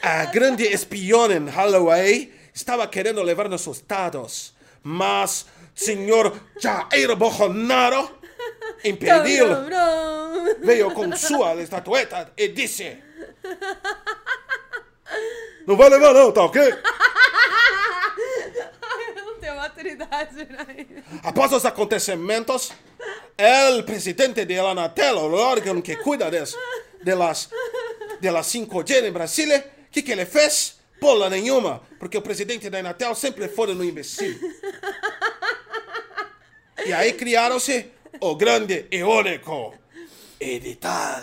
a 0.06 0.26
grande 0.26 0.68
espião 0.72 1.32
en 1.32 1.50
Holloway 1.50 2.32
estaba 2.54 2.88
queriendo 2.92 3.24
levar 3.24 3.50
nossos 3.50 3.82
dados, 3.88 4.54
mas 4.84 5.48
senhor 5.74 6.32
Jair 6.62 7.16
Bolsonaro 7.16 8.20
impediu, 8.84 9.48
veio 10.60 10.92
com 10.92 11.12
sua 11.18 11.56
estatueta 11.56 12.32
e 12.38 12.50
disse: 12.50 13.02
Não 15.66 15.76
vai 15.76 15.90
levar, 15.90 16.14
não, 16.14 16.32
tá 16.32 16.44
ok? 16.44 16.62
Eu 19.18 19.26
não 19.26 19.40
tenho 19.40 19.56
maturidade? 19.56 20.48
Após 21.24 21.52
os 21.52 21.66
acontecimentos, 21.66 22.72
el 23.36 23.84
presidente 23.84 24.46
de 24.46 24.60
Anatel, 24.60 25.18
o 25.18 25.34
órgão 25.34 25.82
que 25.82 25.96
cuida 25.96 26.30
des, 26.30 26.56
de, 27.02 27.16
las, 27.16 27.50
de 28.22 28.32
las 28.32 28.54
5G 28.54 29.04
em 29.04 29.12
Brasília, 29.12 29.72
o 29.72 29.75
que, 29.96 30.02
que 30.02 30.12
ele 30.12 30.26
fez? 30.26 30.78
Bola 31.00 31.30
nenhuma, 31.30 31.82
porque 31.98 32.18
o 32.18 32.22
presidente 32.22 32.70
da 32.70 32.80
Anatel 32.80 33.16
sempre 33.16 33.48
foi 33.48 33.74
um 33.74 33.82
imbecil. 33.82 34.38
E 36.86 36.92
aí 36.92 37.14
criaram-se 37.14 37.92
o 38.20 38.36
grande 38.36 38.88
e 38.92 39.02
único 39.04 39.74
edital. 40.38 41.22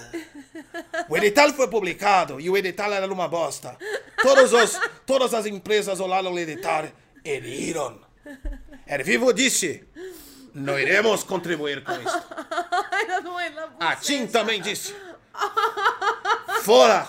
O 1.08 1.16
edital 1.18 1.52
foi 1.52 1.68
publicado 1.68 2.40
e 2.40 2.48
o 2.48 2.56
edital 2.56 2.92
era 2.92 3.12
uma 3.12 3.28
bosta. 3.28 3.76
Todos 4.22 4.52
os, 4.54 4.80
todas 5.04 5.34
as 5.34 5.44
empresas 5.44 6.00
olharam 6.00 6.32
o 6.32 6.38
edital 6.38 6.86
e 7.22 7.38
riram. 7.38 8.00
El 8.86 9.04
Vivo 9.04 9.32
disse: 9.34 9.84
Não 10.54 10.78
iremos 10.78 11.24
contribuir 11.24 11.84
com 11.84 11.92
isso. 11.92 12.22
A 13.78 13.96
Tim 13.96 14.26
também 14.26 14.62
disse: 14.62 14.94
Fora! 16.62 17.06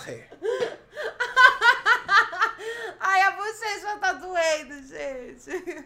Ai, 3.00 3.22
a 3.22 3.32
bochecha 3.32 3.98
tá 4.00 4.14
doendo, 4.14 4.88
gente. 4.88 5.86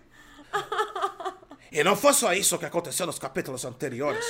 E 1.72 1.84
não 1.84 1.95
foi 1.95 2.13
só 2.13 2.34
isso 2.34 2.57
que 2.57 2.65
aconteceu 2.65 3.05
nos 3.05 3.20
capítulos 3.20 3.65
anteriores. 3.65 4.26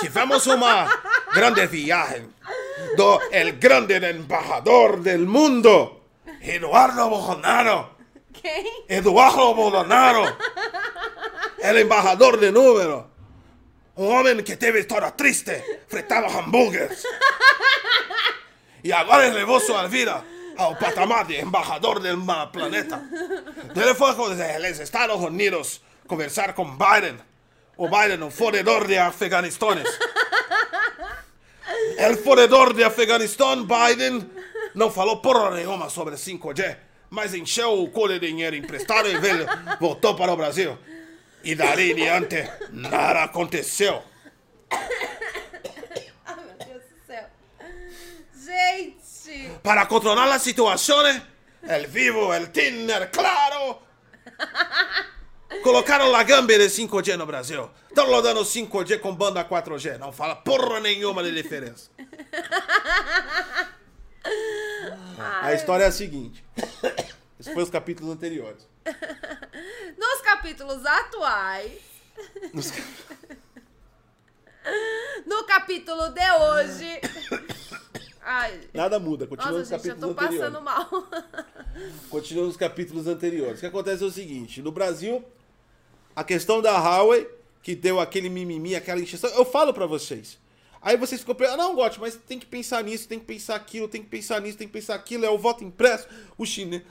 Tivemos 0.00 0.46
uma 0.46 0.86
grande 1.32 1.66
viagem 1.66 2.28
do 2.96 3.20
el 3.30 3.52
grande 3.52 3.94
embajador 3.94 5.00
del 5.00 5.26
mundo, 5.26 6.02
Eduardo 6.40 7.08
Bolsonaro. 7.08 7.96
Quem? 8.32 8.84
Eduardo 8.88 9.54
Bolsonaro, 9.54 10.36
el 11.58 11.78
embajador 11.78 12.38
de 12.38 12.50
número. 12.50 13.14
Um 13.96 14.08
homem 14.08 14.42
que 14.42 14.56
teve 14.56 14.80
história 14.80 15.12
triste, 15.12 15.62
fritava 15.86 16.26
hambúrgueres. 16.26 17.06
E 18.84 18.92
agora 18.92 19.26
elevou 19.26 19.58
sua 19.60 19.86
vida 19.88 20.22
ao 20.56 20.76
patamar 20.76 21.24
de 21.24 21.40
embajador 21.40 22.00
ma- 22.16 22.46
planeta. 22.46 23.02
Ele 23.74 23.94
foi 23.94 24.14
com 24.14 24.22
os 24.24 24.38
Estados 24.78 25.16
Unidos 25.20 25.80
conversar 26.06 26.52
com 26.52 26.64
Biden. 26.76 27.16
O 27.76 27.88
Biden, 27.88 28.22
o 28.22 28.30
fodedor 28.30 28.86
de 28.86 28.96
Afeganistanes. 28.96 29.88
El 31.96 32.16
fodedor 32.18 32.72
de 32.74 32.84
Afeganistão, 32.84 33.64
Biden, 33.66 34.30
não 34.74 34.90
falou 34.90 35.16
porra 35.16 35.50
nenhuma 35.52 35.88
sobre 35.88 36.14
5G, 36.16 36.76
mas 37.10 37.34
encheu 37.34 37.82
o 37.82 37.90
cu 37.90 38.06
de 38.08 38.18
dinheiro 38.20 38.54
emprestado 38.54 39.08
e 39.08 39.18
veio, 39.18 39.46
voltou 39.80 40.14
para 40.14 40.32
o 40.32 40.36
Brasil. 40.36 40.78
E 41.42 41.54
dali 41.54 41.92
em 41.92 41.94
diante, 41.96 42.48
nada 42.70 43.24
aconteceu. 43.24 44.02
Ai, 44.70 46.36
meu 46.36 46.66
Deus 46.66 46.82
do 46.82 47.06
céu. 47.06 47.24
Gente. 48.58 49.50
Para 49.62 49.86
controlar 49.86 50.30
a 50.30 50.38
situação, 50.38 51.02
el 51.62 51.86
Vivo, 51.88 52.32
el 52.32 52.52
Tinder, 52.52 53.10
claro, 53.10 53.80
colocaram 55.62 56.14
a 56.14 56.22
gambe 56.22 56.56
de 56.58 56.66
5G 56.68 57.16
no 57.16 57.26
Brasil. 57.26 57.68
Estão 57.88 58.06
rodando 58.06 58.40
5G 58.44 59.00
com 59.00 59.14
banda 59.14 59.44
4G. 59.44 59.98
Não 59.98 60.12
fala 60.12 60.36
porra 60.36 60.78
nenhuma 60.80 61.22
de 61.22 61.32
diferença. 61.32 61.90
A 65.42 65.52
história 65.52 65.84
é 65.84 65.88
a 65.88 65.92
seguinte. 65.92 66.44
Esses 67.38 67.52
foram 67.52 67.64
os 67.64 67.70
capítulos 67.70 68.12
anteriores. 68.14 68.66
Nos 69.98 70.20
capítulos 70.22 70.84
atuais. 70.86 71.80
Nos- 72.52 72.72
No 75.26 75.44
capítulo 75.44 76.10
de 76.10 76.30
hoje. 76.32 77.00
Ai. 78.22 78.60
Nada 78.72 78.98
muda, 78.98 79.26
continua 79.26 79.58
Nossa, 79.58 79.76
nos 79.76 79.82
gente, 79.82 79.88
eu 79.88 79.94
capítulos 79.94 80.16
tô 80.16 80.24
anteriores. 80.24 80.52
passando 80.52 80.64
mal. 80.64 81.44
Continua 82.08 82.46
nos 82.46 82.56
capítulos 82.56 83.06
anteriores. 83.06 83.58
O 83.58 83.60
que 83.60 83.66
acontece 83.66 84.02
é 84.02 84.06
o 84.06 84.10
seguinte: 84.10 84.62
no 84.62 84.72
Brasil, 84.72 85.22
a 86.16 86.24
questão 86.24 86.62
da 86.62 86.72
Huawei, 86.78 87.28
que 87.62 87.74
deu 87.74 88.00
aquele 88.00 88.28
mimimi, 88.30 88.74
aquela 88.74 89.00
encheção, 89.00 89.28
eu 89.30 89.44
falo 89.44 89.74
pra 89.74 89.84
vocês. 89.86 90.38
Aí 90.80 90.96
vocês 90.98 91.20
ficam 91.22 91.34
pensando, 91.34 91.58
não, 91.58 91.74
Gotti, 91.74 91.98
mas 91.98 92.14
tem 92.14 92.38
que 92.38 92.44
pensar 92.44 92.84
nisso, 92.84 93.08
tem 93.08 93.18
que 93.18 93.24
pensar 93.24 93.54
aquilo, 93.56 93.88
tem 93.88 94.02
que 94.02 94.08
pensar 94.08 94.38
nisso, 94.40 94.58
tem 94.58 94.66
que 94.66 94.72
pensar 94.72 94.94
aquilo, 94.94 95.24
é 95.24 95.30
o 95.30 95.38
voto 95.38 95.64
impresso, 95.64 96.06
o 96.36 96.44
chinês. 96.44 96.82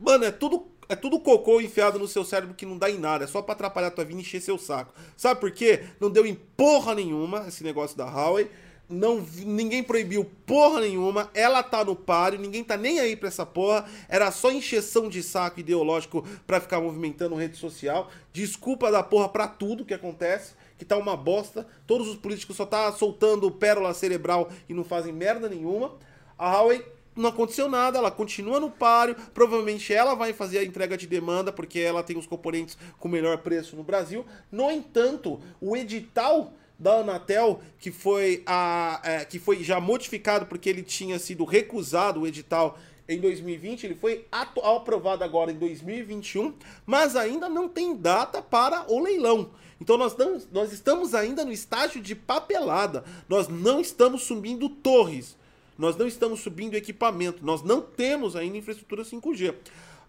Mano, 0.00 0.24
é 0.24 0.32
tudo, 0.32 0.66
é 0.88 0.96
tudo 0.96 1.20
cocô 1.20 1.60
enfiado 1.60 1.98
no 1.98 2.08
seu 2.08 2.24
cérebro 2.24 2.54
que 2.54 2.66
não 2.66 2.78
dá 2.78 2.90
em 2.90 2.98
nada, 2.98 3.24
é 3.24 3.26
só 3.26 3.42
pra 3.42 3.54
atrapalhar 3.54 3.88
a 3.88 3.90
tua 3.90 4.04
vida 4.04 4.18
e 4.18 4.22
encher 4.22 4.40
seu 4.40 4.58
saco. 4.58 4.94
Sabe 5.16 5.40
por 5.40 5.50
quê? 5.50 5.84
Não 6.00 6.10
deu 6.10 6.26
em 6.26 6.34
porra 6.34 6.94
nenhuma 6.94 7.44
esse 7.48 7.64
negócio 7.64 7.96
da 7.96 8.04
Huawei. 8.04 8.50
Não, 8.88 9.20
ninguém 9.38 9.82
proibiu 9.82 10.24
porra 10.46 10.80
nenhuma, 10.80 11.28
ela 11.34 11.60
tá 11.60 11.84
no 11.84 11.96
páreo, 11.96 12.38
ninguém 12.38 12.62
tá 12.62 12.76
nem 12.76 13.00
aí 13.00 13.16
pra 13.16 13.26
essa 13.26 13.44
porra, 13.44 13.84
era 14.08 14.30
só 14.30 14.52
encheção 14.52 15.08
de 15.08 15.24
saco 15.24 15.58
ideológico 15.58 16.24
pra 16.46 16.60
ficar 16.60 16.80
movimentando 16.80 17.34
rede 17.34 17.56
social. 17.56 18.08
Desculpa 18.32 18.92
da 18.92 19.02
porra 19.02 19.28
pra 19.28 19.48
tudo 19.48 19.84
que 19.84 19.92
acontece. 19.92 20.54
que 20.78 20.84
tá 20.84 20.96
uma 20.96 21.16
bosta. 21.16 21.66
Todos 21.86 22.06
os 22.08 22.16
políticos 22.16 22.56
só 22.56 22.66
tá 22.66 22.92
soltando 22.92 23.50
pérola 23.50 23.94
cerebral 23.94 24.50
e 24.68 24.74
não 24.74 24.84
fazem 24.84 25.12
merda 25.12 25.48
nenhuma. 25.48 25.94
A 26.38 26.52
Huawei 26.52 26.84
não 27.16 27.30
aconteceu 27.30 27.68
nada, 27.68 27.98
ela 27.98 28.10
continua 28.10 28.60
no 28.60 28.70
páreo. 28.70 29.16
Provavelmente 29.32 29.92
ela 29.92 30.14
vai 30.14 30.32
fazer 30.32 30.58
a 30.58 30.64
entrega 30.64 30.96
de 30.96 31.06
demanda, 31.06 31.50
porque 31.50 31.80
ela 31.80 32.02
tem 32.02 32.16
os 32.16 32.26
componentes 32.26 32.76
com 32.98 33.08
melhor 33.08 33.38
preço 33.38 33.74
no 33.74 33.82
Brasil. 33.82 34.24
No 34.52 34.70
entanto, 34.70 35.40
o 35.60 35.76
edital 35.76 36.52
da 36.78 36.96
Anatel, 36.96 37.60
que 37.78 37.90
foi, 37.90 38.42
a, 38.46 39.00
é, 39.02 39.24
que 39.24 39.38
foi 39.38 39.64
já 39.64 39.80
modificado 39.80 40.46
porque 40.46 40.68
ele 40.68 40.82
tinha 40.82 41.18
sido 41.18 41.44
recusado, 41.44 42.20
o 42.20 42.26
edital 42.26 42.78
em 43.08 43.20
2020, 43.20 43.84
ele 43.84 43.94
foi 43.94 44.26
aprovado 44.32 45.22
agora 45.22 45.52
em 45.52 45.54
2021, 45.54 46.54
mas 46.84 47.14
ainda 47.14 47.48
não 47.48 47.68
tem 47.68 47.96
data 47.96 48.42
para 48.42 48.84
o 48.92 49.00
leilão. 49.00 49.50
Então 49.80 49.96
nós, 49.96 50.16
não, 50.16 50.40
nós 50.52 50.72
estamos 50.72 51.14
ainda 51.14 51.44
no 51.44 51.52
estágio 51.52 52.02
de 52.02 52.14
papelada, 52.14 53.04
nós 53.28 53.48
não 53.48 53.80
estamos 53.80 54.22
subindo 54.22 54.68
torres. 54.68 55.36
Nós 55.78 55.96
não 55.96 56.06
estamos 56.06 56.40
subindo 56.40 56.74
equipamento, 56.74 57.44
nós 57.44 57.62
não 57.62 57.80
temos 57.80 58.34
ainda 58.34 58.56
infraestrutura 58.56 59.02
5G. 59.02 59.54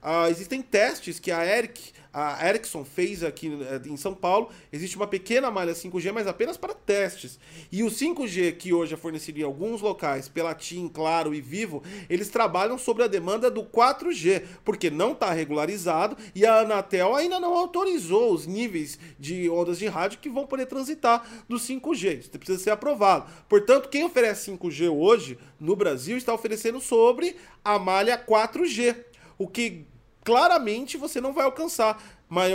Uh, 0.02 0.30
existem 0.30 0.62
testes 0.62 1.20
que 1.20 1.32
a, 1.32 1.44
Eric, 1.46 1.92
a 2.14 2.48
Ericsson 2.48 2.86
fez 2.86 3.24
aqui 3.24 3.52
eh, 3.62 3.82
em 3.88 3.98
São 3.98 4.14
Paulo. 4.14 4.50
Existe 4.72 4.96
uma 4.96 5.08
pequena 5.08 5.50
malha 5.50 5.74
5G, 5.74 6.12
mas 6.14 6.28
apenas 6.28 6.56
para 6.56 6.74
testes. 6.74 7.40
E 7.72 7.84
o 7.84 7.88
5G, 7.88 8.56
que 8.58 8.74
hoje 8.74 8.94
é 8.94 8.98
fornecido 8.98 9.40
em 9.40 9.44
alguns 9.44 9.82
locais 9.82 10.30
pela 10.30 10.54
TIM, 10.54 10.88
Claro 10.88 11.34
e 11.34 11.42
Vivo, 11.42 11.84
eles 12.10 12.30
trabalham 12.30 12.78
sobre 12.78 13.04
a 13.04 13.08
demanda 13.08 13.50
do 13.50 13.64
4G, 13.64 14.44
porque 14.64 14.90
não 14.90 15.14
está 15.14 15.32
regularizado 15.32 16.16
e 16.34 16.46
a 16.46 16.60
Anatel 16.60 17.16
ainda 17.16 17.40
não 17.40 17.54
autorizou 17.54 18.32
os 18.34 18.46
níveis 18.46 19.00
de 19.20 19.50
ondas 19.50 19.80
de 19.80 19.88
rádio 19.88 20.20
que 20.20 20.30
vão 20.30 20.46
poder 20.46 20.68
transitar 20.68 21.28
do 21.50 21.58
5G. 21.58 22.20
Isso 22.20 22.30
precisa 22.30 22.60
ser 22.60 22.70
aprovado. 22.70 23.30
Portanto, 23.50 23.90
quem 23.90 24.04
oferece 24.04 24.52
5G 24.52 24.92
hoje 24.92 25.38
no 25.60 25.76
Brasil 25.76 26.18
está 26.18 26.34
oferecendo 26.34 26.80
sobre 26.80 27.36
a 27.66 27.80
malha 27.80 28.18
4G 28.18 29.08
o 29.38 29.48
que 29.48 29.86
claramente 30.24 30.98
você 30.98 31.22
não 31.22 31.34
vai 31.34 31.46
alcançar. 31.46 32.02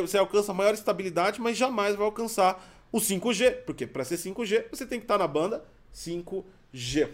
Você 0.02 0.18
alcança 0.18 0.52
maior 0.52 0.74
estabilidade, 0.74 1.40
mas 1.40 1.56
jamais 1.56 1.96
vai 1.96 2.04
alcançar 2.04 2.62
o 2.92 2.98
5G, 2.98 3.64
porque 3.64 3.86
para 3.86 4.04
ser 4.04 4.16
5G 4.16 4.66
você 4.70 4.84
tem 4.84 4.98
que 4.98 5.04
estar 5.04 5.14
tá 5.14 5.24
na 5.24 5.26
banda 5.26 5.64
5G. 5.94 7.08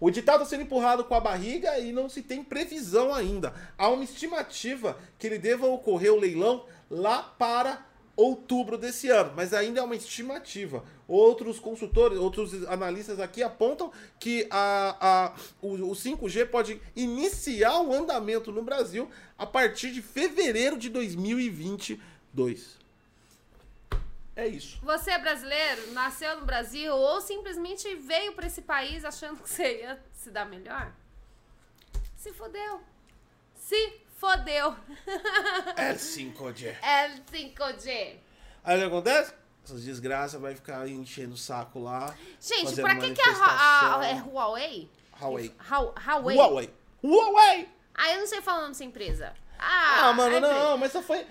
O 0.00 0.08
edital 0.08 0.36
está 0.36 0.48
sendo 0.48 0.62
empurrado 0.62 1.02
com 1.02 1.14
a 1.14 1.20
barriga 1.20 1.76
e 1.80 1.92
não 1.92 2.08
se 2.08 2.22
tem 2.22 2.44
previsão 2.44 3.12
ainda. 3.12 3.52
Há 3.76 3.88
uma 3.88 4.04
estimativa 4.04 4.96
que 5.18 5.26
ele 5.26 5.38
deva 5.38 5.66
ocorrer 5.66 6.12
o 6.12 6.20
leilão 6.20 6.64
lá 6.88 7.20
para 7.20 7.84
outubro 8.16 8.78
desse 8.78 9.08
ano, 9.08 9.32
mas 9.34 9.52
ainda 9.52 9.80
é 9.80 9.82
uma 9.82 9.96
estimativa. 9.96 10.84
Outros 11.08 11.58
consultores, 11.58 12.18
outros 12.18 12.66
analistas 12.68 13.18
aqui 13.18 13.42
apontam 13.42 13.90
que 14.20 14.46
a, 14.50 14.96
a, 15.00 15.34
o, 15.62 15.72
o 15.72 15.92
5G 15.92 16.46
pode 16.50 16.78
iniciar 16.94 17.80
o 17.80 17.94
andamento 17.94 18.52
no 18.52 18.62
Brasil 18.62 19.10
a 19.38 19.46
partir 19.46 19.90
de 19.90 20.02
fevereiro 20.02 20.76
de 20.76 20.90
2022. 20.90 22.76
É 24.36 24.46
isso. 24.46 24.78
Você 24.82 25.10
é 25.10 25.18
brasileiro, 25.18 25.92
nasceu 25.92 26.38
no 26.38 26.44
Brasil 26.44 26.94
ou 26.94 27.22
simplesmente 27.22 27.92
veio 27.96 28.34
para 28.34 28.46
esse 28.46 28.60
país 28.60 29.02
achando 29.02 29.42
que 29.42 29.48
você 29.48 29.80
ia 29.80 29.98
se 30.12 30.30
dar 30.30 30.44
melhor? 30.44 30.92
Se 32.18 32.34
fodeu. 32.34 32.80
Se 33.56 34.00
fodeu. 34.16 34.76
É 35.74 35.94
5G. 35.94 36.76
É 36.82 37.08
5G. 37.32 38.16
Aí 38.62 38.76
o 38.76 38.80
que 38.80 38.86
acontece? 38.86 39.32
Essas 39.68 39.84
desgraças 39.84 40.40
vai 40.40 40.54
ficar 40.54 40.88
enchendo 40.88 41.34
o 41.34 41.36
saco 41.36 41.78
lá. 41.78 42.14
Gente, 42.40 42.74
pra 42.80 42.96
que, 42.96 43.12
que 43.12 43.20
é 43.20 43.32
a, 43.34 44.00
é 44.02 44.14
Huawei? 44.14 44.88
Huawei. 45.20 45.54
Huawei. 45.70 46.36
Huawei. 46.38 46.74
Huawei. 47.04 47.68
Ah, 47.94 48.12
eu 48.12 48.20
não 48.20 48.26
sei 48.26 48.40
falar 48.40 48.66
dessa 48.66 48.82
empresa. 48.82 49.34
Ah, 49.58 50.08
ah 50.08 50.12
mano, 50.14 50.40
não, 50.40 50.78
mas 50.78 50.90
só 50.90 51.02
foi. 51.02 51.26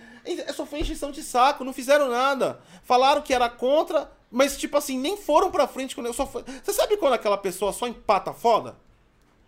Só 0.54 0.68
foi 0.68 0.82
encheção 0.82 1.10
de 1.10 1.24
saco, 1.24 1.64
não 1.64 1.74
fizeram 1.74 2.10
nada. 2.10 2.62
Falaram 2.84 3.24
que 3.24 3.34
era 3.34 3.50
contra, 3.50 4.12
mas 4.30 4.56
tipo 4.56 4.78
assim, 4.78 5.00
nem 5.00 5.18
foram 5.18 5.50
pra 5.50 5.68
frente 5.68 5.96
quando 5.96 6.06
eu 6.08 6.14
só 6.14 6.28
foi. 6.28 6.44
Você 6.64 6.74
sabe 6.74 6.96
quando 6.98 7.14
aquela 7.14 7.40
pessoa 7.40 7.74
só 7.74 7.88
empata 7.88 8.34
foda? 8.34 8.78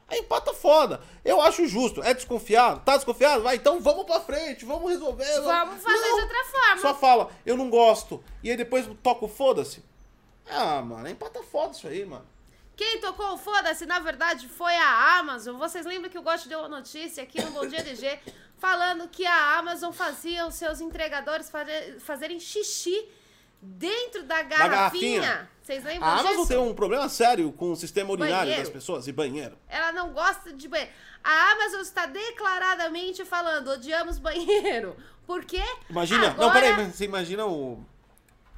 Aí 0.10 0.20
empata 0.20 0.53
foda. 0.53 1.01
Eu 1.24 1.41
acho 1.41 1.68
justo. 1.68 2.01
É 2.01 2.14
desconfiado? 2.14 2.82
Tá 2.84 2.95
desconfiado? 2.95 3.43
Vai, 3.43 3.55
então 3.55 3.80
vamos 3.80 4.05
pra 4.05 4.20
frente, 4.20 4.66
vamos 4.66 4.89
resolver. 4.89 5.41
Vamos 5.41 5.84
fazer 5.84 6.07
não. 6.07 6.16
de 6.16 6.22
outra 6.22 6.45
forma. 6.45 6.82
Só 6.82 6.95
fala, 6.95 7.30
eu 7.45 7.55
não 7.55 7.70
gosto. 7.70 8.24
E 8.43 8.49
aí 8.49 8.57
depois 8.57 8.89
toca 9.03 9.26
o 9.26 9.28
foda-se. 9.28 9.84
Ah, 10.49 10.82
mano, 10.82 11.07
é 11.07 11.12
empata 11.12 11.43
foda 11.43 11.74
isso 11.74 11.88
aí, 11.88 12.03
mano. 12.05 12.26
Quem 12.76 12.99
tocou 13.01 13.34
o 13.34 13.38
foda-se, 13.38 13.86
na 13.86 13.99
verdade, 13.99 14.47
foi 14.47 14.74
a 14.74 15.20
Amazon. 15.20 15.57
Vocês 15.57 15.86
lembram 15.86 16.10
que 16.10 16.18
o 16.18 16.22
Gosto 16.22 16.47
deu 16.47 16.60
uma 16.60 16.70
notícia 16.70 17.22
aqui 17.22 17.41
no 17.41 17.51
Bom 17.51 17.68
Dia 17.68 17.84
DG 17.84 18.20
falando 18.57 19.07
que 19.10 19.26
a 19.26 19.57
Amazon 19.57 19.91
fazia 19.91 20.47
os 20.47 20.55
seus 20.55 20.82
entregadores 20.82 21.51
fazerem 21.99 22.39
xixi 22.39 23.07
dentro 23.62 24.24
da 24.24 24.41
garrafinha. 24.43 25.22
Da 25.22 25.28
garrafinha. 25.28 25.49
Vocês 25.62 25.84
lembram 25.84 26.07
a 26.07 26.14
Amazon 26.14 26.32
disso? 26.32 26.47
tem 26.47 26.57
um 26.57 26.74
problema 26.74 27.07
sério 27.10 27.51
com 27.51 27.72
o 27.72 27.76
sistema 27.76 28.12
urinário 28.12 28.38
banheiro. 28.38 28.62
das 28.64 28.70
pessoas 28.72 29.07
e 29.07 29.12
banheiro. 29.12 29.55
Ela 29.68 29.91
não 29.91 30.12
gosta 30.12 30.51
de 30.51 30.68
banheiro. 30.68 30.91
A 31.24 31.51
Amazon 31.51 31.82
está 31.82 32.07
declaradamente 32.07 33.24
falando, 33.24 33.68
odiamos 33.70 34.18
banheiro. 34.18 34.95
Por 35.28 35.45
quê? 35.45 35.64
Imagina, 35.88 36.30
Agora... 36.32 36.45
não, 36.45 36.53
peraí, 36.53 36.91
você 36.91 37.05
imagina 37.05 37.45
o, 37.45 37.86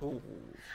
o 0.02 0.22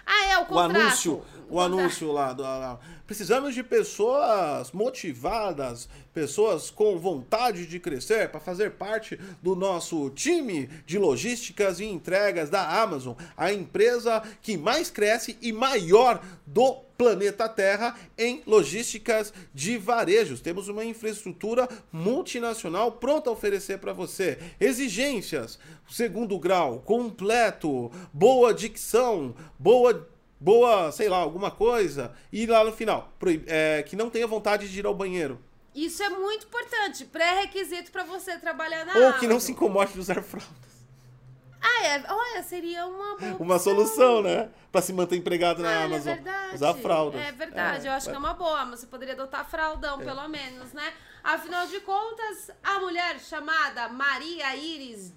ah, 0.07 0.25
é, 0.27 0.39
o. 0.39 0.55
O 0.55 0.59
anúncio, 0.61 1.23
o, 1.51 1.57
o 1.57 1.61
anúncio 1.61 2.13
lá, 2.13 2.33
do, 2.33 2.43
lá. 2.43 2.79
Precisamos 3.07 3.55
de 3.55 3.63
pessoas 3.65 4.71
motivadas, 4.71 5.89
pessoas 6.15 6.71
com 6.71 6.97
vontade 6.97 7.67
de 7.67 7.81
crescer 7.81 8.29
para 8.29 8.39
fazer 8.39 8.73
parte 8.73 9.19
do 9.43 9.57
nosso 9.57 10.09
time 10.11 10.69
de 10.87 10.97
logísticas 10.97 11.81
e 11.81 11.85
entregas 11.85 12.49
da 12.49 12.81
Amazon, 12.81 13.17
a 13.37 13.53
empresa 13.53 14.23
que 14.41 14.57
mais 14.57 14.91
cresce 14.91 15.37
e 15.43 15.53
maior 15.53 16.23
do 16.47 16.86
planeta 16.97 17.49
Terra 17.49 17.99
em 18.17 18.43
logísticas 18.47 19.33
de 19.55 19.77
varejos. 19.79 20.41
Temos 20.41 20.69
uma 20.69 20.85
infraestrutura 20.85 21.69
multinacional 21.93 22.93
pronta 22.93 23.31
a 23.31 23.33
oferecer 23.33 23.79
para 23.79 23.93
você. 23.93 24.39
Exigências, 24.61 25.59
segundo 25.89 26.39
grau, 26.39 26.81
completo, 26.81 27.91
boa 28.13 28.53
dicção, 28.53 29.35
boa 29.59 30.09
boa, 30.39 30.93
sei 30.93 31.09
lá, 31.09 31.17
alguma 31.17 31.51
coisa, 31.51 32.13
e 32.33 32.47
lá 32.47 32.63
no 32.63 32.73
final, 32.73 33.13
é, 33.47 33.83
que 33.83 33.97
não 33.97 34.11
tenha 34.11 34.27
vontade 34.27 34.71
de 34.71 34.79
ir 34.79 34.87
ao 34.87 34.95
banheiro. 34.95 35.41
Isso 35.75 36.03
é 36.03 36.09
muito 36.09 36.47
importante, 36.47 37.05
pré-requisito 37.05 37.93
para 37.93 38.05
você 38.05 38.39
trabalhar 38.39 38.85
na 38.87 38.95
Ou 38.99 39.13
que 39.15 39.27
não 39.27 39.39
se 39.39 39.53
incomode 39.53 39.93
de 39.93 40.01
usar 40.01 40.23
fraldas. 40.23 40.66
Ah, 41.67 41.87
é. 41.87 42.05
Olha, 42.09 42.43
seria 42.43 42.87
uma 42.87 43.17
boa 43.17 43.37
Uma 43.41 43.59
solução, 43.59 44.23
né? 44.23 44.49
Pra 44.71 44.81
se 44.81 44.93
manter 44.93 45.17
empregado 45.17 45.63
na 45.63 45.71
ah, 45.71 45.85
Amazon. 45.85 46.13
É 46.13 46.15
verdade. 46.15 46.55
Usar 46.55 46.75
fraldas. 46.75 47.21
É 47.21 47.33
verdade, 47.33 47.87
é, 47.87 47.91
eu 47.91 47.95
acho 47.95 48.09
é. 48.09 48.11
que 48.11 48.17
é 48.17 48.19
uma 48.19 48.35
boa. 48.35 48.65
Mas 48.65 48.81
você 48.81 48.87
poderia 48.87 49.15
adotar 49.15 49.49
fraldão, 49.49 50.01
é. 50.01 50.05
pelo 50.05 50.29
menos, 50.29 50.73
né? 50.73 50.93
Afinal 51.25 51.67
de 51.67 51.81
contas, 51.81 52.51
a 52.63 52.79
mulher 52.79 53.19
chamada 53.19 53.89
Maria 53.89 54.55
Iris 54.55 55.13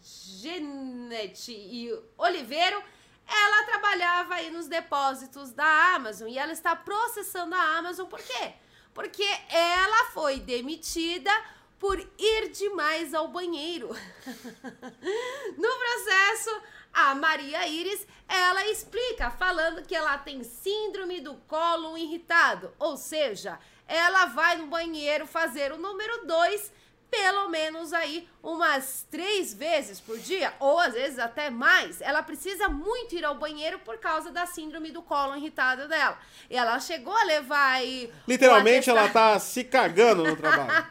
Genet 0.00 1.52
e 1.52 1.96
Oliveiro, 2.16 2.82
ela 3.24 3.64
trabalhava 3.64 4.34
aí 4.34 4.50
nos 4.50 4.66
depósitos 4.66 5.52
da 5.52 5.94
Amazon 5.94 6.28
e 6.28 6.38
ela 6.38 6.52
está 6.52 6.74
processando 6.74 7.54
a 7.54 7.78
Amazon 7.78 8.06
por 8.06 8.20
quê? 8.20 8.54
Porque 8.92 9.26
ela 9.50 10.06
foi 10.06 10.40
demitida 10.40 11.30
por 11.78 11.98
ir 12.18 12.48
demais 12.50 13.14
ao 13.14 13.28
banheiro. 13.28 13.88
no 15.56 15.68
processo, 15.78 16.62
a 16.92 17.14
Maria 17.14 17.66
Iris, 17.66 18.06
ela 18.28 18.66
explica 18.66 19.30
falando 19.30 19.86
que 19.86 19.94
ela 19.94 20.18
tem 20.18 20.42
síndrome 20.42 21.20
do 21.20 21.34
colo 21.46 21.96
irritado, 21.96 22.72
ou 22.78 22.96
seja, 22.96 23.58
ela 23.86 24.26
vai 24.26 24.56
no 24.56 24.66
banheiro 24.66 25.26
fazer 25.26 25.72
o 25.72 25.78
número 25.78 26.26
2 26.26 26.72
pelo 27.10 27.48
menos 27.48 27.92
aí 27.92 28.28
umas 28.42 29.06
três 29.10 29.52
vezes 29.52 30.00
por 30.00 30.18
dia, 30.18 30.52
ou 30.58 30.78
às 30.78 30.94
vezes 30.94 31.18
até 31.18 31.50
mais. 31.50 32.00
Ela 32.00 32.22
precisa 32.22 32.68
muito 32.68 33.14
ir 33.14 33.24
ao 33.24 33.34
banheiro 33.34 33.78
por 33.80 33.98
causa 33.98 34.30
da 34.30 34.46
síndrome 34.46 34.90
do 34.90 35.02
colo 35.02 35.36
irritado 35.36 35.88
dela. 35.88 36.18
E 36.48 36.56
ela 36.56 36.78
chegou 36.80 37.14
a 37.14 37.24
levar 37.24 37.72
aí. 37.72 38.12
Literalmente 38.26 38.88
ela 38.88 39.08
tá 39.08 39.38
se 39.38 39.64
cagando 39.64 40.24
no 40.24 40.36
trabalho. 40.36 40.68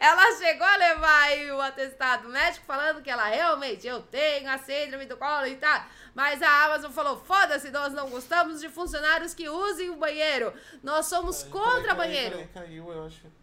ela 0.00 0.36
chegou 0.36 0.66
a 0.66 0.76
levar 0.76 1.22
aí 1.22 1.50
o 1.50 1.60
atestado 1.60 2.28
médico 2.28 2.64
falando 2.66 3.02
que 3.02 3.10
ela 3.10 3.26
realmente 3.26 3.86
eu 3.86 4.02
tenho 4.02 4.50
a 4.50 4.58
síndrome 4.58 5.06
do 5.06 5.16
colo 5.16 5.46
irritado. 5.46 5.84
Mas 6.14 6.42
a 6.42 6.64
Amazon 6.64 6.90
falou: 6.90 7.22
foda-se, 7.24 7.70
nós 7.70 7.92
não 7.92 8.08
gostamos 8.08 8.60
de 8.60 8.68
funcionários 8.68 9.34
que 9.34 9.48
usem 9.48 9.90
o 9.90 9.96
banheiro. 9.96 10.52
Nós 10.82 11.06
somos 11.06 11.42
contra 11.44 11.94
banheiro. 11.94 12.38
Peraí, 12.38 12.48
caiu, 12.48 12.92
eu 12.92 13.06
acho. 13.06 13.39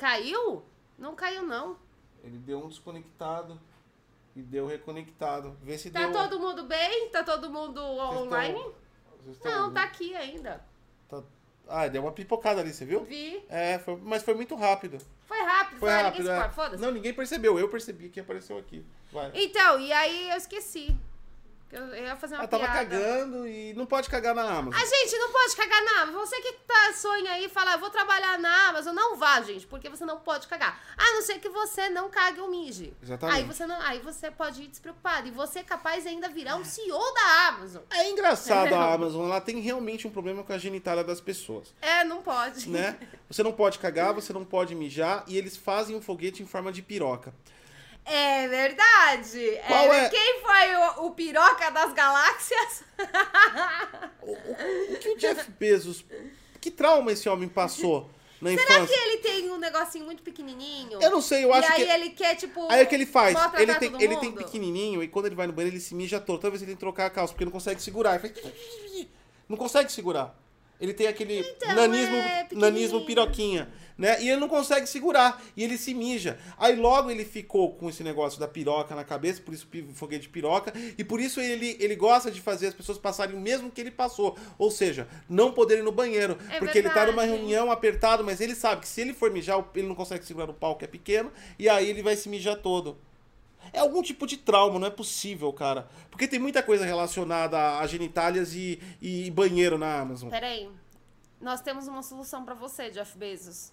Caiu? 0.00 0.62
Não 0.98 1.14
caiu, 1.14 1.42
não. 1.42 1.76
Ele 2.24 2.38
deu 2.38 2.58
um 2.64 2.68
desconectado. 2.68 3.60
E 4.34 4.40
deu 4.40 4.66
reconectado. 4.66 5.56
Vê 5.62 5.76
se 5.76 5.90
Tá 5.90 6.00
deu. 6.06 6.12
todo 6.12 6.38
mundo 6.40 6.62
bem? 6.64 7.10
Tá 7.10 7.22
todo 7.22 7.50
mundo 7.50 7.80
Vocês 7.82 8.20
online? 8.22 8.58
estão- 8.58 8.74
vocês 9.26 9.54
Não, 9.54 9.72
tá 9.74 9.82
aqui 9.82 10.14
ainda. 10.16 10.64
tá- 11.08 11.22
Ah, 11.68 11.86
deu 11.88 12.02
uma 12.02 12.12
pipocada 12.12 12.60
ali, 12.60 12.72
você 12.72 12.84
viu? 12.84 13.04
Vi. 13.04 13.44
É, 13.48 13.78
foi- 13.78 13.96
mas 13.96 14.22
foi 14.22 14.34
muito 14.34 14.54
rápido. 14.56 14.98
Foi 15.26 15.38
rápido, 15.42 15.78
Foi 15.78 15.90
rápido, 15.90 16.22
ninguém 16.24 16.40
se 16.40 16.46
é. 16.46 16.50
foda-se. 16.50 16.82
Não, 16.82 16.90
ninguém 16.90 17.12
percebeu. 17.14 17.58
Eu 17.58 17.68
percebi 17.68 18.08
que 18.08 18.18
apareceu 18.20 18.56
aqui. 18.58 18.84
Vai. 19.12 19.30
Então, 19.34 19.78
e 19.78 19.92
aí 19.92 20.30
eu 20.30 20.36
esqueci. 20.36 20.96
Eu, 21.72 21.86
eu 21.94 22.04
ia 22.04 22.16
fazer 22.16 22.34
uma 22.34 22.40
Ela 22.42 22.48
tava 22.48 22.64
piada. 22.64 22.78
cagando 22.78 23.46
e 23.46 23.72
não 23.74 23.86
pode 23.86 24.08
cagar 24.10 24.34
na 24.34 24.42
Amazon. 24.42 24.74
A 24.80 24.84
gente 24.84 25.16
não 25.18 25.30
pode 25.30 25.54
cagar 25.56 25.84
na 25.84 26.02
Amazon. 26.02 26.20
Você 26.20 26.40
que 26.40 26.52
tá, 26.66 26.92
sonha 26.94 27.30
aí 27.32 27.44
e 27.44 27.48
fala, 27.48 27.72
"Eu 27.74 27.78
vou 27.78 27.90
trabalhar 27.90 28.38
na 28.38 28.68
Amazon, 28.70 28.94
não 28.94 29.16
vá, 29.16 29.40
gente, 29.42 29.66
porque 29.68 29.88
você 29.88 30.04
não 30.04 30.18
pode 30.18 30.48
cagar. 30.48 30.80
A 30.98 31.12
não 31.12 31.22
ser 31.22 31.38
que 31.38 31.48
você 31.48 31.88
não 31.88 32.10
cague 32.10 32.40
ou 32.40 32.50
mije. 32.50 32.92
Exatamente. 33.02 33.36
Aí 33.38 33.44
você, 33.44 33.66
não, 33.66 33.80
aí 33.82 34.00
você 34.00 34.30
pode 34.32 34.62
ir 34.62 34.66
despreocupado. 34.66 35.28
E 35.28 35.30
você 35.30 35.60
é 35.60 35.62
capaz 35.62 36.06
ainda 36.06 36.28
virar 36.28 36.56
um 36.56 36.64
CEO 36.64 36.98
da 37.14 37.48
Amazon. 37.48 37.82
É 37.90 38.10
engraçado 38.10 38.74
a 38.74 38.92
Amazon, 38.92 39.26
ela 39.26 39.40
tem 39.40 39.60
realmente 39.60 40.06
um 40.08 40.10
problema 40.10 40.42
com 40.42 40.52
a 40.52 40.58
genitália 40.58 41.04
das 41.04 41.20
pessoas, 41.20 41.72
É, 41.80 42.02
não 42.04 42.20
pode. 42.20 42.68
né? 42.68 42.98
Você 43.28 43.42
não 43.44 43.52
pode 43.52 43.78
cagar, 43.78 44.12
você 44.12 44.32
não 44.32 44.44
pode 44.44 44.74
mijar 44.74 45.22
e 45.28 45.36
eles 45.38 45.56
fazem 45.56 45.94
um 45.94 46.02
foguete 46.02 46.42
em 46.42 46.46
forma 46.46 46.72
de 46.72 46.82
piroca. 46.82 47.32
É 48.04 48.48
verdade. 48.48 49.60
Qual 49.66 49.92
é? 49.92 50.08
Quem 50.08 50.40
foi 50.40 50.76
o, 50.76 51.06
o 51.06 51.10
piroca 51.12 51.70
das 51.70 51.92
galáxias? 51.92 52.82
O, 54.22 54.32
o- 54.32 54.94
o 54.94 54.96
que 54.98 55.10
o 55.10 55.16
Jeff 55.16 55.50
Bezos, 55.52 56.04
que 56.60 56.70
trauma 56.70 57.12
esse 57.12 57.28
homem 57.28 57.48
passou 57.48 58.10
na 58.40 58.50
Será 58.50 58.62
infância? 58.62 58.86
que 58.86 59.00
ele 59.02 59.16
tem 59.18 59.50
um 59.50 59.58
negocinho 59.58 60.04
muito 60.04 60.22
pequenininho? 60.22 60.98
Eu 61.00 61.10
não 61.10 61.20
sei, 61.20 61.44
eu 61.44 61.50
e 61.50 61.52
acho 61.52 61.72
aí 61.72 61.84
que 61.84 61.90
ele 61.92 62.10
quer, 62.10 62.34
tipo... 62.36 62.70
Aí 62.70 62.82
o 62.82 62.86
que 62.86 62.94
ele 62.94 63.06
faz? 63.06 63.36
Ele 63.58 63.74
tem, 63.76 64.02
ele 64.02 64.16
tem 64.16 64.32
pequenininho 64.32 65.02
e 65.02 65.08
quando 65.08 65.26
ele 65.26 65.34
vai 65.34 65.46
no 65.46 65.52
banheiro 65.52 65.76
ele 65.76 65.82
se 65.82 65.94
mija 65.94 66.18
todo. 66.18 66.38
Toda 66.40 66.50
vez 66.50 66.62
ele 66.62 66.70
tem 66.70 66.76
que 66.76 66.80
trocar 66.80 67.06
a 67.06 67.10
calça 67.10 67.32
porque 67.32 67.44
não 67.44 67.52
consegue 67.52 67.80
segurar. 67.82 68.18
Ele 68.18 68.32
faz... 68.34 69.06
Não 69.48 69.56
consegue 69.56 69.90
segurar. 69.92 70.34
Ele 70.80 70.94
tem 70.94 71.06
aquele 71.06 71.40
Então, 71.40 71.74
nanismo, 71.74 72.16
é 72.16 72.48
nanismo 72.52 73.04
piroquinha, 73.04 73.68
né? 73.98 74.22
E 74.22 74.30
ele 74.30 74.40
não 74.40 74.48
consegue 74.48 74.86
segurar. 74.86 75.42
E 75.54 75.62
ele 75.62 75.76
se 75.76 75.92
mija. 75.92 76.38
Aí 76.56 76.74
logo 76.74 77.10
ele 77.10 77.24
ficou 77.24 77.74
com 77.74 77.90
esse 77.90 78.02
negócio 78.02 78.40
da 78.40 78.48
piroca 78.48 78.94
na 78.94 79.04
cabeça, 79.04 79.42
por 79.42 79.52
isso 79.52 79.68
foguete 79.94 80.22
de 80.22 80.28
piroca. 80.30 80.72
E 80.96 81.04
por 81.04 81.20
isso 81.20 81.40
ele, 81.40 81.76
ele 81.78 81.94
gosta 81.94 82.30
de 82.30 82.40
fazer 82.40 82.68
as 82.68 82.74
pessoas 82.74 82.96
passarem 82.96 83.36
o 83.36 83.40
mesmo 83.40 83.70
que 83.70 83.80
ele 83.80 83.90
passou. 83.90 84.38
Ou 84.58 84.70
seja, 84.70 85.06
não 85.28 85.52
poder 85.52 85.78
ir 85.78 85.82
no 85.82 85.92
banheiro. 85.92 86.38
É 86.50 86.58
porque 86.58 86.78
ele 86.78 86.88
tá 86.88 87.06
numa 87.06 87.22
verdade. 87.22 87.42
reunião 87.42 87.70
apertado, 87.70 88.24
mas 88.24 88.40
ele 88.40 88.54
sabe 88.54 88.80
que 88.80 88.88
se 88.88 89.02
ele 89.02 89.12
for 89.12 89.30
mijar, 89.30 89.62
ele 89.74 89.86
não 89.86 89.94
consegue 89.94 90.24
segurar 90.24 90.48
o 90.48 90.54
pau 90.54 90.76
que 90.76 90.84
é 90.86 90.88
pequeno. 90.88 91.30
E 91.58 91.68
aí 91.68 91.88
ele 91.88 92.02
vai 92.02 92.16
se 92.16 92.28
mijar 92.28 92.56
todo. 92.56 92.96
É 93.72 93.78
algum 93.78 94.02
tipo 94.02 94.26
de 94.26 94.36
trauma, 94.36 94.78
não 94.78 94.86
é 94.86 94.90
possível, 94.90 95.52
cara. 95.52 95.88
Porque 96.10 96.26
tem 96.26 96.38
muita 96.38 96.62
coisa 96.62 96.84
relacionada 96.84 97.78
a 97.78 97.86
genitálias 97.86 98.54
e, 98.54 98.80
e 99.00 99.30
banheiro 99.30 99.78
na 99.78 100.00
Amazon. 100.00 100.30
Peraí. 100.30 100.68
Nós 101.40 101.60
temos 101.60 101.88
uma 101.88 102.02
solução 102.02 102.44
pra 102.44 102.54
você, 102.54 102.90
Jeff 102.90 103.16
Bezos. 103.16 103.72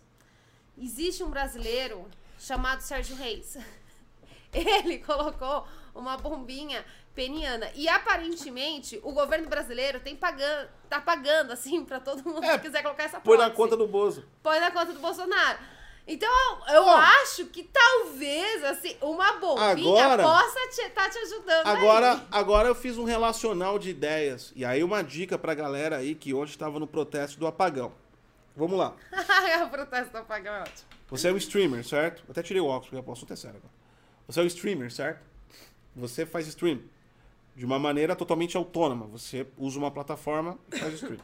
Existe 0.77 1.23
um 1.23 1.29
brasileiro 1.29 2.05
chamado 2.39 2.81
Sérgio 2.81 3.15
Reis. 3.15 3.57
Ele 4.53 4.99
colocou 4.99 5.67
uma 5.93 6.15
bombinha 6.17 6.85
peniana. 7.13 7.69
E 7.75 7.89
aparentemente 7.89 8.99
o 9.03 9.11
governo 9.11 9.49
brasileiro 9.49 9.99
tem 9.99 10.15
pagando, 10.15 10.69
tá 10.87 11.01
pagando, 11.01 11.51
assim, 11.51 11.83
pra 11.83 11.99
todo 11.99 12.23
mundo 12.23 12.43
É, 12.43 12.57
que 12.57 12.65
quiser 12.65 12.83
colocar 12.83 13.03
essa 13.03 13.19
Põe 13.19 13.37
na 13.37 13.49
conta 13.49 13.75
do 13.75 13.87
Bozo. 13.87 14.23
Põe 14.43 14.59
na 14.59 14.69
conta 14.69 14.93
do 14.93 14.99
Bolsonaro. 14.99 15.57
Então, 16.07 16.29
eu 16.69 16.83
Ó. 16.85 16.95
acho 16.97 17.45
que 17.47 17.63
talvez, 17.63 18.63
assim, 18.63 18.95
uma 19.01 19.33
bombinha 19.33 20.05
Agora- 20.05 20.23
possa 20.23 20.59
te, 20.69 20.89
tá 20.91 21.09
te 21.09 21.17
ajudando. 21.17 21.67
Agora, 21.67 22.13
aí. 22.13 22.21
agora 22.31 22.67
eu 22.69 22.75
fiz 22.75 22.97
um 22.97 23.03
relacional 23.03 23.77
de 23.77 23.89
ideias. 23.89 24.53
E 24.55 24.63
aí 24.63 24.83
uma 24.83 25.03
dica 25.03 25.37
pra 25.37 25.53
galera 25.53 25.97
aí 25.97 26.15
que 26.15 26.33
hoje 26.33 26.51
estava 26.51 26.79
no 26.79 26.87
protesto 26.87 27.37
do 27.37 27.45
apagão. 27.45 27.91
Vamos 28.55 28.77
lá. 28.79 28.95
o 29.65 29.69
protesto 29.69 30.11
do 30.13 30.17
apagão 30.19 30.53
é 30.55 30.61
ótimo. 30.61 30.87
Você 31.09 31.27
é 31.27 31.33
um 31.33 31.37
streamer, 31.37 31.85
certo? 31.85 32.23
Eu 32.25 32.31
até 32.31 32.41
tirei 32.41 32.61
o 32.61 32.65
óculos, 32.65 32.89
porque 32.89 33.09
o 33.09 33.13
assunto 33.13 33.33
é 33.33 33.35
sério 33.35 33.57
agora. 33.57 33.73
Você 34.27 34.39
é 34.39 34.43
um 34.43 34.47
streamer, 34.47 34.91
certo? 34.91 35.21
Você 35.95 36.25
faz 36.25 36.47
stream 36.47 36.79
de 37.55 37.65
uma 37.65 37.77
maneira 37.79 38.15
totalmente 38.15 38.55
autônoma. 38.55 39.07
Você 39.07 39.45
usa 39.57 39.77
uma 39.77 39.91
plataforma 39.91 40.57
e 40.73 40.77
faz 40.79 40.93
stream. 40.93 41.19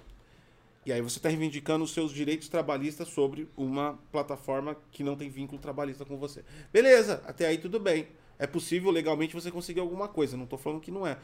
E 0.86 0.92
aí 0.92 1.02
você 1.02 1.18
está 1.18 1.30
reivindicando 1.30 1.84
os 1.84 1.94
seus 1.94 2.12
direitos 2.12 2.50
trabalhistas 2.50 3.08
sobre 3.08 3.48
uma 3.56 4.00
plataforma 4.12 4.76
que 4.92 5.04
não 5.04 5.16
tem 5.16 5.30
vínculo 5.30 5.62
trabalhista 5.62 6.04
com 6.04 6.18
você. 6.18 6.44
Beleza, 6.72 7.22
até 7.26 7.48
aí 7.48 7.58
tudo 7.58 7.80
bem. 7.80 8.08
É 8.38 8.46
possível 8.46 8.92
legalmente 8.92 9.34
você 9.34 9.50
conseguir 9.50 9.80
alguma 9.80 10.08
coisa, 10.08 10.36
não 10.36 10.44
estou 10.44 10.60
falando 10.60 10.82
que 10.82 10.92
não 10.92 11.08
é. 11.08 11.18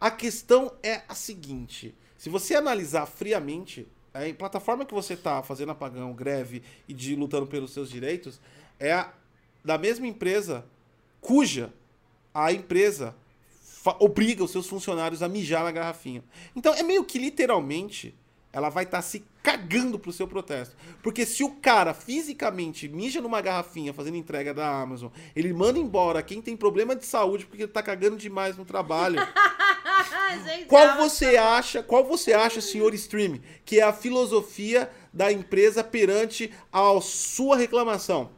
A 0.00 0.10
questão 0.10 0.72
é 0.82 1.02
a 1.08 1.14
seguinte: 1.14 1.94
se 2.16 2.28
você 2.28 2.54
analisar 2.54 3.06
friamente, 3.06 3.88
a 4.14 4.32
plataforma 4.34 4.84
que 4.84 4.94
você 4.94 5.14
está 5.14 5.42
fazendo 5.42 5.72
apagão, 5.72 6.12
greve 6.12 6.62
e 6.88 6.94
de 6.94 7.16
lutando 7.16 7.46
pelos 7.46 7.72
seus 7.72 7.90
direitos 7.90 8.40
é 8.78 8.92
a, 8.92 9.12
da 9.64 9.76
mesma 9.78 10.06
empresa 10.06 10.64
cuja 11.20 11.72
a 12.32 12.52
empresa 12.52 13.14
obriga 13.98 14.44
os 14.44 14.50
seus 14.50 14.66
funcionários 14.66 15.22
a 15.22 15.28
mijar 15.28 15.64
na 15.64 15.72
garrafinha. 15.72 16.22
Então 16.54 16.74
é 16.74 16.82
meio 16.82 17.04
que 17.04 17.18
literalmente 17.18 18.14
ela 18.52 18.68
vai 18.68 18.84
estar 18.84 19.00
se 19.02 19.24
cagando 19.42 19.98
pro 19.98 20.12
seu 20.12 20.26
protesto. 20.28 20.76
Porque 21.02 21.24
se 21.24 21.42
o 21.44 21.50
cara 21.56 21.94
fisicamente 21.94 22.88
mija 22.88 23.20
numa 23.20 23.40
garrafinha 23.40 23.94
fazendo 23.94 24.16
entrega 24.16 24.52
da 24.52 24.68
Amazon, 24.80 25.10
ele 25.34 25.52
manda 25.52 25.78
embora 25.78 26.22
quem 26.22 26.42
tem 26.42 26.56
problema 26.56 26.94
de 26.96 27.06
saúde 27.06 27.46
porque 27.46 27.62
ele 27.62 27.72
tá 27.72 27.82
cagando 27.82 28.16
demais 28.16 28.56
no 28.56 28.64
trabalho. 28.64 29.18
Gente, 30.44 30.66
Qual 30.66 30.82
ela- 30.82 30.96
você 30.96 31.36
acha, 31.36 31.82
qual 31.82 32.04
você 32.04 32.32
acha, 32.32 32.60
senhor 32.60 32.94
Stream, 32.94 33.40
que 33.64 33.80
é 33.80 33.82
a 33.82 33.92
filosofia 33.92 34.90
da 35.12 35.30
empresa 35.32 35.82
perante 35.82 36.52
a 36.72 37.00
sua 37.00 37.56
reclamação? 37.56 38.30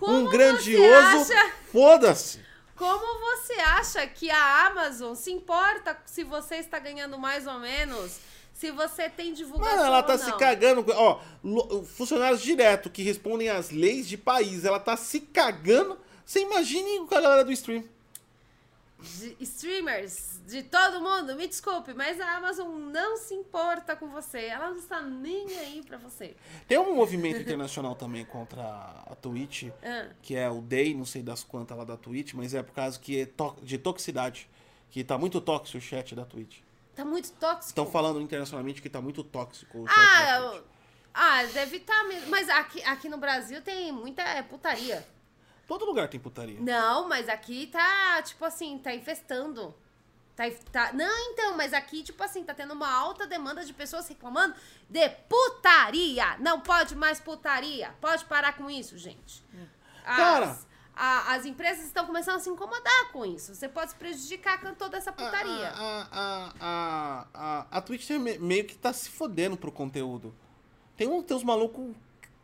Como 0.00 0.14
um 0.16 0.30
grandioso 0.30 1.32
acha- 1.32 1.52
foda-se. 1.70 2.40
Como 2.74 3.20
você 3.20 3.54
acha 3.54 4.06
que 4.06 4.30
a 4.30 4.66
Amazon 4.66 5.14
se 5.14 5.30
importa 5.30 5.98
se 6.04 6.24
você 6.24 6.56
está 6.56 6.78
ganhando 6.78 7.18
mais 7.18 7.46
ou 7.46 7.58
menos? 7.58 8.18
Se 8.58 8.70
você 8.70 9.10
tem 9.10 9.34
divulgação 9.34 9.76
Mano, 9.76 9.86
ela 9.88 10.02
tá 10.02 10.16
se 10.16 10.32
cagando. 10.38 10.82
Ó, 10.94 11.20
funcionários 11.84 12.40
direto 12.40 12.88
que 12.88 13.02
respondem 13.02 13.50
às 13.50 13.70
leis 13.70 14.08
de 14.08 14.16
país, 14.16 14.64
ela 14.64 14.80
tá 14.80 14.96
se 14.96 15.20
cagando. 15.20 15.98
Você 16.24 16.40
imagine 16.40 17.06
com 17.06 17.14
a 17.14 17.20
galera 17.20 17.44
do 17.44 17.52
stream. 17.52 17.84
De 18.98 19.36
streamers, 19.40 20.40
de 20.46 20.62
todo 20.62 21.02
mundo, 21.02 21.36
me 21.36 21.46
desculpe, 21.46 21.92
mas 21.92 22.18
a 22.18 22.36
Amazon 22.38 22.66
não 22.90 23.18
se 23.18 23.34
importa 23.34 23.94
com 23.94 24.08
você. 24.08 24.46
Ela 24.46 24.70
não 24.70 24.78
está 24.78 25.02
nem 25.02 25.46
aí 25.58 25.82
pra 25.86 25.98
você. 25.98 26.34
Tem 26.66 26.78
um 26.78 26.94
movimento 26.94 27.38
internacional 27.38 27.94
também 27.94 28.24
contra 28.24 28.62
a 28.64 29.14
Twitch, 29.20 29.64
Ah. 29.84 30.08
que 30.22 30.34
é 30.34 30.48
o 30.48 30.62
Day, 30.62 30.94
não 30.94 31.04
sei 31.04 31.22
das 31.22 31.44
quantas 31.44 31.76
lá 31.76 31.84
da 31.84 31.98
Twitch, 31.98 32.32
mas 32.32 32.54
é 32.54 32.62
por 32.62 32.72
causa 32.74 32.98
que 32.98 33.20
é 33.20 33.26
to- 33.26 33.56
de 33.62 33.76
toxicidade. 33.76 34.48
Que 34.90 35.04
tá 35.04 35.18
muito 35.18 35.42
tóxico 35.42 35.76
o 35.76 35.80
chat 35.80 36.14
da 36.14 36.24
Twitch. 36.24 36.60
Tá 36.96 37.04
muito 37.04 37.30
tóxico. 37.32 37.66
Estão 37.66 37.86
falando 37.86 38.20
internacionalmente 38.22 38.80
que 38.80 38.88
tá 38.88 39.02
muito 39.02 39.22
tóxico 39.22 39.84
Ah, 39.86 40.60
ah, 41.12 41.42
deve 41.44 41.76
estar 41.76 42.04
mesmo. 42.04 42.30
Mas 42.30 42.48
aqui, 42.48 42.82
aqui 42.84 43.08
no 43.08 43.18
Brasil 43.18 43.60
tem 43.60 43.92
muita 43.92 44.22
é, 44.22 44.42
putaria. 44.42 45.06
Todo 45.68 45.84
lugar 45.84 46.08
tem 46.08 46.18
putaria. 46.18 46.58
Não, 46.58 47.06
mas 47.06 47.28
aqui 47.28 47.66
tá, 47.66 48.22
tipo 48.22 48.42
assim, 48.44 48.78
tá 48.78 48.94
infestando. 48.94 49.74
Tá, 50.34 50.44
tá- 50.72 50.92
Não, 50.92 51.18
então, 51.32 51.56
mas 51.56 51.74
aqui, 51.74 52.02
tipo 52.02 52.22
assim, 52.22 52.44
tá 52.44 52.54
tendo 52.54 52.72
uma 52.72 52.90
alta 52.90 53.26
demanda 53.26 53.64
de 53.64 53.74
pessoas 53.74 54.08
reclamando 54.08 54.54
de 54.88 55.08
putaria. 55.28 56.36
Não 56.38 56.60
pode 56.60 56.94
mais 56.94 57.20
putaria. 57.20 57.94
Pode 58.00 58.24
parar 58.24 58.54
com 58.56 58.70
isso, 58.70 58.96
gente. 58.96 59.44
As, 60.04 60.16
Cara. 60.16 60.58
A- 60.96 61.34
as 61.34 61.44
empresas 61.44 61.84
estão 61.84 62.06
começando 62.06 62.36
a 62.36 62.40
se 62.40 62.48
incomodar 62.48 63.12
com 63.12 63.24
isso. 63.24 63.54
Você 63.54 63.68
pode 63.68 63.90
se 63.90 63.96
prejudicar 63.96 64.60
com 64.60 64.74
toda 64.74 64.96
essa 64.96 65.12
putaria. 65.12 65.68
A, 65.68 66.08
a, 66.10 66.52
a, 66.60 67.26
a, 67.34 67.66
a 67.78 67.80
Twitch 67.82 68.08
meio 68.40 68.64
que 68.64 68.74
tá 68.76 68.92
se 68.92 69.10
fodendo 69.10 69.56
pro 69.56 69.70
conteúdo. 69.70 70.34
Tem, 70.96 71.06
um, 71.06 71.22
tem 71.22 71.36
uns 71.36 71.44
malucos. 71.44 71.94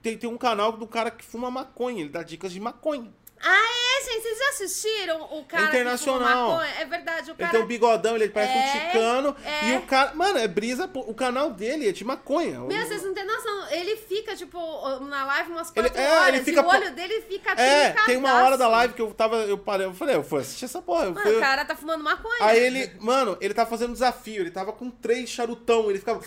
Tem, 0.03 0.19
tem 0.19 0.29
um 0.29 0.37
canal 0.37 0.73
do 0.73 0.87
cara 0.87 1.11
que 1.11 1.25
fuma 1.25 1.51
maconha, 1.51 2.01
ele 2.01 2.11
dá 2.11 2.23
dicas 2.23 2.53
de 2.53 2.61
maconha. 2.61 3.13
Ah, 3.45 3.99
é, 4.01 4.05
gente, 4.05 4.23
vocês 4.23 4.39
já 4.39 4.49
assistiram 4.51 5.23
o 5.39 5.45
cara 5.45 5.65
internacional. 5.67 6.61
que? 6.61 6.83
É 6.83 6.85
verdade, 6.85 7.31
o 7.31 7.33
Ele 7.33 7.39
cara... 7.39 7.51
tem 7.51 7.61
um 7.63 7.67
bigodão, 7.67 8.15
ele 8.15 8.29
parece 8.29 8.53
um 8.53 8.61
É, 8.61 8.87
ticano. 8.89 9.37
é. 9.45 9.69
E 9.71 9.77
o 9.79 9.83
cara. 9.83 10.15
Mano, 10.15 10.39
é 10.39 10.47
brisa. 10.47 10.87
pô, 10.87 11.01
O 11.01 11.13
canal 11.15 11.51
dele 11.51 11.89
é 11.89 11.93
de 11.93 12.05
maconha. 12.05 12.61
Meu, 12.61 12.87
vocês 12.87 13.03
não 13.03 13.13
têm 13.13 13.25
noção. 13.27 13.69
Ele 13.71 13.97
fica, 13.97 14.37
tipo, 14.37 14.59
na 15.01 15.25
live 15.25 15.51
umas 15.53 15.73
Ele- 15.75 15.89
quatro 15.91 16.01
é, 16.03 16.11
horas 16.13 16.29
ele 16.35 16.45
fica 16.45 16.61
e 16.61 16.65
o 16.65 16.69
olho 16.69 16.95
dele 16.95 17.21
fica 17.23 17.51
É, 17.61 17.91
tem 18.07 18.17
uma 18.17 18.29
hora 18.35 18.43
da 18.57 18.65
trincadaço. 18.67 18.71
live 18.71 18.95
que 18.95 19.03
eu 19.03 19.13
tava. 19.15 19.37
Eu 19.39 19.59
parei, 19.59 19.87
eu 19.87 19.95
falei, 19.95 20.15
eu 20.17 20.23
fui 20.23 20.41
assistir 20.41 20.67
essa 20.67 20.81
porra. 20.81 21.07
Mano, 21.07 21.21
fui- 21.21 21.37
o 21.37 21.41
cara 21.41 21.65
tá 21.65 21.75
fumando 21.75 22.05
maconha. 22.05 22.37
Aí 22.43 22.59
ele, 22.61 22.93
mano, 23.01 23.37
ele 23.41 23.53
tava 23.55 23.69
fazendo 23.69 23.91
um 23.91 23.95
desafio, 23.95 24.43
ele 24.43 24.51
tava 24.51 24.73
com 24.73 24.89
três 24.91 25.29
charutão, 25.29 25.91
ele 25.91 25.99
ficava. 25.99 26.21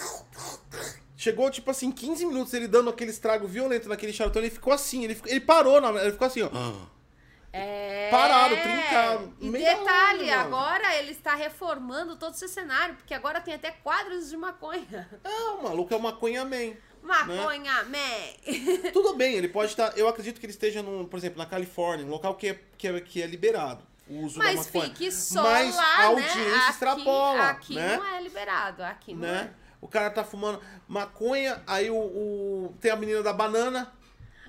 Chegou, 1.18 1.50
tipo 1.50 1.72
assim, 1.72 1.92
15 1.92 2.26
minutos 2.26 2.54
ele 2.54 2.68
dando 2.68 2.90
aquele 2.90 3.10
estrago 3.10 3.48
violento 3.48 3.88
naquele 3.88 4.12
charutão, 4.12 4.42
ele 4.42 4.52
ficou 4.52 4.74
assim, 4.74 5.06
ele, 5.06 5.16
ficou- 5.16 5.32
ele 5.32 5.40
parou, 5.40 5.80
na, 5.80 5.90
ele 6.02 6.12
ficou 6.12 6.28
assim, 6.28 6.42
ó. 6.42 6.50
É. 7.58 8.10
Parado, 8.12 8.56
trincado. 8.58 9.34
E 9.40 9.50
da 9.52 9.58
detalhe, 9.58 10.30
hora, 10.30 10.42
agora 10.42 10.96
ele 10.98 11.12
está 11.12 11.36
reformando 11.36 12.16
todo 12.18 12.34
esse 12.34 12.48
cenário, 12.50 12.96
porque 12.96 13.14
agora 13.14 13.40
tem 13.40 13.54
até 13.54 13.72
quadros 13.72 14.30
de 14.30 14.36
maconha. 14.38 15.10
É, 15.24 15.30
o 15.52 15.64
maluco 15.64 15.94
é 15.94 15.98
o 15.98 16.02
maconha 16.02 16.44
man. 16.44 16.74
Maconha, 17.02 17.84
man. 17.84 18.92
Tudo 18.92 19.14
bem, 19.16 19.36
ele 19.36 19.48
pode 19.48 19.72
estar. 19.72 19.98
Eu 19.98 20.08
acredito 20.08 20.40
que 20.40 20.46
ele 20.46 20.52
esteja, 20.54 20.82
num, 20.84 21.06
por 21.06 21.18
exemplo, 21.18 21.38
na 21.38 21.46
Califórnia, 21.46 22.06
um 22.06 22.10
local 22.10 22.36
que 22.36 22.50
é, 22.50 22.60
que 22.78 22.88
é, 22.88 23.00
que 23.00 23.22
é 23.22 23.28
liberado 23.28 23.84
o 24.10 24.26
uso 24.26 24.38
da 24.38 24.46
Mas 24.46 24.66
maconha. 24.66 24.84
fique 24.86 25.12
só 25.12 25.42
Mas 25.44 25.76
lá, 25.76 25.96
a 25.96 25.98
né? 26.00 26.06
audiência 26.08 26.58
Aqui- 26.58 26.70
extrapola. 26.72 27.50
Aqui 27.50 27.76
né? 27.76 27.98
não 27.98 28.06
é 28.16 28.22
liberado, 28.22 28.84
aqui 28.84 29.14
não 29.14 29.22
né? 29.22 29.52
é. 29.62 29.66
O 29.82 29.88
cara 29.88 30.10
tá 30.10 30.24
fumando 30.24 30.60
maconha, 30.88 31.62
aí 31.68 31.90
o, 31.90 31.96
o- 31.96 32.76
tem 32.82 32.92
a 32.92 32.96
menina 32.96 33.22
da 33.24 33.32
banana. 33.34 33.92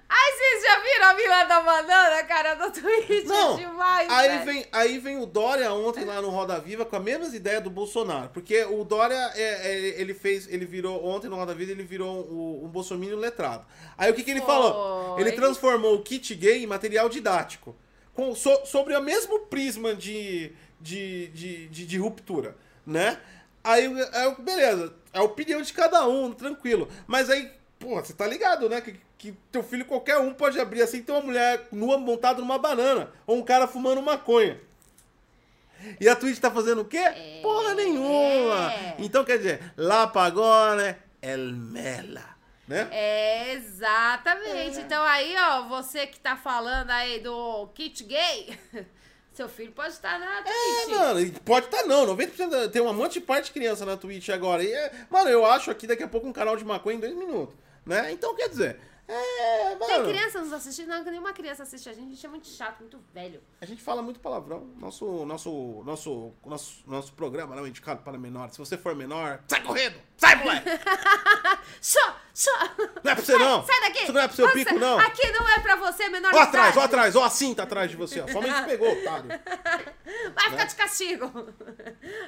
Ai, 0.09 0.33
vocês 0.33 0.63
já 0.63 0.79
viram 0.81 1.05
a 1.07 1.15
Vila 1.15 1.45
da 1.45 1.61
Banana, 1.63 2.23
cara, 2.25 2.55
do 2.55 2.71
Twitch? 2.71 3.25
Não, 3.25 3.57
demais, 3.57 4.09
aí 4.09 4.29
velho. 4.29 4.45
vem, 4.45 4.67
aí 4.71 4.99
vem 4.99 5.21
o 5.21 5.27
Dória 5.27 5.73
ontem 5.73 6.05
lá 6.05 6.23
no 6.23 6.29
Roda 6.31 6.61
Viva 6.61 6.85
com 6.85 6.95
a 6.95 7.01
mesma 7.01 7.27
ideia 7.35 7.61
do 7.61 7.69
Bolsonaro. 7.71 8.29
Porque 8.29 8.63
o 8.65 8.85
Dória, 8.85 9.17
é, 9.35 9.43
é, 9.43 10.01
ele 10.01 10.15
fez, 10.15 10.47
ele 10.49 10.65
virou, 10.65 11.05
ontem 11.05 11.29
no 11.29 11.35
Roda 11.35 11.55
Viva, 11.55 11.73
ele 11.73 11.83
virou 11.83 12.25
um, 12.31 12.65
um 12.65 12.69
bolsominion 12.69 13.17
letrado. 13.19 13.67
Aí 13.99 14.09
o 14.11 14.15
que, 14.15 14.23
que 14.23 14.31
ele 14.31 14.43
falou? 14.43 15.15
Foi. 15.15 15.23
Ele 15.23 15.33
transformou 15.33 15.97
o 15.97 16.03
kit 16.03 16.35
gay 16.37 16.63
em 16.63 16.67
material 16.67 17.09
didático. 17.09 17.75
Com, 18.15 18.33
so- 18.35 18.65
sobre 18.65 18.95
o 18.97 19.03
mesmo 19.03 19.41
prisma 19.47 19.93
de, 19.95 20.53
de, 20.81 21.27
de, 21.29 21.67
de, 21.69 21.87
de 21.87 21.99
ruptura, 21.99 22.57
né? 22.87 23.19
Aí, 23.63 23.87
aí, 24.13 24.35
beleza, 24.39 24.95
é 25.13 25.19
a 25.19 25.23
opinião 25.25 25.61
de 25.61 25.73
cada 25.73 26.07
um, 26.07 26.31
tranquilo. 26.33 26.89
Mas 27.09 27.29
aí, 27.29 27.51
pô, 27.79 27.97
você 27.97 28.13
tá 28.15 28.25
ligado, 28.27 28.69
né? 28.69 28.81
Que, 28.81 28.95
que 29.19 29.33
teu 29.51 29.63
filho, 29.63 29.85
qualquer 29.85 30.19
um, 30.19 30.33
pode 30.35 30.59
abrir 30.61 30.83
assim 30.83 31.03
ter 31.03 31.13
uma 31.13 31.21
mulher 31.21 31.67
nua 31.73 31.97
montada 31.99 32.41
numa 32.41 32.59
banana. 32.59 33.11
Ou 33.27 33.37
um 33.39 33.43
cara 33.43 33.67
fumando 33.67 34.03
maconha. 34.03 34.61
E 36.01 36.09
a 36.09 36.17
Twitch 36.17 36.39
tá 36.39 36.51
fazendo 36.51 36.81
o 36.83 36.85
quê? 36.85 37.03
Porra 37.43 37.75
nenhuma! 37.75 38.73
Então, 38.99 39.25
quer 39.25 39.39
dizer, 39.39 39.73
lá 39.77 40.11
né? 40.77 40.97
El 41.23 41.53
Mela. 41.53 42.37
Né? 42.67 42.89
É, 42.91 43.53
exatamente. 43.53 44.81
Então 44.81 45.03
aí, 45.05 45.35
ó, 45.39 45.69
você 45.69 46.07
que 46.07 46.19
tá 46.19 46.37
falando 46.37 46.91
aí 46.91 47.21
do 47.21 47.69
kit 47.75 48.03
gay, 48.03 48.59
seu 49.33 49.49
filho 49.49 49.71
pode 49.71 49.93
estar 49.93 50.19
na 50.19 50.41
É, 50.41 50.43
Twitch. 50.43 50.99
mano, 50.99 51.21
e 51.21 51.31
pode 51.31 51.69
tá 51.69 51.85
não, 51.87 52.05
90% 52.17 52.49
da- 52.51 52.69
tem 52.69 52.83
um 52.83 52.93
monte 52.93 53.15
de 53.15 53.21
parte 53.21 53.47
de 53.47 53.51
criança 53.53 53.87
na 53.87 53.97
Twitch 53.97 54.31
agora. 54.31 54.65
E, 54.65 54.73
é- 54.73 54.93
mano, 55.09 55.31
eu 55.31 55.47
acho 55.47 55.71
aqui 55.71 55.87
daqui 55.87 56.03
a 56.03 56.09
pouco 56.09 56.27
um 56.27 56.33
canal 56.33 56.57
de 56.57 56.65
maconha 56.65 56.97
em 56.97 57.01
dois 57.01 57.15
minutos, 57.15 57.55
né? 57.85 58.11
Então, 58.11 58.35
quer 58.35 58.49
dizer, 58.49 58.81
é, 59.09 59.77
Tem 59.77 59.99
mano, 59.99 60.09
criança 60.11 60.41
nos 60.41 60.53
assistindo? 60.53 60.89
Não, 60.89 61.05
que 61.05 61.11
nenhuma 61.11 61.33
criança 61.33 61.63
assiste 61.63 61.89
a 61.89 61.93
gente. 61.93 62.07
A 62.07 62.11
gente 62.11 62.27
é 62.27 62.29
muito 62.29 62.49
chato, 62.49 62.81
muito 62.81 62.99
velho. 63.13 63.41
a 63.61 63.67
gente 63.67 63.83
fala 63.83 64.03
muito 64.03 64.21
palavrão. 64.21 64.69
Nosso, 64.79 65.25
nosso, 65.25 65.83
nosso, 65.85 66.33
nosso, 66.45 66.85
nosso 66.87 67.13
programa 67.13 67.55
não 67.55 67.65
é 67.65 67.69
indicado 67.69 68.03
para 68.03 68.19
menor. 68.19 68.51
Se 68.51 68.59
você 68.59 68.77
for 68.77 68.95
menor, 68.95 69.43
sai 69.49 69.63
correndo! 69.63 70.01
Sai, 70.17 70.37
moleque! 70.37 70.69
Só, 71.81 72.17
só. 72.35 72.51
Não 73.05 73.13
é 73.13 73.15
pra 73.15 73.25
você, 73.25 73.37
não! 73.39 73.65
Sai 73.65 73.81
daqui. 73.81 74.03
Isso 74.03 74.13
não 74.13 74.21
é 74.21 74.27
pro 74.27 74.37
seu 74.37 74.49
Você- 74.49 74.55
pico, 74.65 74.79
não! 74.79 74.99
Aqui 74.99 75.31
não 75.31 75.49
é 75.49 75.61
pra 75.61 75.77
você, 75.77 76.09
menor 76.09 76.35
Ó 76.35 76.39
atrás, 76.41 76.77
ó 76.77 76.81
atrás, 76.81 77.15
ó 77.15 77.23
a 77.25 77.31
cinta 77.31 77.63
atrás 77.63 77.91
de 77.91 77.97
você, 77.97 78.21
ó. 78.21 78.27
Somente 78.27 78.63
pegou, 78.65 78.91
otário. 78.93 79.29
Vai 80.35 80.51
ficar 80.51 80.65
de 80.65 80.75
castigo. 80.75 81.49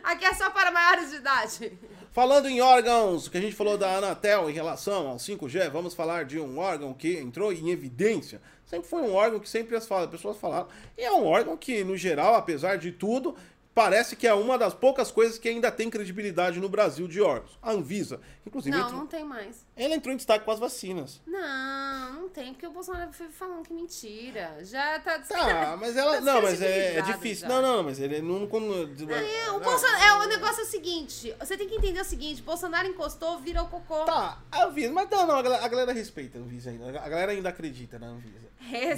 Aqui 0.05 0.25
é 0.27 0.35
só 0.35 0.51
para 0.51 0.71
maiores 0.71 1.11
de 1.11 1.17
idade. 1.17 1.79
Falando 2.13 2.47
em 2.49 2.61
órgãos, 2.61 3.27
o 3.27 3.31
que 3.31 3.39
a 3.39 3.41
gente 3.41 3.57
falou 3.57 3.77
da 3.77 3.97
Anatel 3.97 4.49
em 4.49 4.53
relação 4.53 5.09
ao 5.09 5.17
5G, 5.17 5.69
vamos 5.71 5.95
falar 5.95 6.25
de 6.25 6.39
um 6.39 6.59
órgão 6.59 6.95
que 6.95 7.19
entrou 7.19 7.53
em 7.53 7.71
evidência. 7.71 8.41
Sempre 8.65 8.89
foi 8.89 9.03
um 9.03 9.15
órgão 9.15 9.41
que 9.41 9.49
sempre 9.49 9.75
as 9.77 9.87
fala- 9.89 10.05
as 10.05 10.11
pessoas 10.11 10.37
falaram. 10.37 10.69
E 10.97 11.03
é 11.03 11.11
um 11.11 11.27
órgão 11.27 11.57
que, 11.57 11.83
no 11.83 11.97
geral, 11.97 12.35
apesar 12.35 12.77
de 12.79 12.93
tudo, 12.93 13.35
parece 13.79 14.17
que 14.17 14.27
é 14.27 14.35
uma 14.35 14.59
das 14.59 14.75
poucas 14.75 15.13
coisas 15.13 15.39
que 15.39 15.49
ainda 15.49 15.71
tem 15.71 15.89
credibilidade 15.89 16.59
no 16.59 16.69
Brasil 16.69 17.07
de 17.07 17.21
órgãos. 17.21 17.57
A 17.63 17.71
Anvisa. 17.71 18.21
Inclusive, 18.45 18.75
Não, 18.77 18.85
entrou- 18.87 18.99
não 19.01 19.07
tem 19.07 19.23
mais. 19.25 19.65
ela 19.77 19.95
entrou 19.95 20.13
em 20.13 20.17
destaque 20.17 20.45
com 20.45 20.51
as 20.51 20.59
vacinas. 20.59 21.21
Não, 21.25 22.13
não 22.15 22.29
tem, 22.29 22.53
porque 22.55 22.67
o 22.67 22.73
Bolsonaro 22.73 23.13
foi 23.13 23.29
falando 23.29 23.63
que 23.65 23.73
mentira. 23.73 24.57
Já 24.63 24.99
tá... 24.99 25.21
Tá, 25.21 25.77
mas 25.81 25.97
ela. 25.97 26.15
Tá 26.17 26.21
Não, 26.23 26.43
mas 26.43 26.61
é, 26.61 26.97
é 26.97 27.03
difícil. 27.03 27.47
já. 27.47 27.55
Não, 27.55 27.63
não, 27.63 27.83
mas 27.85 28.01
ele 28.01 28.21
não. 28.21 28.49
quando- 28.49 28.75
É, 29.13 29.51
o, 29.51 29.53
não. 29.53 29.61
Bolsonaro, 29.61 30.03
é, 30.03 30.13
o 30.15 30.29
negócio 30.29 30.63
é 30.63 30.65
o 30.65 30.67
seguinte, 30.67 31.33
você 31.39 31.57
tem 31.57 31.69
que 31.69 31.77
entender 31.77 32.01
o 32.01 32.05
seguinte, 32.05 32.43
Bolsonaro 32.43 32.89
encostou, 32.89 33.39
vira 33.39 33.63
o 33.63 33.69
cocô. 33.69 34.05
Tá, 34.07 34.43
a 34.51 34.65
Anvisa, 34.65 34.93
mas 34.93 35.09
não, 35.09 35.25
não, 35.25 35.37
a 35.37 35.43
galera, 35.43 35.65
a 35.65 35.69
galera 35.69 35.93
respeita 35.93 36.37
a 36.39 36.41
Anvisa 36.41 36.71
ainda. 36.71 36.89
A 37.01 37.09
galera 37.09 37.31
ainda 37.31 37.49
acredita 37.51 37.97
na 37.99 38.09
Anvisa. 38.09 38.49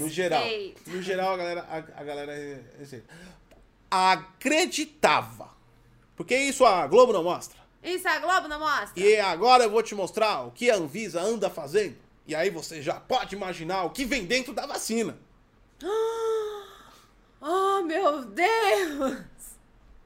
No 0.00 0.08
geral. 0.08 0.42
No 0.86 1.02
geral, 1.02 1.34
a 1.34 1.36
galera, 1.36 1.60
a, 1.68 1.76
a 2.00 2.04
galera 2.04 2.32
respeita. 2.78 3.06
Acreditava. 3.90 5.50
Porque 6.16 6.36
isso 6.36 6.64
a 6.64 6.86
Globo 6.86 7.12
não 7.12 7.24
mostra. 7.24 7.58
Isso 7.82 8.06
a 8.06 8.18
Globo 8.18 8.46
não 8.46 8.58
mostra? 8.58 8.92
E 9.02 9.18
agora 9.18 9.64
eu 9.64 9.70
vou 9.70 9.82
te 9.82 9.94
mostrar 9.94 10.42
o 10.42 10.50
que 10.50 10.70
a 10.70 10.76
Anvisa 10.76 11.20
anda 11.20 11.48
fazendo. 11.48 11.96
E 12.26 12.34
aí 12.34 12.50
você 12.50 12.82
já 12.82 12.94
pode 12.94 13.34
imaginar 13.34 13.84
o 13.84 13.90
que 13.90 14.04
vem 14.04 14.24
dentro 14.24 14.52
da 14.52 14.66
vacina. 14.66 15.18
Oh, 17.42 17.80
meu 17.80 18.22
Deus! 18.26 19.16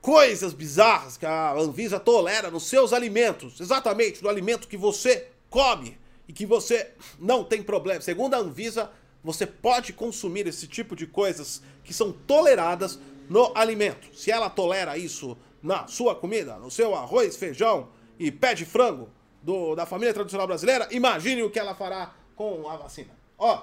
Coisas 0.00 0.54
bizarras 0.54 1.16
que 1.16 1.26
a 1.26 1.52
Anvisa 1.52 1.98
tolera 1.98 2.48
nos 2.48 2.68
seus 2.68 2.92
alimentos. 2.92 3.60
Exatamente, 3.60 4.22
no 4.22 4.28
alimento 4.28 4.68
que 4.68 4.76
você 4.76 5.26
come 5.50 5.98
e 6.28 6.32
que 6.32 6.46
você 6.46 6.92
não 7.18 7.42
tem 7.42 7.60
problema. 7.60 8.00
Segundo 8.00 8.34
a 8.34 8.38
Anvisa, 8.38 8.88
você 9.22 9.46
pode 9.46 9.92
consumir 9.92 10.46
esse 10.46 10.68
tipo 10.68 10.94
de 10.94 11.08
coisas 11.08 11.60
que 11.82 11.92
são 11.92 12.12
toleradas 12.12 13.00
no 13.28 13.52
alimento. 13.56 14.14
Se 14.16 14.30
ela 14.30 14.48
tolera 14.50 14.96
isso 14.98 15.36
na 15.62 15.86
sua 15.86 16.14
comida, 16.14 16.56
no 16.56 16.70
seu 16.70 16.94
arroz, 16.94 17.36
feijão 17.36 17.88
e 18.18 18.30
pé 18.30 18.54
de 18.54 18.64
frango 18.64 19.08
do- 19.42 19.74
da 19.74 19.86
família 19.86 20.12
tradicional 20.14 20.46
brasileira, 20.46 20.88
imagine 20.90 21.42
o 21.42 21.50
que 21.50 21.58
ela 21.58 21.74
fará 21.74 22.12
com 22.36 22.68
a 22.68 22.76
vacina. 22.76 23.10
Ó, 23.38 23.62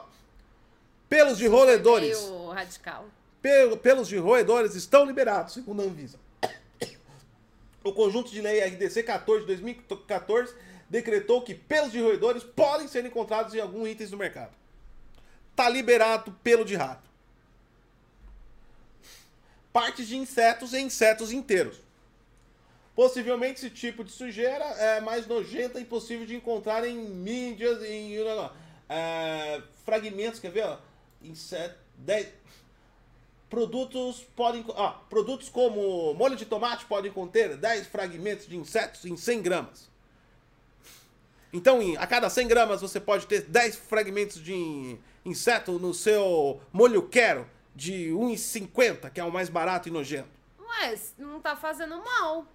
pelos 1.09 1.38
de 1.38 1.47
roedores. 1.47 2.18
Radical. 2.53 3.05
Pel- 3.41 3.78
pelos 3.78 4.07
de 4.07 4.18
roedores 4.18 4.76
estão 4.76 5.05
liberados, 5.05 5.53
segundo 5.53 5.82
a 5.82 5.86
Anvisa. 5.86 6.20
O 7.84 7.91
conjunto 7.93 8.30
de 8.30 8.41
lei 8.41 8.59
RDC 8.64 9.01
14 9.03 9.41
de 9.41 9.47
2014 9.47 10.53
decretou 10.89 11.41
que 11.41 11.55
pelos 11.55 11.91
de 11.91 11.99
roedores 11.99 12.43
podem 12.43 12.88
ser 12.88 13.03
encontrados 13.05 13.55
em 13.55 13.59
alguns 13.59 13.88
itens 13.89 14.12
do 14.12 14.18
mercado. 14.18 14.51
Tá 15.55 15.68
liberado 15.68 16.32
pelo 16.43 16.64
de 16.64 16.76
rato. 16.76 17.09
Partes 19.72 20.07
de 20.07 20.17
insetos 20.17 20.74
e 20.74 20.80
insetos 20.80 21.32
inteiros. 21.32 21.78
Possivelmente 22.95 23.59
esse 23.65 23.69
tipo 23.69 24.03
de 24.03 24.11
sujeira 24.11 24.63
é 24.63 24.99
mais 24.99 25.26
nojenta 25.26 25.80
e 25.80 25.84
impossível 25.84 26.26
de 26.26 26.36
encontrar 26.36 26.86
em 26.86 26.97
mídias, 26.97 27.82
em 27.84 28.13
é, 28.89 29.61
fragmentos, 29.86 30.39
quer 30.39 30.51
ver? 30.51 30.65
Ó? 30.65 30.78
Inseto, 31.24 31.76
dez- 31.97 32.28
Produtos 33.49 34.26
podem. 34.34 34.65
Produtos 35.09 35.49
como 35.49 36.13
molho 36.13 36.38
de 36.38 36.45
tomate 36.45 36.86
podem 36.86 37.11
conter 37.11 37.57
10 37.57 37.88
fragmentos 37.88 38.47
de 38.47 38.55
insetos 38.55 39.03
em 39.03 39.17
100 39.17 39.41
gramas. 39.41 39.89
Então, 41.51 41.82
em- 41.82 41.97
a 41.97 42.07
cada 42.07 42.30
100 42.30 42.47
gramas 42.47 42.80
você 42.82 42.97
pode 42.97 43.28
ter 43.28 43.41
10 43.41 43.76
fragmentos 43.76 44.41
de 44.41 44.97
inseto 45.26 45.74
no 45.80 45.93
seu 45.93 46.61
molho 46.72 47.09
quero 47.09 47.45
de 47.82 48.09
1,50, 48.11 49.09
que 49.09 49.19
é 49.19 49.23
o 49.23 49.32
mais 49.32 49.49
barato 49.49 49.89
e 49.89 49.91
nojento. 49.91 50.29
Mas 50.59 51.15
não 51.17 51.39
tá 51.41 51.55
fazendo 51.55 51.97
mal. 52.03 52.45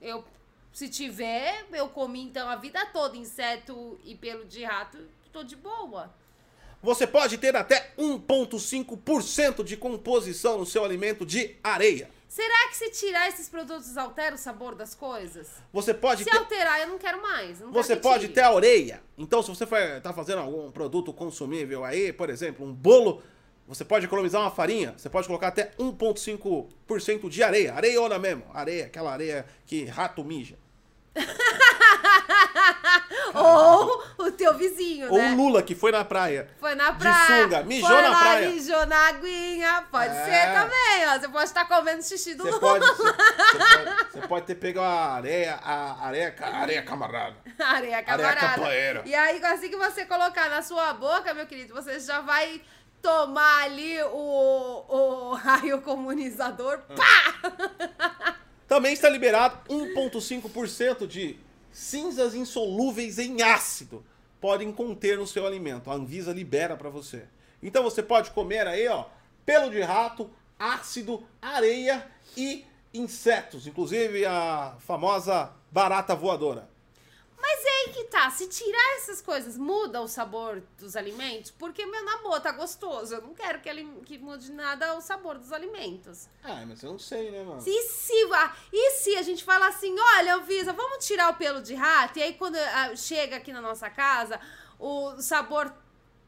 Eu, 0.00 0.24
se 0.72 0.88
tiver, 0.88 1.66
eu 1.70 1.86
comi 1.90 2.22
então 2.22 2.48
a 2.48 2.56
vida 2.56 2.84
toda 2.86 3.14
inseto 3.18 3.98
e 4.02 4.14
pelo 4.14 4.46
de 4.46 4.64
rato, 4.64 4.96
tô 5.30 5.44
de 5.44 5.54
boa. 5.54 6.10
Você 6.82 7.06
pode 7.06 7.36
ter 7.36 7.54
até 7.54 7.92
1,5% 7.98 9.62
de 9.62 9.76
composição 9.76 10.56
no 10.58 10.64
seu 10.64 10.82
alimento 10.82 11.26
de 11.26 11.54
areia. 11.62 12.10
Será 12.26 12.68
que 12.70 12.76
se 12.78 12.90
tirar 12.90 13.28
esses 13.28 13.50
produtos 13.50 13.98
altera 13.98 14.34
o 14.34 14.38
sabor 14.38 14.74
das 14.74 14.94
coisas? 14.94 15.48
Você 15.74 15.92
pode 15.92 16.24
Se 16.24 16.30
ter. 16.30 16.36
alterar, 16.38 16.80
eu 16.80 16.88
não 16.88 16.98
quero 16.98 17.20
mais. 17.20 17.60
não 17.60 17.70
quero 17.70 17.84
Você 17.84 17.96
que 17.96 18.02
pode 18.02 18.20
tire. 18.22 18.32
ter 18.32 18.40
a 18.40 18.50
orelha. 18.50 19.02
Então, 19.18 19.42
se 19.42 19.50
você 19.50 19.66
for 19.66 19.78
tá 20.02 20.14
fazendo 20.14 20.38
algum 20.38 20.70
produto 20.70 21.12
consumível 21.12 21.84
aí, 21.84 22.10
por 22.14 22.30
exemplo, 22.30 22.64
um 22.66 22.72
bolo, 22.72 23.22
você 23.74 23.84
pode 23.84 24.06
economizar 24.06 24.40
uma 24.40 24.50
farinha. 24.50 24.94
Você 24.96 25.08
pode 25.08 25.26
colocar 25.26 25.48
até 25.48 25.70
1,5% 25.78 27.28
de 27.28 27.42
areia. 27.42 27.74
Areiona 27.74 28.18
mesmo. 28.18 28.44
Areia, 28.52 28.86
aquela 28.86 29.12
areia 29.12 29.46
que 29.66 29.84
rato 29.84 30.24
mija. 30.24 30.56
Ou 33.34 34.02
o 34.18 34.30
teu 34.32 34.54
vizinho, 34.56 35.10
Ou 35.10 35.18
né? 35.18 35.32
o 35.32 35.36
Lula 35.36 35.62
que 35.62 35.74
foi 35.74 35.90
na 35.90 36.04
praia. 36.04 36.48
Foi 36.60 36.74
na 36.74 36.90
de 36.90 36.98
praia. 36.98 37.42
sunga, 37.44 37.62
mijou 37.62 37.88
foi 37.88 38.02
na 38.02 38.08
lá, 38.10 38.18
praia. 38.20 38.48
mijou 38.50 38.86
na 38.86 39.08
aguinha. 39.08 39.84
Pode 39.90 40.14
É. 40.14 40.24
ser 40.24 40.52
também, 40.54 41.08
ó. 41.08 41.18
Você 41.18 41.28
pode 41.28 41.44
estar 41.44 41.64
comendo 41.66 42.02
xixi 42.02 42.34
do 42.34 42.44
Lula. 42.44 42.60
pode, 42.60 42.84
você, 42.86 43.02
pode, 43.02 44.12
você 44.12 44.28
pode 44.28 44.46
ter 44.46 44.54
pego 44.56 44.80
a 44.80 45.14
areia, 45.14 45.54
a 45.62 46.06
areia, 46.06 46.34
areia 46.40 46.82
camarada. 46.82 47.36
Areia 47.58 48.02
camarada. 48.02 48.40
capoeira. 48.40 49.02
E 49.06 49.14
aí, 49.14 49.42
assim 49.44 49.68
que 49.70 49.76
você 49.76 50.04
colocar 50.04 50.48
na 50.50 50.62
sua 50.62 50.92
boca, 50.94 51.32
meu 51.34 51.46
querido, 51.46 51.72
você 51.74 51.98
já 52.00 52.20
vai 52.20 52.60
tomar 53.02 53.64
ali 53.64 54.00
o, 54.04 54.84
o 54.88 55.34
raio 55.34 55.82
comunizador, 55.82 56.78
pá! 56.96 57.52
Também 58.68 58.94
está 58.94 59.08
liberado 59.08 59.58
1,5% 59.68 61.06
de 61.06 61.36
cinzas 61.70 62.34
insolúveis 62.34 63.18
em 63.18 63.42
ácido. 63.42 64.04
Podem 64.40 64.72
conter 64.72 65.18
no 65.18 65.26
seu 65.26 65.46
alimento. 65.46 65.90
A 65.90 65.94
Anvisa 65.94 66.32
libera 66.32 66.76
para 66.76 66.88
você. 66.88 67.24
Então 67.62 67.82
você 67.82 68.02
pode 68.02 68.30
comer 68.30 68.66
aí, 68.66 68.88
ó, 68.88 69.06
pelo 69.44 69.70
de 69.70 69.80
rato, 69.80 70.30
ácido, 70.58 71.22
areia 71.40 72.06
e 72.36 72.64
insetos. 72.94 73.66
Inclusive 73.66 74.24
a 74.24 74.76
famosa 74.80 75.52
barata 75.70 76.14
voadora. 76.14 76.71
Aí 77.82 77.92
que 77.92 78.04
tá, 78.04 78.30
se 78.30 78.46
tirar 78.46 78.96
essas 78.96 79.20
coisas, 79.20 79.56
muda 79.56 80.00
o 80.00 80.06
sabor 80.06 80.62
dos 80.78 80.94
alimentos? 80.94 81.50
Porque, 81.50 81.84
meu, 81.84 82.04
na 82.04 82.18
boa, 82.18 82.40
tá 82.40 82.52
gostoso. 82.52 83.14
Eu 83.14 83.22
não 83.22 83.34
quero 83.34 83.60
que, 83.60 83.68
ele, 83.68 83.84
que 84.04 84.18
mude 84.18 84.52
nada 84.52 84.94
o 84.94 85.00
sabor 85.00 85.38
dos 85.38 85.52
alimentos. 85.52 86.28
Ah, 86.44 86.64
mas 86.66 86.82
eu 86.82 86.92
não 86.92 86.98
sei, 86.98 87.30
né, 87.30 87.42
mano? 87.42 87.62
E 87.66 87.82
se, 87.82 88.12
ah, 88.32 88.54
e 88.72 88.90
se 88.92 89.16
a 89.16 89.22
gente 89.22 89.42
fala 89.42 89.66
assim, 89.66 89.94
olha, 89.98 90.38
Visa, 90.38 90.72
vamos 90.72 91.04
tirar 91.04 91.30
o 91.30 91.34
pelo 91.34 91.60
de 91.60 91.74
rato? 91.74 92.18
E 92.18 92.22
aí, 92.22 92.34
quando 92.34 92.56
ah, 92.56 92.94
chega 92.94 93.36
aqui 93.36 93.52
na 93.52 93.60
nossa 93.60 93.90
casa, 93.90 94.40
o 94.78 95.20
sabor 95.20 95.72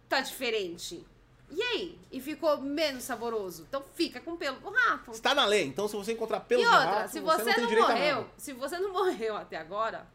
tá 0.08 0.20
diferente. 0.20 1.06
E 1.50 1.62
aí? 1.62 1.98
E 2.10 2.20
ficou 2.20 2.58
menos 2.58 3.04
saboroso. 3.04 3.64
Então 3.68 3.84
fica 3.94 4.20
com 4.20 4.36
pelo 4.36 4.58
do 4.58 4.70
rato. 4.70 5.12
Está 5.12 5.34
na 5.34 5.44
lei, 5.44 5.64
então 5.64 5.86
se 5.86 5.94
você 5.94 6.12
encontrar 6.12 6.40
pelo 6.40 6.62
e 6.62 6.64
de 6.64 6.70
outra, 6.70 6.90
rato, 6.90 7.10
se 7.12 7.20
você, 7.20 7.44
você, 7.44 7.60
não 7.60 7.70
não, 7.70 7.88
morreu, 7.88 8.28
se 8.36 8.52
você 8.52 8.78
não 8.78 8.90
morreu 8.92 9.36
até 9.36 9.56
agora, 9.56 10.06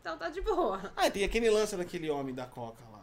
então 0.00 0.16
tá 0.16 0.28
de 0.28 0.40
boa. 0.40 0.92
Ah, 0.96 1.10
tem 1.10 1.24
aquele 1.24 1.50
lance 1.50 1.76
daquele 1.76 2.08
homem 2.10 2.34
da 2.34 2.46
Coca 2.46 2.82
lá. 2.92 2.98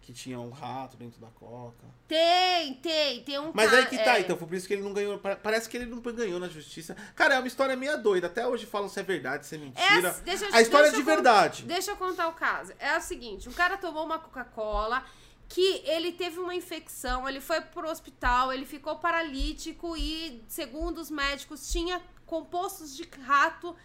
Que 0.00 0.12
tinha 0.12 0.40
um 0.40 0.50
rato 0.50 0.96
dentro 0.96 1.20
da 1.20 1.28
Coca. 1.28 1.86
Tem, 2.08 2.74
tem, 2.74 3.22
tem 3.22 3.38
um 3.38 3.52
Mas 3.54 3.70
ca- 3.70 3.76
aí 3.76 3.86
que 3.86 3.96
tá, 3.98 4.16
é. 4.18 4.20
então, 4.22 4.36
foi 4.36 4.48
por 4.48 4.56
isso 4.56 4.66
que 4.66 4.72
ele 4.74 4.82
não 4.82 4.92
ganhou. 4.92 5.16
pa- 5.18 5.36
Parece 5.36 5.68
que 5.68 5.76
ele 5.76 5.86
não 5.86 6.00
ganhou 6.00 6.40
na 6.40 6.48
justiça. 6.48 6.96
Cara, 7.14 7.34
é 7.34 7.38
uma 7.38 7.46
história 7.46 7.76
meio 7.76 8.02
doida. 8.02 8.26
Até 8.26 8.44
hoje 8.46 8.66
falam 8.66 8.88
se 8.88 8.98
é 8.98 9.02
verdade, 9.04 9.46
se 9.46 9.54
é 9.54 9.58
É, 9.58 9.60
mentira. 9.60 10.08
assim, 10.10 10.22
deixa 10.24 10.56
a 10.56 10.60
história 10.60 10.88
é 10.88 10.90
de 10.90 11.02
verdade. 11.02 11.62
Deixa 11.64 11.92
eu 11.92 11.96
contar 11.96 12.26
o 12.28 12.32
caso. 12.32 12.72
É 12.80 12.96
o 12.96 13.00
seguinte, 13.00 13.48
um 13.48 13.52
cara 13.52 13.76
tomou 13.76 14.04
uma 14.04 14.18
Coca-Cola 14.18 15.04
que 15.48 15.82
ele 15.84 16.10
teve 16.12 16.40
uma 16.40 16.54
infecção, 16.54 17.28
ele 17.28 17.40
foi 17.40 17.60
pro 17.60 17.88
hospital, 17.88 18.52
ele 18.52 18.64
ficou 18.66 18.96
paralítico 18.96 19.96
e, 19.96 20.42
segundo 20.48 20.98
os 20.98 21.10
médicos, 21.10 21.70
tinha 21.70 22.00
compostos 22.26 22.96
de 22.96 23.06
rato 23.24 23.76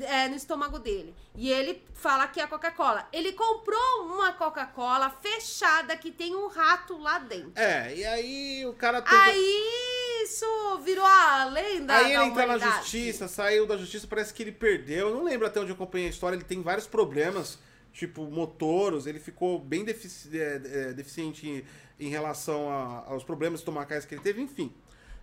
é, 0.00 0.28
no 0.28 0.34
estômago 0.36 0.78
dele. 0.78 1.14
E 1.34 1.50
ele 1.50 1.82
fala 1.94 2.26
que 2.28 2.40
é 2.40 2.44
a 2.44 2.48
Coca-Cola. 2.48 3.08
Ele 3.12 3.32
comprou 3.32 4.06
uma 4.06 4.32
Coca-Cola 4.32 5.10
fechada 5.20 5.96
que 5.96 6.10
tem 6.10 6.34
um 6.34 6.48
rato 6.48 6.96
lá 6.98 7.18
dentro. 7.18 7.52
É, 7.56 7.94
e 7.94 8.04
aí 8.04 8.66
o 8.66 8.72
cara 8.74 9.00
tentou. 9.02 9.18
Aí 9.18 10.22
isso 10.22 10.78
virou 10.84 11.04
a 11.04 11.44
lenda 11.46 11.94
Aí 11.96 12.12
ele 12.14 12.24
entrou 12.24 12.46
na 12.46 12.54
justiça, 12.78 13.28
saiu 13.28 13.66
da 13.66 13.76
justiça, 13.76 14.06
parece 14.06 14.32
que 14.32 14.42
ele 14.42 14.52
perdeu. 14.52 15.08
Eu 15.08 15.14
não 15.16 15.24
lembro 15.24 15.46
até 15.46 15.60
onde 15.60 15.70
eu 15.70 15.74
acompanhei 15.74 16.06
a 16.06 16.10
história. 16.10 16.36
Ele 16.36 16.44
tem 16.44 16.62
vários 16.62 16.86
problemas, 16.86 17.58
tipo 17.92 18.24
motoros. 18.24 19.06
Ele 19.06 19.18
ficou 19.20 19.58
bem 19.58 19.84
defici- 19.84 20.30
é, 20.38 20.60
é, 20.64 20.92
deficiente 20.92 21.48
em, 21.48 21.64
em 22.06 22.08
relação 22.08 22.70
a- 22.70 23.04
aos 23.08 23.22
problemas 23.22 23.60
estomacais 23.60 24.04
que 24.04 24.14
ele 24.14 24.22
teve. 24.22 24.40
Enfim, 24.40 24.74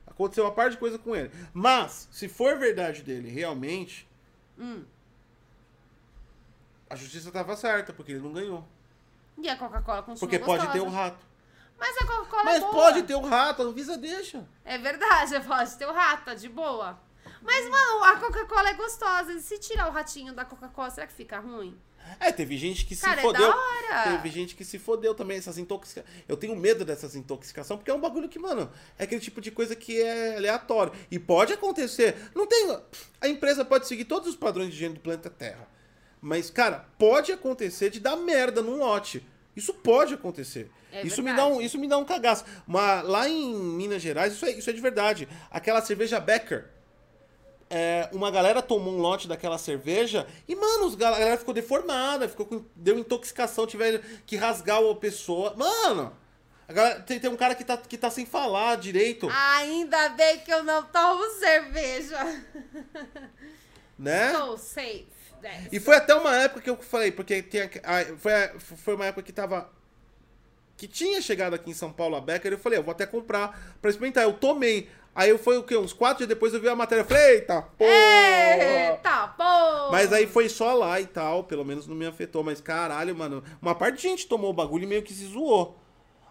aconteceu 0.06 0.44
uma 0.44 0.52
parte 0.52 0.74
de 0.74 0.78
coisa 0.78 0.98
com 1.00 1.16
ele. 1.16 1.32
Mas, 1.54 2.08
se 2.12 2.28
for 2.28 2.58
verdade 2.60 3.02
dele, 3.02 3.30
realmente, 3.30 4.08
Hum. 4.62 4.86
a 6.90 6.96
justiça 6.96 7.30
estava 7.30 7.56
certa, 7.56 7.92
porque 7.92 8.12
ele 8.12 8.22
não 8.22 8.32
ganhou. 8.34 8.64
E 9.38 9.50
a 9.50 9.56
Coca-Cola 9.58 10.04
continua 10.04 10.20
Porque 10.20 10.38
pode 10.38 10.62
ter 10.72 10.80
gostosa. 10.80 10.86
um 10.86 10.94
rato. 10.94 11.26
Mas 11.80 11.98
a 11.98 12.06
Coca-Cola 12.06 12.42
é 12.42 12.46
Mas 12.46 12.60
boa. 12.60 12.72
pode 12.74 13.04
ter 13.04 13.16
um 13.16 13.28
rato, 13.28 13.62
a 13.64 13.66
Anvisa 13.66 13.98
deixa. 13.98 14.48
É 14.64 14.78
verdade, 14.78 15.40
pode 15.48 15.76
ter 15.78 15.88
o 15.88 15.94
rato, 15.94 16.26
tá 16.26 16.36
de 16.36 16.48
boa. 16.48 17.00
Mas, 17.42 17.68
mano, 17.68 18.04
a 18.04 18.18
Coca-Cola 18.18 18.70
é 18.70 18.74
gostosa. 18.74 19.34
E 19.34 19.42
se 19.42 19.58
tirar 19.58 19.88
o 19.88 19.92
ratinho 19.92 20.32
da 20.34 20.46
Coca-Cola, 20.46 20.92
será 20.92 21.08
que 21.08 21.14
fica 21.14 21.40
ruim? 21.40 21.76
É, 22.20 22.32
teve 22.32 22.58
gente 22.58 22.86
que 22.86 22.96
se 22.96 23.02
Cara, 23.02 23.20
é 23.20 23.24
fodeu. 23.24 23.48
da 23.48 23.56
hora. 23.56 24.12
Teve 24.12 24.30
gente 24.30 24.56
que 24.56 24.64
se 24.64 24.78
fodeu 24.78 25.14
também, 25.16 25.38
essas 25.38 25.58
intoxicações. 25.58 26.14
Eu 26.28 26.38
tenho 26.38 26.56
medo 26.56 26.86
dessas 26.86 27.16
intoxicações, 27.16 27.80
porque 27.80 27.90
é 27.90 27.94
um 27.94 28.00
bagulho 28.00 28.30
que, 28.30 28.38
mano, 28.38 28.72
é 28.98 29.04
aquele 29.04 29.22
tipo 29.22 29.42
de 29.42 29.52
coisa 29.52 29.76
que 29.76 30.02
é 30.02 30.38
aleatório. 30.38 30.94
E 31.10 31.18
pode 31.18 31.54
acontecer. 31.54 32.16
Não 32.36 32.46
tem. 32.46 32.78
A 33.20 33.28
empresa 33.28 33.66
pode 33.66 33.88
seguir 33.88 34.06
todos 34.06 34.30
os 34.30 34.36
padrões 34.36 34.70
de 34.70 34.76
higiene 34.76 34.96
do 34.96 35.00
planeta 35.00 35.30
Terra. 35.30 35.68
Mas, 36.22 36.52
cara, 36.52 36.86
pode 37.00 37.32
acontecer 37.32 37.90
de 37.90 38.00
dar 38.00 38.16
merda 38.16 38.62
num 38.62 38.78
lote. 38.78 39.26
Isso 39.56 39.74
pode 39.74 40.14
acontecer. 40.14 40.70
É 40.92 41.06
isso, 41.06 41.24
me 41.24 41.34
dá 41.34 41.48
um, 41.48 41.62
isso 41.62 41.80
me 41.80 41.88
dá 41.88 41.98
um 41.98 42.06
cagaço. 42.06 42.46
Mas 42.68 43.04
lá 43.06 43.28
em 43.28 43.54
Minas 43.56 44.02
Gerais, 44.02 44.34
isso 44.34 44.46
é, 44.46 44.52
isso 44.52 44.70
é 44.70 44.74
de 44.74 44.82
verdade. 44.82 45.28
Aquela 45.50 45.82
cerveja 45.82 46.20
Becker. 46.20 46.70
É, 47.72 48.10
uma 48.12 48.30
galera 48.30 48.62
tomou 48.62 48.94
um 48.94 48.98
lote 48.98 49.28
daquela 49.28 49.58
cerveja 49.58 50.28
e, 50.48 50.56
mano, 50.56 50.92
a 50.94 50.96
galera 50.98 51.38
ficou 51.38 51.54
deformada, 51.54 52.28
ficou 52.28 52.46
com, 52.46 52.66
deu 52.76 53.00
intoxicação, 53.00 53.66
tiveram 53.66 54.02
que 54.26 54.36
rasgar 54.36 54.84
a 54.84 54.96
pessoa. 54.96 55.56
Mano, 55.56 56.12
galera- 56.68 57.00
tem, 57.00 57.18
tem 57.20 57.30
um 57.30 57.38
cara 57.38 57.56
que 57.56 57.64
tá, 57.64 57.78
que 57.78 57.98
tá 57.98 58.10
sem 58.12 58.26
falar 58.26 58.76
direito, 58.78 59.28
Ainda 59.32 60.10
bem 60.10 60.40
que 60.40 60.52
eu 60.54 60.64
não 60.64 60.84
tomo 60.84 61.24
cerveja. 61.40 62.20
né? 63.98 64.34
Tô 64.34 64.58
safe. 64.58 65.08
né? 65.42 65.68
E 65.72 65.80
foi 65.80 65.96
até 65.96 66.14
uma 66.14 66.36
época 66.36 66.62
que 66.62 66.70
eu 66.70 66.78
falei, 66.78 67.12
porque 67.12 67.42
tem, 67.42 67.70
foi, 68.18 68.60
foi 68.60 68.96
uma 68.96 69.06
época 69.06 69.24
que 69.24 69.32
tava. 69.34 69.70
Que 70.78 70.88
tinha 70.88 71.22
chegado 71.22 71.54
aqui 71.54 71.70
em 71.70 71.76
São 71.76 71.94
Paulo 71.94 72.16
a 72.16 72.22
Becker, 72.22 72.52
eu 72.54 72.58
falei, 72.58 72.80
eu 72.80 72.84
vou 72.84 72.92
até 72.92 73.06
comprar 73.06 73.76
pra 73.80 73.92
experimentar. 73.92 74.24
Eu 74.24 74.34
tomei. 74.34 74.90
Aí 75.14 75.30
eu 75.30 75.38
foi 75.38 75.58
o 75.58 75.64
quê? 75.64 75.76
Uns 75.76 75.92
quatro 75.94 76.20
dias 76.20 76.30
depois 76.30 76.54
eu 76.54 76.62
vi 76.62 76.70
a 76.70 76.76
matéria. 76.76 77.02
Eu 77.02 77.06
falei, 77.06 77.36
eita, 77.36 77.62
porra! 77.78 77.90
Eita, 77.92 79.28
pô! 79.38 79.92
Mas 79.92 80.12
aí 80.14 80.26
foi 80.26 80.48
só 80.48 80.74
lá 80.74 81.00
e 81.02 81.06
tal, 81.06 81.44
pelo 81.44 81.66
menos 81.66 81.86
não 81.88 81.96
me 81.96 82.06
afetou. 82.06 82.44
Mas 82.44 82.62
caralho, 82.62 83.16
mano, 83.16 83.44
uma 83.62 83.76
parte 83.76 83.98
de 83.98 84.04
gente 84.04 84.28
tomou 84.28 84.50
o 84.50 84.54
bagulho 84.54 84.84
e 84.84 84.88
meio 84.88 85.04
que 85.04 85.14
se 85.14 85.26
zoou. 85.26 85.78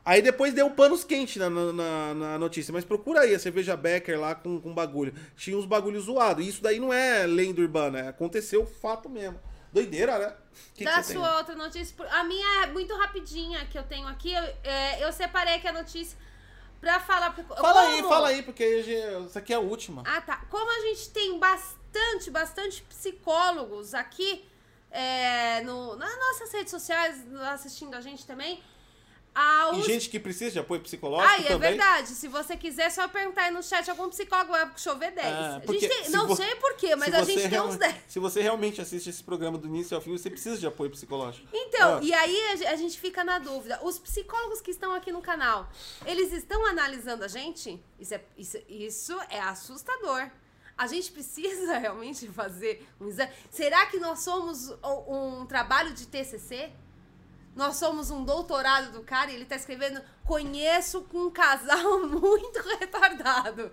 Aí 0.02 0.22
depois 0.22 0.54
deu 0.54 0.70
panos 0.70 1.04
quentes 1.04 1.36
na, 1.36 1.50
na, 1.50 2.14
na- 2.14 2.38
notícia. 2.38 2.72
Mas 2.72 2.84
procura 2.84 3.20
aí 3.20 3.34
a 3.34 3.38
cerveja 3.38 3.76
Becker 3.76 4.18
lá 4.18 4.34
com, 4.34 4.58
com 4.58 4.72
bagulho. 4.72 5.12
Tinha 5.36 5.56
uns 5.58 5.66
bagulhos 5.66 6.04
zoados. 6.04 6.44
E 6.44 6.48
isso 6.48 6.62
daí 6.62 6.80
não 6.80 6.90
é 6.92 7.26
lenda 7.26 7.60
urbana, 7.60 7.98
é- 8.00 8.08
aconteceu 8.08 8.64
fato 8.64 9.08
mesmo. 9.10 9.38
Doideira, 9.72 10.18
né? 10.18 10.34
Que 10.74 10.84
da 10.84 10.96
que 10.96 11.12
sua 11.12 11.28
tem? 11.28 11.36
outra 11.36 11.54
notícia. 11.54 11.94
A 12.10 12.24
minha 12.24 12.64
é 12.64 12.66
muito 12.66 12.92
rapidinha 12.96 13.64
que 13.66 13.78
eu 13.78 13.82
tenho 13.84 14.08
aqui. 14.08 14.32
Eu, 14.32 14.42
é, 14.64 15.04
eu 15.04 15.12
separei 15.12 15.54
aqui 15.54 15.68
a 15.68 15.72
notícia 15.72 16.18
pra 16.80 16.98
falar. 17.00 17.30
Pro, 17.32 17.44
Fala 17.44 17.80
aí, 17.82 17.96
como- 17.96 18.08
fala 18.08 18.28
aí, 18.28 18.42
porque 18.42 18.64
hoje- 18.78 18.94
essa 19.26 19.38
aqui 19.38 19.52
é 19.52 19.56
a 19.56 19.60
última. 19.60 20.02
Ah, 20.06 20.20
tá. 20.20 20.38
Como 20.50 20.70
a 20.70 20.80
gente 20.86 21.10
tem 21.10 21.38
bastante, 21.38 22.30
bastante 22.30 22.82
psicólogos 22.82 23.94
aqui 23.94 24.44
é, 24.90 25.60
no, 25.62 25.94
nas 25.96 26.16
nossas 26.18 26.52
redes 26.52 26.70
sociais, 26.70 27.22
assistindo 27.52 27.94
a 27.94 28.00
gente 28.00 28.26
também. 28.26 28.62
A 29.32 29.70
E 29.74 29.82
gente 29.82 30.08
que 30.10 30.18
precisa 30.18 30.50
de 30.50 30.58
apoio 30.58 30.80
psicológico 30.80 31.32
Ah, 31.32 31.38
e 31.38 31.44
é 31.44 31.48
também. 31.50 31.70
verdade. 31.70 32.08
Se 32.08 32.26
você 32.26 32.56
quiser, 32.56 32.82
é 32.86 32.90
só 32.90 33.06
perguntar 33.06 33.42
aí 33.42 33.50
no 33.52 33.62
chat 33.62 33.88
algum 33.88 34.08
psicólogo, 34.08 34.50
vai 34.50 34.68
chover 34.76 35.12
10. 35.12 35.26
É, 35.26 35.30
a 35.30 35.72
gente 35.72 35.88
tem, 35.88 36.04
se 36.04 36.10
não 36.10 36.26
vo- 36.26 36.34
sei 36.36 36.54
porquê, 36.56 36.96
mas 36.96 37.10
Se 37.10 37.14
a 37.16 37.22
gente 37.24 37.48
tem 37.48 37.60
uns 37.60 37.76
10. 37.76 37.94
Se 38.08 38.18
você 38.18 38.42
realmente 38.42 38.80
assiste 38.80 39.08
esse 39.08 39.22
programa 39.22 39.56
do 39.56 39.68
início 39.68 39.96
ao 39.96 40.02
fim, 40.02 40.10
você 40.10 40.28
precisa 40.28 40.58
de 40.58 40.66
apoio 40.66 40.90
psicológico. 40.90 41.46
Então, 41.52 41.98
Ah. 41.98 42.00
e 42.02 42.12
aí 42.12 42.50
a 42.52 42.56
ge- 42.56 42.66
a 42.66 42.74
gente 42.76 42.98
fica 42.98 43.22
na 43.22 43.38
dúvida. 43.38 43.78
Os 43.84 43.98
psicólogos 44.00 44.60
que 44.60 44.72
estão 44.72 44.92
aqui 44.92 45.12
no 45.12 45.22
canal, 45.22 45.70
eles 46.04 46.32
estão 46.32 46.66
analisando 46.66 47.22
a 47.24 47.28
gente? 47.28 47.80
Isso 48.00 48.14
é, 48.14 48.20
isso, 48.36 48.58
isso 48.68 49.16
é 49.30 49.40
assustador. 49.40 50.28
A 50.76 50.86
gente 50.88 51.12
precisa 51.12 51.76
realmente 51.78 52.26
fazer 52.28 52.84
um 53.00 53.06
exame. 53.06 53.30
Será 53.50 53.86
que 53.86 53.98
nós 54.00 54.20
somos 54.20 54.70
um, 54.82 55.40
um 55.42 55.46
trabalho 55.46 55.92
de 55.94 56.06
TCC? 56.06 56.70
Nós 57.54 57.76
somos 57.76 58.10
um 58.10 58.24
doutorado 58.24 58.92
do 58.92 59.02
cara 59.02 59.30
e 59.30 59.34
ele 59.34 59.44
tá 59.44 59.56
escrevendo 59.56 60.00
conheço 60.24 61.06
um 61.12 61.30
casal 61.30 62.00
muito 62.06 62.60
retardado. 62.78 63.70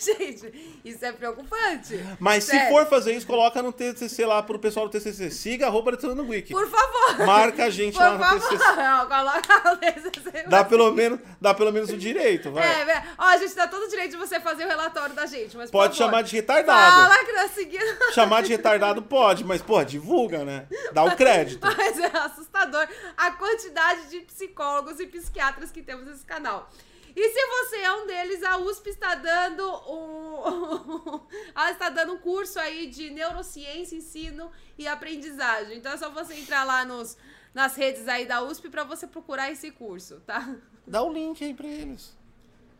Gente, 0.18 0.80
isso 0.82 1.04
é 1.04 1.12
preocupante. 1.12 2.02
Mas 2.18 2.44
se 2.44 2.52
Sério. 2.52 2.70
for 2.70 2.86
fazer 2.86 3.12
isso, 3.12 3.26
coloca 3.26 3.62
no 3.62 3.70
TCC 3.70 4.24
lá 4.24 4.42
pro 4.42 4.58
pessoal 4.58 4.88
do 4.88 4.92
TCC. 4.92 5.30
Siga 5.30 5.66
arroba 5.66 5.92
Detonando 5.92 6.26
Wiki. 6.26 6.52
Por 6.52 6.66
favor. 6.68 7.26
Marca 7.26 7.64
a 7.64 7.70
gente 7.70 7.92
Por 7.92 8.02
lá 8.02 8.12
no 8.12 8.18
favor. 8.18 8.48
TCC. 8.48 8.76
Não, 8.76 9.06
coloca 9.06 9.72
o 9.72 9.76
TCC. 9.76 10.48
Dá 10.48 10.64
pelo 10.64 10.90
menos, 10.92 11.20
dá 11.38 11.52
pelo 11.52 11.70
menos 11.70 11.90
o 11.90 11.98
direito, 11.98 12.50
vai. 12.50 12.66
É, 12.66 12.90
é, 12.90 13.04
ó, 13.18 13.24
a 13.24 13.36
gente 13.36 13.54
dá 13.54 13.68
todo 13.68 13.84
o 13.84 13.88
direito 13.88 14.12
de 14.12 14.16
você 14.16 14.40
fazer 14.40 14.64
o 14.64 14.68
relatório 14.68 15.14
da 15.14 15.26
gente, 15.26 15.54
mas 15.56 15.70
Pode 15.70 15.96
favor, 15.96 16.10
chamar 16.10 16.22
de 16.22 16.34
retardado. 16.34 17.08
Fala 17.08 17.24
que 17.24 17.32
nós 17.32 17.50
seguimos. 17.50 18.14
Chamar 18.14 18.42
de 18.42 18.48
retardado 18.48 19.02
pode, 19.02 19.44
mas, 19.44 19.60
pô, 19.60 19.84
divulga, 19.84 20.44
né? 20.44 20.66
Dá 20.92 21.04
o 21.04 21.14
crédito. 21.14 21.66
Mas 21.66 21.98
é 21.98 22.06
assustador 22.06 22.88
a 23.16 23.30
quantidade 23.32 24.08
de 24.08 24.20
psicólogos 24.20 24.98
e 24.98 25.06
psiquiatras 25.06 25.70
que 25.70 25.82
temos 25.82 26.06
nesse 26.06 26.24
canal. 26.24 26.70
E 27.14 27.28
se 27.28 27.46
você 27.46 27.76
é 27.78 27.92
um 27.92 28.06
deles, 28.06 28.42
a 28.42 28.56
USP 28.58 28.90
está 28.90 29.14
dando 29.14 29.64
um. 29.88 31.20
Ela 31.54 31.70
está 31.72 31.88
dando 31.88 32.14
um 32.14 32.18
curso 32.18 32.58
aí 32.58 32.86
de 32.86 33.10
neurociência, 33.10 33.96
ensino 33.96 34.50
e 34.78 34.86
aprendizagem. 34.86 35.78
Então 35.78 35.92
é 35.92 35.96
só 35.96 36.10
você 36.10 36.34
entrar 36.34 36.64
lá 36.64 36.84
nos, 36.84 37.16
nas 37.54 37.74
redes 37.76 38.06
aí 38.08 38.26
da 38.26 38.42
USP 38.42 38.68
pra 38.68 38.84
você 38.84 39.06
procurar 39.06 39.50
esse 39.50 39.70
curso, 39.70 40.20
tá? 40.26 40.48
Dá 40.86 41.02
o 41.02 41.12
link 41.12 41.44
aí 41.44 41.52
pra 41.54 41.66
eles. 41.66 42.18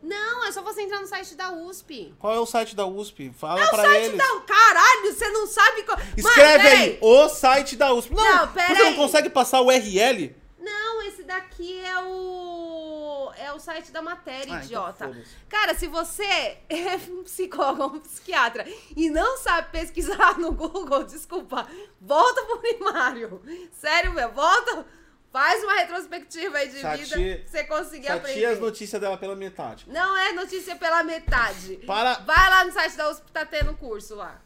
Não, 0.03 0.47
é 0.47 0.53
só 0.53 0.63
você 0.63 0.81
entrar 0.81 1.01
no 1.01 1.07
site 1.07 1.35
da 1.35 1.53
USP. 1.53 2.15
Qual 2.19 2.35
é 2.35 2.39
o 2.41 2.47
site 2.47 2.75
da 2.75 2.87
USP? 2.87 3.31
Fala 3.37 3.61
É 3.61 3.67
o 3.67 3.69
pra 3.69 3.83
site 3.85 4.05
eles. 4.07 4.17
da. 4.19 4.41
Caralho, 4.47 5.13
você 5.15 5.29
não 5.29 5.47
sabe. 5.47 5.83
qual- 5.83 5.99
Escreve 6.17 6.63
peraí. 6.65 6.79
aí, 6.93 6.99
o 7.03 7.29
site 7.29 7.77
da 7.77 7.93
USP. 7.93 8.15
Não, 8.15 8.25
Não, 8.25 8.49
pera 8.53 8.75
você 8.75 8.83
não 8.83 8.89
aí. 8.91 8.97
consegue 8.97 9.29
passar 9.29 9.61
o 9.61 9.67
URL? 9.67 10.35
Não, 10.61 11.03
esse 11.03 11.23
daqui 11.25 11.81
é 11.81 11.99
o. 12.05 13.33
É 13.37 13.53
o 13.53 13.59
site 13.59 13.91
da 13.91 14.03
matéria, 14.03 14.53
Ah, 14.55 14.57
então 14.57 14.65
idiota. 14.65 15.07
foda-se. 15.09 15.37
Cara, 15.49 15.75
se 15.75 15.87
você 15.87 16.25
é 16.69 16.97
um 17.09 17.23
psicólogo 17.23 17.83
ou 17.83 17.91
um 17.95 18.01
psiquiatra 18.01 18.67
e 18.95 19.09
não 19.09 19.39
sabe 19.39 19.71
pesquisar 19.73 20.39
no 20.39 20.53
Google, 20.53 21.05
desculpa, 21.05 21.67
volta 22.01 22.45
pro 22.45 22.59
primário. 22.59 23.41
Sério, 23.73 24.13
meu, 24.13 24.31
volta. 24.33 24.87
Faz 25.33 25.63
uma 25.63 25.75
retrospectiva 25.75 26.59
aí 26.59 26.69
de 26.69 26.75
vida 26.77 27.45
você 27.47 27.63
conseguir 27.63 28.09
Chatia 28.09 28.17
aprender. 28.17 28.45
as 28.47 28.59
notícias 28.59 29.01
dela 29.01 29.17
pela 29.17 29.37
metade. 29.37 29.85
Não 29.89 30.17
é 30.17 30.33
notícia 30.33 30.75
pela 30.75 31.05
metade. 31.05 31.77
Para. 31.87 32.15
Vai 32.15 32.51
lá 32.51 32.65
no 32.65 32.73
site 32.73 32.97
da 32.97 33.09
USP, 33.09 33.31
tá 33.33 33.47
tendo 33.47 33.73
curso 33.75 34.17
lá. 34.17 34.41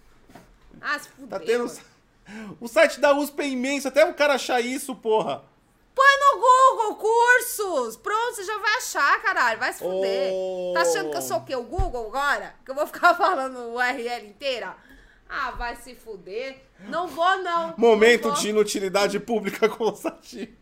Ah, 0.83 0.99
se 0.99 1.09
fuder. 1.09 1.29
Tá 1.29 1.41
tendo. 1.45 1.71
O 2.59 2.67
site 2.69 3.01
da 3.01 3.13
USP 3.15 3.43
é 3.43 3.49
imenso, 3.49 3.87
até 3.89 4.03
o 4.07 4.15
cara 4.15 4.35
achar 4.35 4.59
isso, 4.59 4.95
porra. 4.95 5.45
Põe 5.95 6.19
no 6.21 6.41
Google 6.41 6.97
cursos! 6.97 7.97
Pronto, 7.97 8.35
você 8.35 8.45
já 8.45 8.59
vai 8.59 8.75
achar, 8.77 9.23
caralho. 9.23 9.61
Vai 9.61 9.73
se 9.73 9.79
fuder. 9.79 10.31
Oh. 10.33 10.73
Tá 10.75 10.81
achando 10.83 11.11
que 11.11 11.17
eu 11.17 11.23
sou 11.23 11.37
o 11.39 11.45
quê? 11.45 11.55
O 11.55 11.63
Google 11.63 12.09
agora? 12.09 12.55
Que 12.65 12.71
eu 12.71 12.75
vou 12.75 12.87
ficar 12.87 13.15
falando 13.17 13.57
o 13.59 13.75
URL 13.77 14.27
inteira? 14.27 14.77
Ah, 15.29 15.53
vai 15.53 15.77
se 15.77 15.95
fuder. 15.95 16.63
Não 16.89 17.07
vou, 17.07 17.39
não. 17.39 17.75
Momento 17.77 18.29
Não 18.29 18.35
vou. 18.35 18.43
de 18.43 18.49
inutilidade 18.51 19.19
pública 19.21 19.69
com 19.69 19.85
o 19.85 19.95
Sati. 19.95 20.53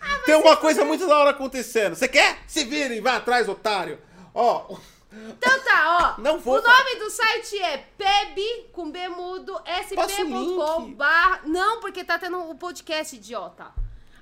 Ah, 0.00 0.18
Tem 0.24 0.34
uma 0.34 0.56
coisa 0.56 0.84
muito 0.84 1.06
da 1.06 1.18
hora 1.18 1.30
acontecendo. 1.30 1.94
Você 1.94 2.08
quer? 2.08 2.38
Se 2.46 2.64
vira 2.64 2.94
e 2.94 3.00
vai 3.00 3.16
atrás, 3.16 3.48
otário. 3.48 3.98
Ó, 4.34 4.76
Então 5.12 5.60
tá, 5.60 6.16
ó. 6.16 6.20
Não 6.22 6.38
vou 6.38 6.58
O 6.58 6.62
nome 6.62 6.96
do 6.96 7.10
site 7.10 7.60
é 7.60 7.78
peb, 7.98 8.68
com 8.72 8.90
B 8.90 9.08
mudo, 9.08 9.54
Passa 9.96 10.22
o 10.22 10.24
sp.com 10.24 10.92
barra... 10.94 11.40
Não, 11.44 11.80
porque 11.80 12.04
tá 12.04 12.18
tendo 12.18 12.38
o 12.48 12.54
podcast, 12.54 13.16
idiota. 13.16 13.66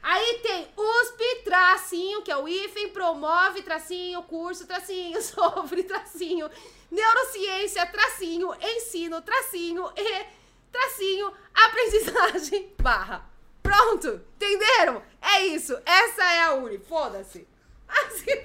Aí 0.02 0.40
tem 0.42 0.68
USP, 0.76 1.42
tracinho, 1.44 2.22
que 2.22 2.30
é 2.30 2.36
o 2.36 2.48
hífen, 2.48 2.90
promove, 2.90 3.62
tracinho, 3.62 4.22
curso, 4.22 4.66
tracinho, 4.66 5.20
sobre, 5.22 5.82
tracinho, 5.82 6.50
neurociência, 6.90 7.84
tracinho, 7.86 8.54
ensino, 8.60 9.20
tracinho, 9.20 9.90
e, 9.96 10.26
tracinho, 10.70 11.32
aprendizagem, 11.54 12.72
barra. 12.80 13.28
Pronto, 13.62 14.20
entenderam? 14.36 15.02
É 15.20 15.46
isso, 15.46 15.76
essa 15.84 16.24
é 16.24 16.42
a 16.42 16.54
Uni, 16.54 16.78
foda-se. 16.78 17.46
Ah, 17.90 18.10
se 18.10 18.36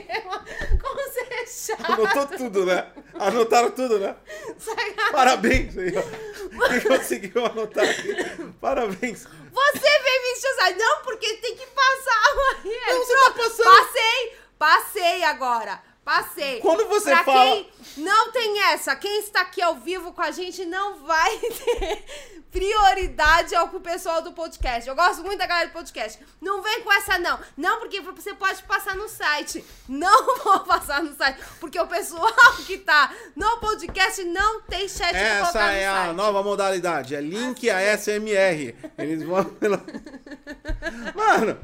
fodeu, 0.00 0.78
como 0.80 0.94
você 0.94 1.20
é 1.20 1.46
chato. 1.46 1.92
anotou 1.92 2.26
tudo, 2.26 2.66
né? 2.66 2.86
Anotaram 3.14 3.70
tudo, 3.70 3.98
né? 3.98 4.16
Sacanagem. 4.58 5.12
Parabéns 5.12 5.76
aí, 5.78 5.92
ó. 5.96 6.68
Quem 6.68 6.80
conseguiu 6.98 7.46
anotar 7.46 7.84
aqui? 7.84 8.14
Parabéns. 8.60 9.24
Você 9.24 10.02
vem 10.02 10.22
me 10.22 10.32
encher 10.32 10.76
Não, 10.78 11.02
porque 11.02 11.34
tem 11.36 11.56
que 11.56 11.66
passar. 11.66 12.34
Não, 12.64 12.98
você 12.98 13.14
tá 13.14 13.30
passando. 13.32 13.64
Passei, 13.64 14.36
passei 14.58 15.24
agora. 15.24 15.91
Passei. 16.04 16.58
Quando 16.60 16.88
você 16.88 17.10
pra 17.10 17.22
fala- 17.24 17.44
Quem 17.52 17.70
não 17.98 18.32
tem 18.32 18.60
essa, 18.64 18.96
quem 18.96 19.20
está 19.20 19.42
aqui 19.42 19.62
ao 19.62 19.76
vivo 19.76 20.12
com 20.12 20.20
a 20.20 20.32
gente 20.32 20.64
não 20.64 20.98
vai 21.06 21.38
ter 21.38 22.04
prioridade 22.50 23.54
ao 23.54 23.68
pessoal 23.68 24.20
do 24.20 24.32
podcast. 24.32 24.88
Eu 24.88 24.96
gosto 24.96 25.22
muito 25.22 25.38
da 25.38 25.46
galera 25.46 25.68
do 25.68 25.72
podcast. 25.72 26.18
Não 26.40 26.60
vem 26.60 26.82
com 26.82 26.92
essa, 26.92 27.18
não. 27.18 27.38
Não, 27.56 27.78
porque 27.78 28.00
você 28.00 28.34
pode 28.34 28.62
passar 28.64 28.96
no 28.96 29.08
site. 29.08 29.64
Não 29.88 30.36
vou 30.42 30.60
passar 30.60 31.02
no 31.04 31.14
site. 31.16 31.38
Porque 31.60 31.78
o 31.78 31.86
pessoal 31.86 32.32
que 32.66 32.78
tá 32.78 33.12
no 33.36 33.58
podcast 33.58 34.24
não 34.24 34.60
tem 34.62 34.88
chat 34.88 35.14
Essa 35.14 35.60
é 35.70 35.86
a 35.86 35.94
site. 36.06 36.16
nova 36.16 36.42
modalidade. 36.42 37.14
É 37.14 37.20
link 37.20 37.70
a 37.70 37.80
SMR. 37.96 38.74
Eles 38.98 39.22
vão. 39.22 39.44
pela- 39.44 39.80
Mano, 41.14 41.58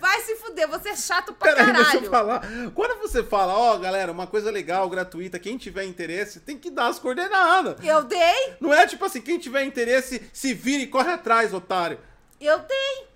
Vai 0.00 0.20
se 0.22 0.36
fuder, 0.36 0.68
você 0.68 0.90
é 0.90 0.96
chato 0.96 1.32
pra 1.32 1.48
peraí, 1.52 1.66
caralho. 1.66 1.84
deixa 1.90 2.06
eu 2.06 2.10
falar. 2.10 2.42
Quando 2.74 3.00
você 3.00 3.22
fala, 3.22 3.54
ó, 3.56 3.76
galera, 3.78 4.12
uma 4.12 4.26
coisa 4.26 4.50
legal, 4.50 4.88
gratuita, 4.88 5.38
quem 5.38 5.56
tiver 5.56 5.84
interesse, 5.84 6.40
tem 6.40 6.58
que 6.58 6.70
dar 6.70 6.88
as 6.88 6.98
coordenadas. 6.98 7.76
Eu 7.84 8.02
dei, 8.04 8.54
Não 8.60 8.72
é 8.72 8.86
tipo 8.86 9.04
assim, 9.04 9.20
quem 9.20 9.38
tiver 9.38 9.64
interesse, 9.64 10.28
se 10.32 10.54
vira 10.54 10.82
e 10.82 10.86
corre 10.86 11.12
atrás, 11.12 11.52
otário. 11.54 11.98
eu 12.40 12.58
dei. 12.60 13.06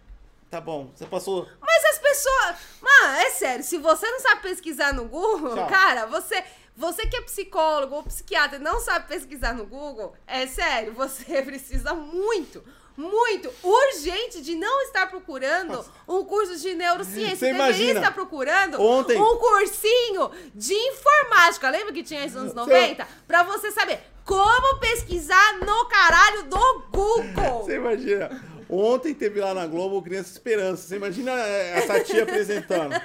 Tá 0.50 0.60
bom, 0.60 0.90
você 0.94 1.04
passou. 1.04 1.46
Mas 1.60 1.84
as 1.84 1.98
pessoas. 1.98 2.56
Mano, 2.80 3.16
é 3.18 3.30
sério, 3.30 3.62
se 3.62 3.76
você 3.76 4.10
não 4.10 4.20
sabe 4.20 4.40
pesquisar 4.42 4.94
no 4.94 5.04
Google, 5.04 5.54
Tchau. 5.54 5.66
cara, 5.66 6.06
você. 6.06 6.42
Você 6.74 7.06
que 7.08 7.16
é 7.16 7.22
psicólogo 7.22 7.96
ou 7.96 8.04
psiquiatra 8.04 8.56
e 8.56 8.62
não 8.62 8.78
sabe 8.80 9.08
pesquisar 9.08 9.52
no 9.52 9.66
Google, 9.66 10.14
é 10.28 10.46
sério, 10.46 10.92
você 10.94 11.42
precisa 11.42 11.92
muito, 11.92 12.62
muito, 12.98 13.48
urgente 13.62 14.42
de 14.42 14.56
não 14.56 14.82
estar 14.82 15.06
procurando 15.08 15.84
um 16.06 16.24
curso 16.24 16.56
de 16.58 16.74
neurociência. 16.74 17.36
Você 17.36 17.52
Você 17.52 17.52
deveria 17.52 17.92
estar 17.94 18.10
procurando 18.12 18.82
ontem- 18.82 19.16
um 19.16 19.36
cursinho 19.36 20.30
de 20.54 20.74
informática. 20.74 21.70
Lembra 21.70 21.92
que 21.92 22.02
tinha 22.02 22.24
isso 22.26 22.34
nos 22.34 22.50
anos 22.50 22.54
90? 22.54 23.06
Pra 23.26 23.44
você 23.44 23.70
saber 23.70 24.00
como 24.24 24.78
pesquisar 24.80 25.58
no 25.60 25.84
caralho 25.86 26.42
do 26.44 26.82
Google. 26.90 27.62
Você 27.64 27.76
imagina. 27.76 28.58
Ontem 28.68 29.14
teve 29.14 29.40
lá 29.40 29.54
na 29.54 29.66
Globo 29.66 30.02
Criança 30.02 30.30
Esperança. 30.32 30.82
Você 30.88 30.96
imagina 30.96 31.30
é, 31.32 31.78
essa 31.78 32.00
tia 32.00 32.24
apresentando. 32.24 32.92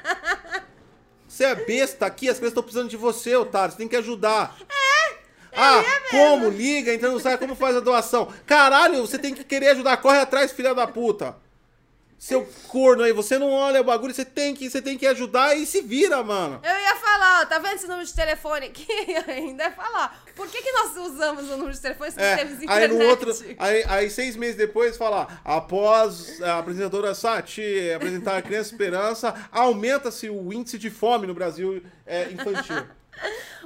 Você 1.26 1.46
é 1.46 1.56
besta 1.56 2.06
aqui, 2.06 2.30
as 2.30 2.38
crianças 2.38 2.52
estão 2.52 2.62
precisando 2.62 2.90
de 2.90 2.96
você, 2.98 3.36
otário. 3.36 3.72
Você 3.72 3.78
tem 3.80 3.88
que 3.88 3.96
ajudar. 3.96 4.56
É! 4.70 5.03
Ah, 5.56 5.84
como? 6.10 6.50
Liga, 6.50 6.94
entra 6.94 7.10
no 7.10 7.20
site, 7.20 7.40
como 7.40 7.56
faz 7.56 7.76
a 7.76 7.80
doação? 7.80 8.32
Caralho, 8.46 9.02
você 9.06 9.20
tem 9.20 9.34
que 9.34 9.44
querer 9.44 9.70
ajudar. 9.70 9.98
Corre 9.98 10.20
atrás, 10.20 10.52
filha 10.52 10.74
da 10.74 10.88
puta. 10.88 11.36
Seu 12.18 12.48
corno 12.70 13.04
aí, 13.04 13.12
você 13.12 13.38
não 13.38 13.52
olha 13.52 13.82
o 13.82 13.84
bagulho, 13.84 14.14
você 14.14 14.24
tem 14.24 14.56
que, 14.56 14.70
você 14.70 14.82
tem 14.82 14.98
que 14.98 15.06
ajudar 15.06 15.58
e 15.58 15.66
se 15.66 15.82
vira, 15.82 16.24
mano. 16.24 16.62
Eu 16.64 16.80
ia 16.80 16.96
falar, 16.96 17.42
ó, 17.42 17.46
tá 17.46 17.60
vendo 17.60 17.74
esse 17.76 17.86
número 17.86 18.06
de 18.08 18.14
telefone 18.14 18.68
aqui? 18.68 18.88
Ainda 19.28 19.66
ia 19.66 19.72
falar. 19.74 20.24
Por 20.34 20.48
que, 20.48 20.62
que 20.62 20.72
nós 20.72 20.96
usamos 20.96 21.50
o 21.50 21.58
número 21.58 21.74
de 21.74 21.82
telefone 21.82 22.12
se 22.12 22.22
É, 22.22 22.38
temos 22.38 22.60
aí 22.60 22.64
internet? 22.64 22.94
no 22.94 23.06
outro, 23.10 23.36
aí, 23.60 23.84
aí 23.90 24.10
seis 24.10 24.38
meses 24.38 24.56
depois 24.56 24.96
fala, 24.96 25.28
após 25.44 26.42
a 26.42 26.60
apresentadora 26.60 27.14
Sati 27.14 27.92
apresentar 27.94 28.38
a 28.38 28.42
Criança 28.42 28.72
Esperança, 28.72 29.50
aumenta-se 29.52 30.30
o 30.30 30.54
índice 30.54 30.78
de 30.78 30.90
fome 30.90 31.28
no 31.28 31.34
Brasil 31.34 31.84
é, 32.06 32.30
infantil. 32.32 32.86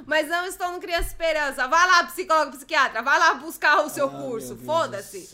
Mas 0.06 0.28
não 0.28 0.46
estou 0.46 0.72
no 0.72 0.80
Criança 0.80 1.08
Esperança. 1.08 1.66
Vai 1.68 1.86
lá, 1.86 2.04
psicólogo, 2.04 2.56
psiquiatra. 2.56 3.02
Vai 3.02 3.18
lá 3.18 3.34
buscar 3.34 3.84
o 3.84 3.90
seu 3.90 4.06
Ah, 4.06 4.10
curso. 4.22 4.56
Foda-se. 4.56 5.28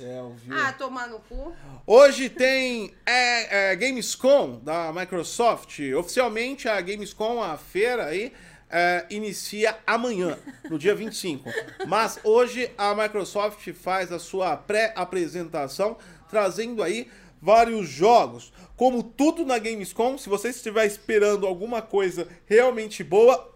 Ah, 0.51 0.73
tomar 0.73 1.07
no 1.09 1.21
cu. 1.21 1.55
Hoje 1.87 2.29
tem 2.29 2.95
é, 3.07 3.73
é, 3.73 3.77
Gamescom 3.77 4.59
da 4.61 4.93
Microsoft. 4.93 5.79
Oficialmente 5.97 6.69
a 6.69 6.81
Gamescom, 6.81 7.43
a 7.43 7.57
feira 7.57 8.07
aí, 8.07 8.33
é, 8.71 9.07
inicia 9.11 9.77
amanhã, 9.87 10.39
no 10.69 10.79
dia 10.79 10.95
25. 10.95 11.49
Mas 11.87 12.19
hoje 12.25 12.71
a 12.77 12.95
Microsoft 12.95 13.71
faz 13.75 14.11
a 14.11 14.19
sua 14.19 14.57
pré-apresentação, 14.57 15.97
trazendo 16.29 16.83
aí 16.83 17.09
vários 17.41 17.89
jogos. 17.89 18.53
Como 18.77 19.03
tudo 19.03 19.45
na 19.45 19.59
Gamescom, 19.59 20.19
se 20.19 20.29
você 20.29 20.49
estiver 20.49 20.87
esperando 20.87 21.47
alguma 21.47 21.81
coisa 21.83 22.27
realmente 22.47 23.05
boa, 23.05 23.54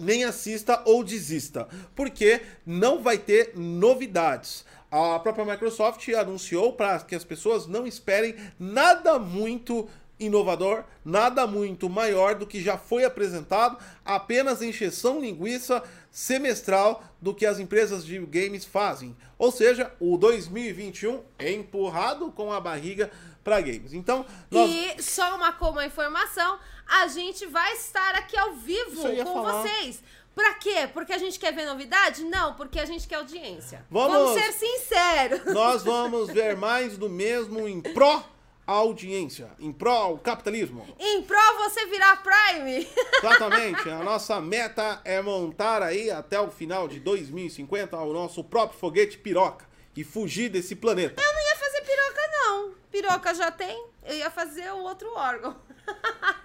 nem 0.00 0.24
assista 0.24 0.82
ou 0.84 1.04
desista, 1.04 1.68
porque 1.94 2.42
não 2.66 3.02
vai 3.02 3.18
ter 3.18 3.52
novidades. 3.54 4.64
A 4.90 5.18
própria 5.20 5.44
Microsoft 5.44 6.08
anunciou 6.08 6.72
para 6.72 6.98
que 7.00 7.14
as 7.14 7.22
pessoas 7.22 7.66
não 7.66 7.86
esperem 7.86 8.34
nada 8.58 9.18
muito 9.18 9.88
inovador, 10.20 10.84
nada 11.02 11.46
muito 11.46 11.88
maior 11.88 12.34
do 12.34 12.46
que 12.46 12.62
já 12.62 12.76
foi 12.76 13.04
apresentado, 13.04 13.78
apenas 14.04 14.60
encheção 14.60 15.18
linguiça 15.18 15.82
semestral 16.10 17.02
do 17.20 17.34
que 17.34 17.46
as 17.46 17.58
empresas 17.58 18.04
de 18.04 18.18
games 18.18 18.64
fazem. 18.64 19.16
Ou 19.38 19.50
seja, 19.50 19.90
o 19.98 20.18
2021 20.18 21.22
é 21.38 21.52
empurrado 21.52 22.30
com 22.32 22.52
a 22.52 22.60
barriga 22.60 23.10
para 23.42 23.60
games. 23.60 23.94
Então, 23.94 24.26
nós 24.50 24.70
E 24.70 25.02
só 25.02 25.34
uma, 25.36 25.56
uma 25.58 25.86
informação, 25.86 26.58
a 26.90 27.06
gente 27.08 27.46
vai 27.46 27.72
estar 27.74 28.14
aqui 28.16 28.36
ao 28.38 28.52
vivo 28.54 29.02
com 29.02 29.24
falar. 29.24 29.62
vocês. 29.62 30.02
Pra 30.34 30.54
quê? 30.54 30.88
Porque 30.92 31.12
a 31.12 31.18
gente 31.18 31.38
quer 31.38 31.52
ver 31.52 31.66
novidade? 31.66 32.24
Não, 32.24 32.54
porque 32.54 32.78
a 32.78 32.84
gente 32.84 33.06
quer 33.06 33.16
audiência. 33.16 33.84
Vamos- 33.90 34.40
ser 34.40 34.52
sinceros. 34.52 35.44
nós 35.52 35.82
vamos 35.82 36.28
ver 36.30 36.56
mais 36.56 36.96
do 36.96 37.08
mesmo 37.08 37.66
em 37.68 37.80
pró 37.80 38.22
audiência, 38.66 39.50
em 39.58 39.72
pró 39.72 39.92
ao 39.96 40.18
capitalismo. 40.18 40.86
Em 40.98 41.22
pró 41.22 41.54
você 41.58 41.86
virar 41.86 42.22
Prime. 42.22 42.88
Exatamente. 43.18 43.88
A 43.90 44.02
nossa 44.04 44.40
meta 44.40 45.00
é 45.04 45.20
montar 45.20 45.82
aí 45.82 46.10
até 46.10 46.40
o 46.40 46.50
final 46.50 46.86
de 46.86 47.00
2050 47.00 47.96
o 47.98 48.12
nosso 48.12 48.44
próprio 48.44 48.78
foguete 48.78 49.18
piroca 49.18 49.68
e 49.96 50.04
fugir 50.04 50.48
desse 50.48 50.76
planeta. 50.76 51.20
Eu 51.20 51.32
não 51.34 51.40
ia 51.42 51.56
fazer 51.56 51.80
piroca, 51.82 52.20
não. 52.32 52.74
piroca 52.90 53.34
já 53.34 53.50
tem, 53.50 53.84
eu 54.04 54.16
ia 54.16 54.30
fazer 54.30 54.72
o 54.72 54.78
outro 54.84 55.12
órgão. 55.14 55.56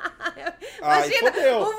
Imagina, 0.79 1.31
fodeu. 1.33 1.59
o 1.61 1.77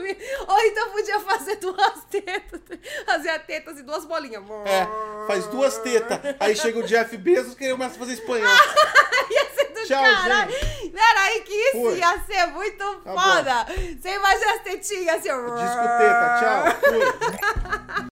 me- 0.00 0.18
Ou 0.48 0.60
então 0.60 0.90
podia 0.90 1.20
fazer 1.20 1.56
duas 1.56 2.04
tetas. 2.10 2.60
Fazer 3.06 3.30
a 3.30 3.38
teta 3.38 3.70
assim, 3.70 3.82
duas 3.84 4.04
bolinhas. 4.04 4.42
É, 4.66 5.26
faz 5.26 5.46
duas 5.46 5.78
tetas. 5.78 6.18
Aí 6.40 6.54
chega 6.56 6.78
o 6.78 6.82
Jeff 6.82 7.16
Bezos 7.16 7.54
que 7.54 7.70
começa 7.70 7.96
a 7.96 7.98
fazer 7.98 8.12
espanhol. 8.14 8.48
Ia 9.30 9.50
ser 9.54 9.64
do 9.72 9.80
Tchau, 9.86 10.02
caralho. 10.02 10.52
Peraí, 10.92 11.40
que 11.42 11.52
isso 11.54 11.80
Fui. 11.80 11.98
ia 11.98 12.20
ser 12.26 12.46
muito 12.48 12.84
Tá 12.96 13.12
foda. 13.12 13.66
Você 13.66 14.14
imagina 14.14 14.52
as 14.54 14.62
tetinhas 14.62 15.16
assim. 15.16 15.28
Disco 15.30 15.84
teta, 15.98 16.36
tchau. 16.40 16.90
Fui. 16.90 17.00